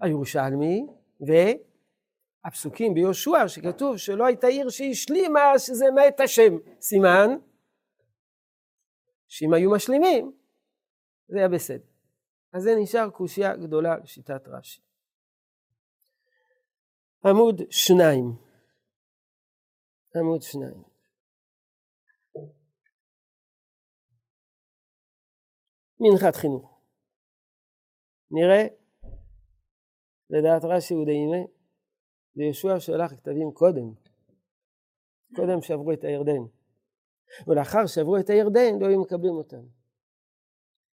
הירושלמי, 0.00 0.86
ו... 1.20 1.32
הפסוקים 2.44 2.94
ביהושע 2.94 3.48
שכתוב 3.48 3.96
שלא 3.96 4.26
הייתה 4.26 4.46
עיר 4.46 4.68
שהשלימה 4.70 5.58
שזה 5.58 5.84
מת 5.94 6.20
השם 6.20 6.52
סימן 6.80 7.28
שאם 9.28 9.54
היו 9.54 9.70
משלימים 9.70 10.32
זה 11.28 11.38
היה 11.38 11.48
בסדר. 11.48 11.84
אז 12.52 12.62
זה 12.62 12.70
נשאר 12.82 13.10
קושייה 13.10 13.56
גדולה 13.56 13.98
לשיטת 13.98 14.48
רש"י. 14.48 14.80
עמוד 17.24 17.62
שניים. 17.70 18.24
עמוד 20.16 20.42
שניים. 20.42 20.82
מנחת 26.00 26.36
חינוך. 26.36 26.80
נראה, 28.30 28.66
לדעת 30.30 30.64
רש"י 30.64 30.94
ודאימה, 30.94 31.51
וישוע 32.36 32.80
שלח 32.80 33.12
כתבים 33.12 33.50
קודם, 33.52 33.92
קודם 35.36 35.62
שעברו 35.62 35.92
את 35.92 36.04
הירדן. 36.04 36.42
ולאחר 37.46 37.86
שעברו 37.86 38.16
את 38.16 38.30
הירדן 38.30 38.78
לא 38.80 38.86
היו 38.86 39.00
מקבלים 39.00 39.34
אותם. 39.34 39.62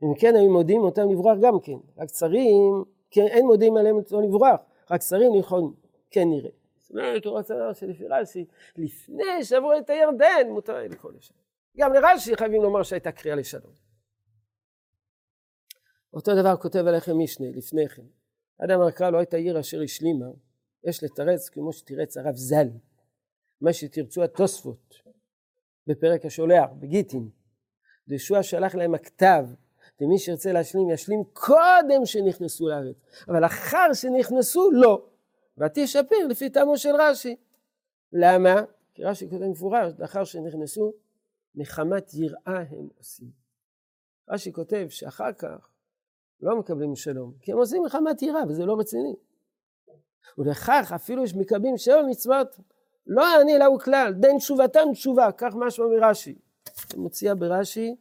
אם 0.04 0.16
כן 0.20 0.36
היו 0.36 0.52
מודיעים 0.52 0.82
אותם 0.82 1.02
לברוח 1.12 1.38
גם 1.42 1.60
כן, 1.60 1.78
רק 1.98 2.10
שרים, 2.10 2.84
כן, 3.12 3.28
אין 3.28 3.46
מודיעים 3.46 3.78
עליהם 3.78 3.96
לא 4.12 4.22
לברוח, 4.22 4.60
רק 4.92 5.02
שרים 5.02 5.36
יכולים, 5.36 5.74
כן 6.12 6.30
נראה. 6.30 6.50
זאת 6.78 6.92
אומרת, 6.92 7.26
הוא 7.26 7.38
רוצה 7.38 7.54
לומר 7.54 7.74
שלפי 7.74 8.08
רש"י, 8.08 8.46
לפני 8.76 9.44
שעברו 9.44 9.74
את 9.78 9.90
הירדן, 9.90 10.50
מותר 10.50 10.78
לקרוא 10.78 11.12
לשם. 11.12 11.34
גם 11.78 11.94
לרש"י 11.94 12.36
חייבים 12.36 12.62
לומר 12.62 12.84
שהייתה 12.84 13.12
קריאה 13.12 13.36
לשלום. 13.36 13.74
אותו 16.14 16.36
דבר 16.36 16.58
כותב 16.58 16.84
עליכם 16.88 17.20
משנה, 17.20 17.48
לפני 17.54 17.90
כן. 17.90 18.06
אדם 18.58 18.82
הקרא 18.82 19.10
לא 19.10 19.18
הייתה 19.18 19.38
עיר 19.38 19.60
אשר 19.60 19.82
השלימה, 19.82 20.26
יש 20.86 21.04
לתרץ 21.04 21.50
כמו 21.50 21.74
שתירץ 21.74 22.18
הרב 22.18 22.36
ז"ל, 22.36 22.68
מה 23.62 23.74
שתרצו 23.74 24.24
התוספות 24.24 24.96
בפרק 25.88 26.26
השולח, 26.26 26.70
בגיטין. 26.80 27.30
ישוע 28.08 28.44
שלח 28.44 28.76
להם 28.76 28.96
הכתב, 28.96 29.46
ומי 30.02 30.20
שירצה 30.20 30.52
להשלים 30.52 30.90
ישלים 30.90 31.24
קודם 31.34 32.06
שנכנסו 32.06 32.68
לארץ, 32.68 32.96
אבל 33.28 33.46
אחר 33.46 33.94
שנכנסו 33.94 34.72
לא. 34.72 35.06
ותשפר 35.58 36.28
לפי 36.30 36.50
טעמו 36.50 36.78
של 36.78 36.96
רש"י. 37.00 37.36
למה? 38.14 38.62
כי 38.94 39.04
רש"י 39.04 39.30
כותב 39.30 39.44
מפורש, 39.44 39.94
לאחר 40.00 40.24
שנכנסו, 40.24 40.94
מחמת 41.56 42.14
יראה 42.14 42.64
הם 42.70 42.88
עושים. 42.98 43.28
רש"י 44.30 44.54
כותב 44.54 44.88
שאחר 44.90 45.34
כך 45.34 45.70
לא 46.42 46.60
מקבלים 46.60 46.96
שלום, 46.96 47.34
כי 47.42 47.52
הם 47.52 47.58
עושים 47.58 47.84
מחמת 47.84 48.22
יראה, 48.22 48.44
וזה 48.50 48.66
לא 48.66 48.80
רציני. 48.80 49.16
ולכך 50.38 50.92
אפילו 50.96 51.28
שמקבלים 51.28 51.78
שבע 51.78 52.02
מצוות, 52.10 52.60
לא 53.08 53.22
יעני 53.22 53.58
לה 53.58 53.66
הוא 53.66 53.80
כלל, 53.80 54.14
דין 54.14 54.38
תשובתם 54.38 54.94
תשובה, 54.94 55.32
כך 55.38 55.54
משמע 55.56 55.86
מרש"י. 55.86 56.36
מוציאה 56.98 57.36
ברש"י, 57.36 57.96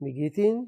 מגיטין, 0.00 0.66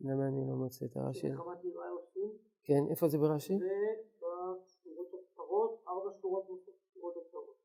למה 0.00 0.28
אני 0.28 0.46
לא 0.48 0.56
מוצא 0.56 0.84
את 0.84 0.96
הרש"י? 0.96 1.26
כן, 2.62 2.80
איפה 2.90 3.08
זה 3.08 3.18
ברש"י? 3.18 3.58
זה 3.58 3.68
בשורות 4.16 5.08
הקצרות, 5.14 5.82
ארבע 5.88 6.10
שורות 6.20 6.46
שורות 6.94 7.14
הקצרות. 7.16 7.56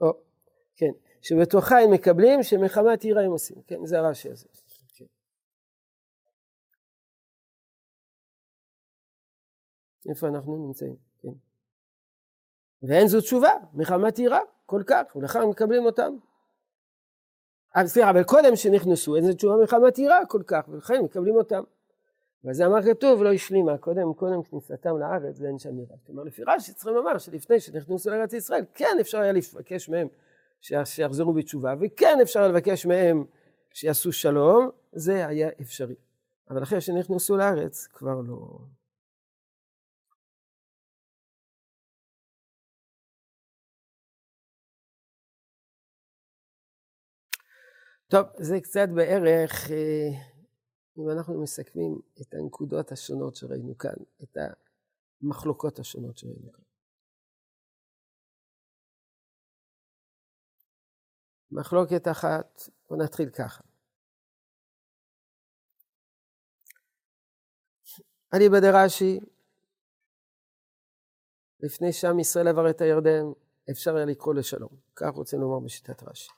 או, 0.00 0.22
כן, 0.76 0.92
שבתוכה 1.22 1.78
הם 1.78 1.92
מקבלים 1.92 2.42
שמחמת 2.42 3.02
עירה 3.02 3.22
הם 3.22 3.30
עושים, 3.30 3.62
כן, 3.62 3.86
זה 3.86 3.98
הרש"י 3.98 4.30
הזה. 4.30 4.48
כן. 4.94 5.04
איפה 10.10 10.28
אנחנו 10.28 10.66
נמצאים? 10.66 11.07
ואין 12.82 13.08
זו 13.08 13.20
תשובה, 13.20 13.50
מחמת 13.74 14.18
עירה, 14.18 14.40
כל 14.66 14.82
כך, 14.86 15.16
ולכן 15.16 15.42
מקבלים 15.42 15.86
אותם. 15.86 16.16
סליחה, 17.84 18.10
אבל 18.10 18.22
קודם 18.22 18.56
שנכנסו, 18.56 19.16
אין 19.16 19.24
זו 19.24 19.34
תשובה 19.34 19.56
מחמת 19.62 19.98
עירה 19.98 20.26
כל 20.26 20.42
כך, 20.46 20.68
ולכן 20.68 21.00
מקבלים 21.04 21.36
אותם. 21.36 21.62
וזה 22.44 22.66
אמר 22.66 22.82
כתוב, 22.82 23.22
לא 23.22 23.32
השלימה, 23.32 23.78
קודם, 23.78 24.14
קודם 24.14 24.42
כניסתם 24.42 24.98
לארץ 24.98 25.40
ואין 25.40 25.58
שם 25.58 25.76
עירה. 25.76 25.96
כלומר, 26.06 26.22
לפי 26.22 26.42
רש"י 26.46 26.72
צריכים 26.72 26.94
לומר 26.94 27.18
שלפני 27.18 27.60
שנכנסו 27.60 28.10
לארץ 28.10 28.32
ישראל, 28.32 28.64
כן 28.74 28.96
אפשר 29.00 29.18
היה 29.18 29.32
לבקש 29.32 29.88
מהם 29.88 30.08
שיחזרו 30.60 31.32
בתשובה, 31.32 31.74
וכן 31.80 32.18
אפשר 32.22 32.48
לבקש 32.48 32.86
מהם 32.86 33.24
שיעשו 33.72 34.12
שלום, 34.12 34.70
זה 34.92 35.26
היה 35.26 35.48
אפשרי. 35.60 35.94
אבל 36.50 36.62
אחרי 36.62 36.80
שנכנסו 36.80 37.36
לארץ, 37.36 37.86
כבר 37.86 38.20
לא... 38.20 38.58
טוב, 48.10 48.26
זה 48.38 48.60
קצת 48.60 48.88
בערך, 48.94 49.70
אה, 49.70 50.08
אם 50.98 51.10
אנחנו 51.10 51.42
מסכמים 51.42 52.00
את 52.20 52.34
הנקודות 52.34 52.92
השונות 52.92 53.36
שראינו 53.36 53.78
כאן, 53.78 53.94
את 54.22 54.36
המחלוקות 55.22 55.78
השונות 55.78 56.18
שראינו 56.18 56.52
כאן. 56.52 56.64
מחלוקת 61.50 62.08
אחת, 62.10 62.60
בואו 62.88 63.04
נתחיל 63.04 63.30
ככה. 63.30 63.62
אליבא 68.34 68.60
דרש"י, 68.60 69.20
לפני 71.60 71.92
שעם 71.92 72.18
ישראל 72.18 72.48
עבר 72.48 72.70
את 72.70 72.80
הירדן, 72.80 73.24
אפשר 73.70 73.96
היה 73.96 74.04
לקרוא 74.04 74.34
לשלום. 74.34 74.70
כך 74.96 75.14
רוצים 75.14 75.40
לומר 75.40 75.64
בשיטת 75.64 76.02
רש"י. 76.02 76.37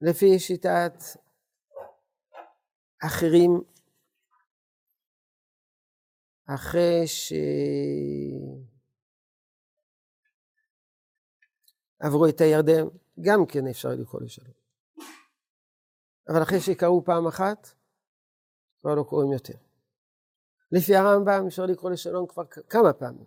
לפי 0.00 0.38
שיטת 0.38 0.92
אחרים, 3.06 3.62
אחרי 6.46 7.06
ש... 7.06 7.32
עברו 12.00 12.26
את 12.28 12.40
הירדן, 12.40 12.86
גם 13.20 13.46
כן 13.46 13.66
אפשר 13.70 13.88
לקרוא 13.88 14.22
לשלום. 14.22 14.54
אבל 16.28 16.42
אחרי 16.42 16.60
שקראו 16.60 17.04
פעם 17.04 17.26
אחת, 17.26 17.68
כבר 18.80 18.94
לא 18.94 19.02
קוראים 19.02 19.32
יותר. 19.32 19.58
לפי 20.72 20.96
הרמב"ם 20.96 21.46
אפשר 21.46 21.66
לקרוא 21.66 21.90
לשלום 21.90 22.26
כבר 22.26 22.44
כמה 22.46 22.92
פעמים. 22.92 23.26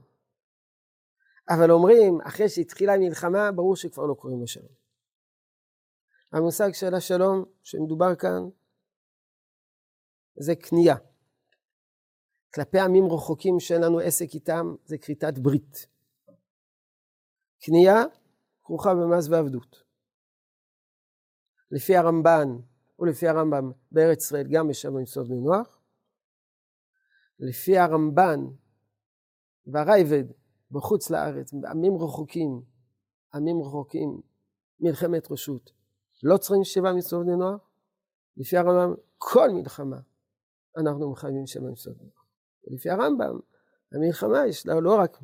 אבל 1.49 1.71
אומרים, 1.71 2.21
אחרי 2.21 2.49
שהתחילה 2.49 2.93
המלחמה, 2.93 3.51
ברור 3.51 3.75
שכבר 3.75 4.05
לא 4.05 4.13
קוראים 4.13 4.43
לשלום. 4.43 4.78
המושג 6.31 6.73
של 6.73 6.95
השלום 6.95 7.45
שמדובר 7.63 8.15
כאן, 8.15 8.49
זה 10.35 10.55
קנייה. 10.55 10.95
כלפי 12.53 12.79
עמים 12.79 13.05
רחוקים 13.11 13.59
שאין 13.59 13.81
לנו 13.81 13.99
עסק 13.99 14.33
איתם, 14.33 14.75
זה 14.85 14.97
כריתת 14.97 15.37
ברית. 15.37 15.87
קנייה 17.61 18.03
כרוכה 18.63 18.93
במס 18.93 19.27
ועבדות. 19.27 19.83
לפי 21.71 21.95
הרמב"ן 21.95 22.47
ולפי 22.99 23.27
הרמב"ם 23.27 23.71
בארץ 23.91 24.23
ישראל 24.23 24.47
גם 24.51 24.69
יש 24.69 24.81
שם 24.81 24.99
יסוד 24.99 25.29
מנוח. 25.29 25.79
לפי 27.39 27.77
הרמב"ן 27.77 28.39
והרייבד 29.67 30.23
בחוץ 30.71 31.09
לארץ, 31.09 31.53
עמים 31.53 31.93
רחוקים, 31.97 32.61
עמים 33.33 33.61
רחוקים, 33.61 34.21
מלחמת 34.79 35.31
רשות, 35.31 35.71
לא 36.23 36.37
צריכים 36.37 36.63
שבע 36.63 36.93
מצוות 36.93 37.25
בני 37.25 37.35
נוח. 37.35 37.69
לפי 38.37 38.57
הרמב"ם, 38.57 38.95
כל 39.17 39.49
מלחמה 39.49 39.99
אנחנו 40.77 41.11
מחייבים 41.11 41.47
שבע 41.47 41.69
מצוות 41.69 41.97
בני 41.97 42.05
נוח. 42.05 42.25
ולפי 42.67 42.89
הרמב"ם, 42.89 43.39
המלחמה 43.91 44.47
יש 44.47 44.67
לה 44.67 44.79
לא 44.79 44.95
רק 44.95 45.17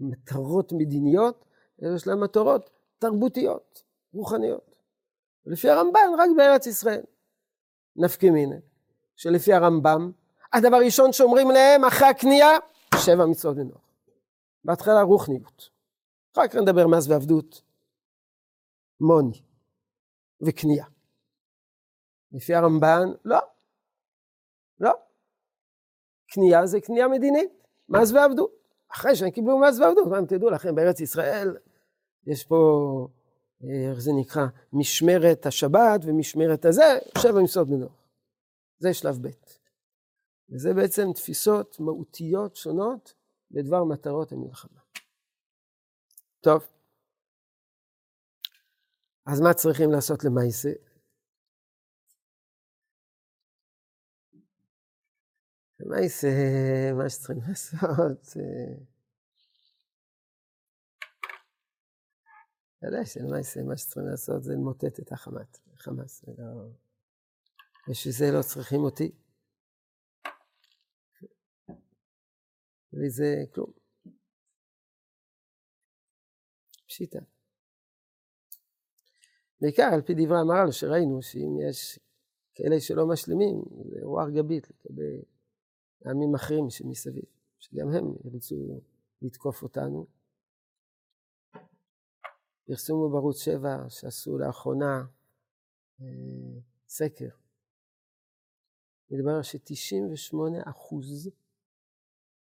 מטרות 0.00 0.72
מדיניות, 0.72 1.44
יש 1.78 2.06
להם 2.06 2.20
מטרות 2.20 2.70
תרבותיות, 2.98 3.82
רוחניות. 4.12 4.76
ולפי 5.46 5.70
הרמב"ן, 5.70 6.08
רק 6.18 6.30
בארץ 6.36 6.66
ישראל. 6.66 7.02
נפקי 7.96 8.30
מיני, 8.30 8.56
שלפי 9.16 9.52
הרמב"ם, 9.52 10.12
הדבר 10.52 10.76
הראשון 10.76 11.12
שאומרים 11.12 11.50
להם 11.50 11.84
אחרי 11.84 12.08
הקנייה, 12.08 12.50
שבע 12.96 13.26
מצוות 13.26 13.56
בנוח. 13.56 13.80
בהתחלה 14.64 15.02
רוחניות. 15.02 15.70
אחר 16.32 16.48
כך 16.48 16.54
נדבר 16.54 16.86
מס 16.86 17.08
ועבדות, 17.08 17.62
מוני 19.00 19.42
וקנייה. 20.46 20.86
לפי 22.32 22.54
הרמב"ן, 22.54 23.08
לא. 23.24 23.38
לא. 24.80 24.92
קנייה 26.26 26.66
זה 26.66 26.80
קנייה 26.80 27.08
מדינית, 27.08 27.50
מס 27.88 28.12
ועבדות. 28.12 28.64
אחרי 28.88 29.16
שהם 29.16 29.30
קיבלו 29.30 29.58
מס 29.58 29.78
ועבדות, 29.78 30.08
גם 30.12 30.26
תדעו 30.26 30.50
לכם, 30.50 30.74
בארץ 30.74 31.00
ישראל 31.00 31.56
יש 32.26 32.44
פה, 32.44 32.56
אה, 33.64 33.90
איך 33.90 33.98
זה 33.98 34.10
נקרא, 34.20 34.46
משמרת 34.72 35.46
השבת 35.46 36.00
ומשמרת 36.04 36.64
הזה, 36.64 36.98
שבע 37.18 37.42
מסעות 37.42 37.68
בנוח. 37.68 38.04
זה 38.78 38.94
שלב 38.94 39.18
ב'. 39.22 39.30
וזה 40.50 40.74
בעצם 40.74 41.12
תפיסות 41.14 41.80
מהותיות 41.80 42.56
שונות 42.56 43.14
בדבר 43.50 43.84
מטרות 43.84 44.32
המלחמה. 44.32 44.80
טוב, 46.40 46.66
אז 49.26 49.40
מה 49.40 49.54
צריכים 49.54 49.90
לעשות 49.90 50.24
למעשה? 50.24 50.68
למעשה, 55.80 56.28
מה 56.98 57.10
שצריכים 57.10 57.42
לעשות 57.48 58.24
זה... 58.24 58.40
אתה 62.78 62.86
יודע 62.86 63.06
שלמעשה 63.06 63.62
מה 63.62 63.76
שצריכים 63.76 64.10
לעשות 64.10 64.44
זה 64.44 64.52
למוטט 64.52 65.00
את 65.00 65.12
החמאס. 65.12 65.60
חמאס, 65.76 66.24
ולא... 66.24 66.68
בשביל 67.88 68.14
זה 68.14 68.24
לא 68.32 68.42
צריכים 68.42 68.80
אותי. 68.80 69.12
בלי 72.92 73.10
זה 73.10 73.44
כלום. 73.54 73.72
פשיטה. 76.86 77.33
בעיקר 79.64 79.90
על 79.94 80.02
פי 80.02 80.14
דברי 80.14 80.38
המהר"ל 80.40 80.70
שראינו 80.70 81.22
שאם 81.22 81.58
יש 81.68 81.98
כאלה 82.54 82.80
שלא 82.80 83.06
משלימים, 83.06 83.62
זה 83.90 83.98
רוח 84.02 84.28
גבית 84.28 84.68
לגבי 84.70 85.22
עמים 86.06 86.34
אחרים 86.34 86.70
שמסביב, 86.70 87.24
שגם 87.58 87.88
הם 87.88 88.04
ירצו 88.24 88.80
לתקוף 89.22 89.62
אותנו. 89.62 90.06
פרסמו 92.66 93.10
בערוץ 93.10 93.44
7 93.44 93.88
שעשו 93.88 94.38
לאחרונה 94.38 95.04
אה, 96.00 96.06
סקר. 96.88 97.28
מדבר 99.10 99.42
ש-98 99.42 100.36
אחוז 100.70 101.30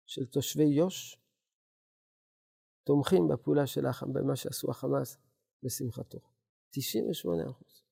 של 0.06 0.26
תושבי 0.26 0.64
יו"ש 0.64 1.18
תומכים 2.84 3.28
בפעולה 3.28 3.68
של 3.68 3.86
החמאס, 3.86 4.16
במה 4.16 4.36
שעשו 4.36 4.72
החמאס 4.72 5.18
בשמחתו. 5.64 6.33
98 6.76 7.44
אחוז. 7.50 7.84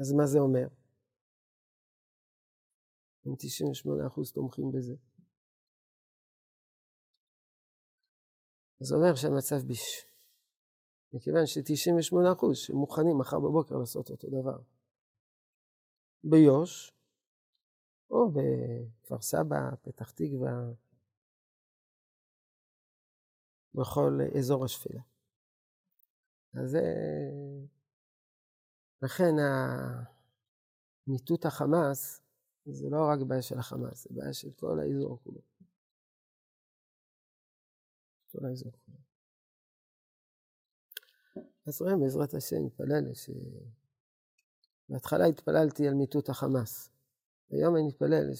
אז 0.00 0.12
מה 0.12 0.26
זה 0.26 0.38
אומר? 0.38 0.68
אם 3.26 3.34
98 3.38 4.06
אחוז 4.06 4.32
תומכים 4.32 4.72
בזה. 4.72 4.94
זה 8.80 8.94
אומר 8.94 9.14
שהמצב 9.14 9.66
ביש. 9.66 10.06
מכיוון 11.12 11.46
ש-98 11.46 12.32
אחוז 12.32 12.56
שמוכנים 12.58 13.18
מחר 13.18 13.38
בבוקר 13.38 13.74
לעשות 13.74 14.10
אותו 14.10 14.28
דבר. 14.28 14.58
ביו"ש, 16.24 16.92
או 18.10 18.30
בכפר 18.30 19.20
סבא, 19.20 19.76
פתח 19.82 20.10
תקווה, 20.10 20.52
בכל 23.74 24.18
אזור 24.38 24.64
השפלה. 24.64 25.13
אז 26.54 26.76
לכן 29.02 29.34
מיטוט 31.06 31.46
החמאס 31.46 32.20
זה 32.66 32.88
לא 32.90 32.96
רק 33.12 33.18
בעיה 33.28 33.42
של 33.42 33.58
החמאס, 33.58 34.08
זה 34.08 34.14
בעיה 34.14 34.32
של 34.32 34.50
כל 34.50 34.80
האזור 34.80 35.18
כולו. 35.24 35.40
כל 38.32 38.46
האזור 38.46 38.72
כולו. 38.72 38.98
אז 41.66 41.82
רואים 41.82 42.00
בעזרת 42.00 42.34
השם, 42.34 42.56
נתפלל 42.66 43.14
ש... 43.14 43.30
בהתחלה 44.88 45.24
התפללתי 45.24 45.88
על 45.88 45.94
מיטוט 45.94 46.28
החמאס. 46.28 46.90
היום 47.50 47.76
אני 47.76 47.86
מתפלל 47.86 48.34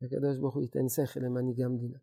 שהקדוש 0.00 0.38
ברוך 0.38 0.54
הוא 0.54 0.62
ייתן 0.62 0.88
שכל 0.88 1.20
למנהיגי 1.20 1.64
המדינה. 1.64 1.98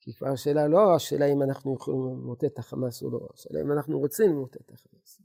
כי 0.00 0.14
כבר 0.14 0.28
השאלה 0.28 0.68
לא 0.68 0.96
השאלה 0.96 1.26
אם 1.26 1.42
אנחנו 1.42 1.74
יכולים 1.74 2.00
למוטט 2.00 2.44
את 2.44 2.58
החמאס 2.58 3.02
או 3.02 3.10
לא, 3.10 3.28
השאלה 3.34 3.60
אם 3.60 3.72
אנחנו 3.72 3.98
רוצים 3.98 4.30
למוטט 4.30 4.60
את 4.60 4.70
החמאס. 4.70 5.22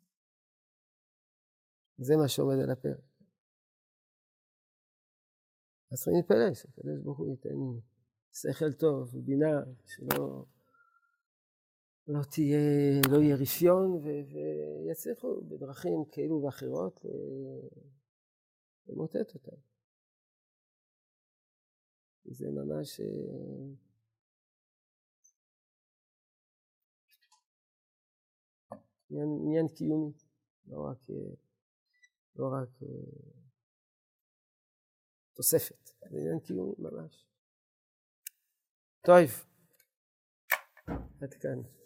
זה 1.97 2.17
מה 2.17 2.27
שעומד 2.27 2.59
על 2.63 2.71
הפרק. 2.71 2.99
אז 5.91 5.97
צריכים 5.97 6.13
להתפלל 6.15 6.53
שהקדוש 6.53 6.99
ברוך 7.03 7.17
הוא 7.17 7.27
ייתן 7.27 7.49
שכל 8.33 8.73
טוב 8.73 9.15
ובינה, 9.15 9.63
שלא 9.85 10.45
לא 12.07 12.19
תהיה, 12.31 12.57
לא 13.11 13.17
יהיה 13.17 13.35
רפיון 13.35 14.01
ויצליחו 14.85 15.41
בדרכים 15.41 16.05
כאלו 16.11 16.41
ואחרות 16.43 17.05
למוטט 18.87 19.33
אותם. 19.35 19.57
זה 22.25 22.51
ממש 22.51 23.01
אה, 29.11 29.17
עניין, 29.17 29.39
עניין 29.45 29.67
קיומי, 29.67 30.11
לא 30.65 30.87
רק, 30.87 31.09
אה, 31.09 31.35
לא 32.35 32.45
רק 32.53 32.69
אה, 32.81 32.87
תוספת, 35.33 35.89
זה 36.11 36.17
עניין 36.17 36.39
קיומי 36.39 36.73
ממש. 36.79 37.25
טוב, 39.01 39.45
עד 41.21 41.33
כאן. 41.33 41.84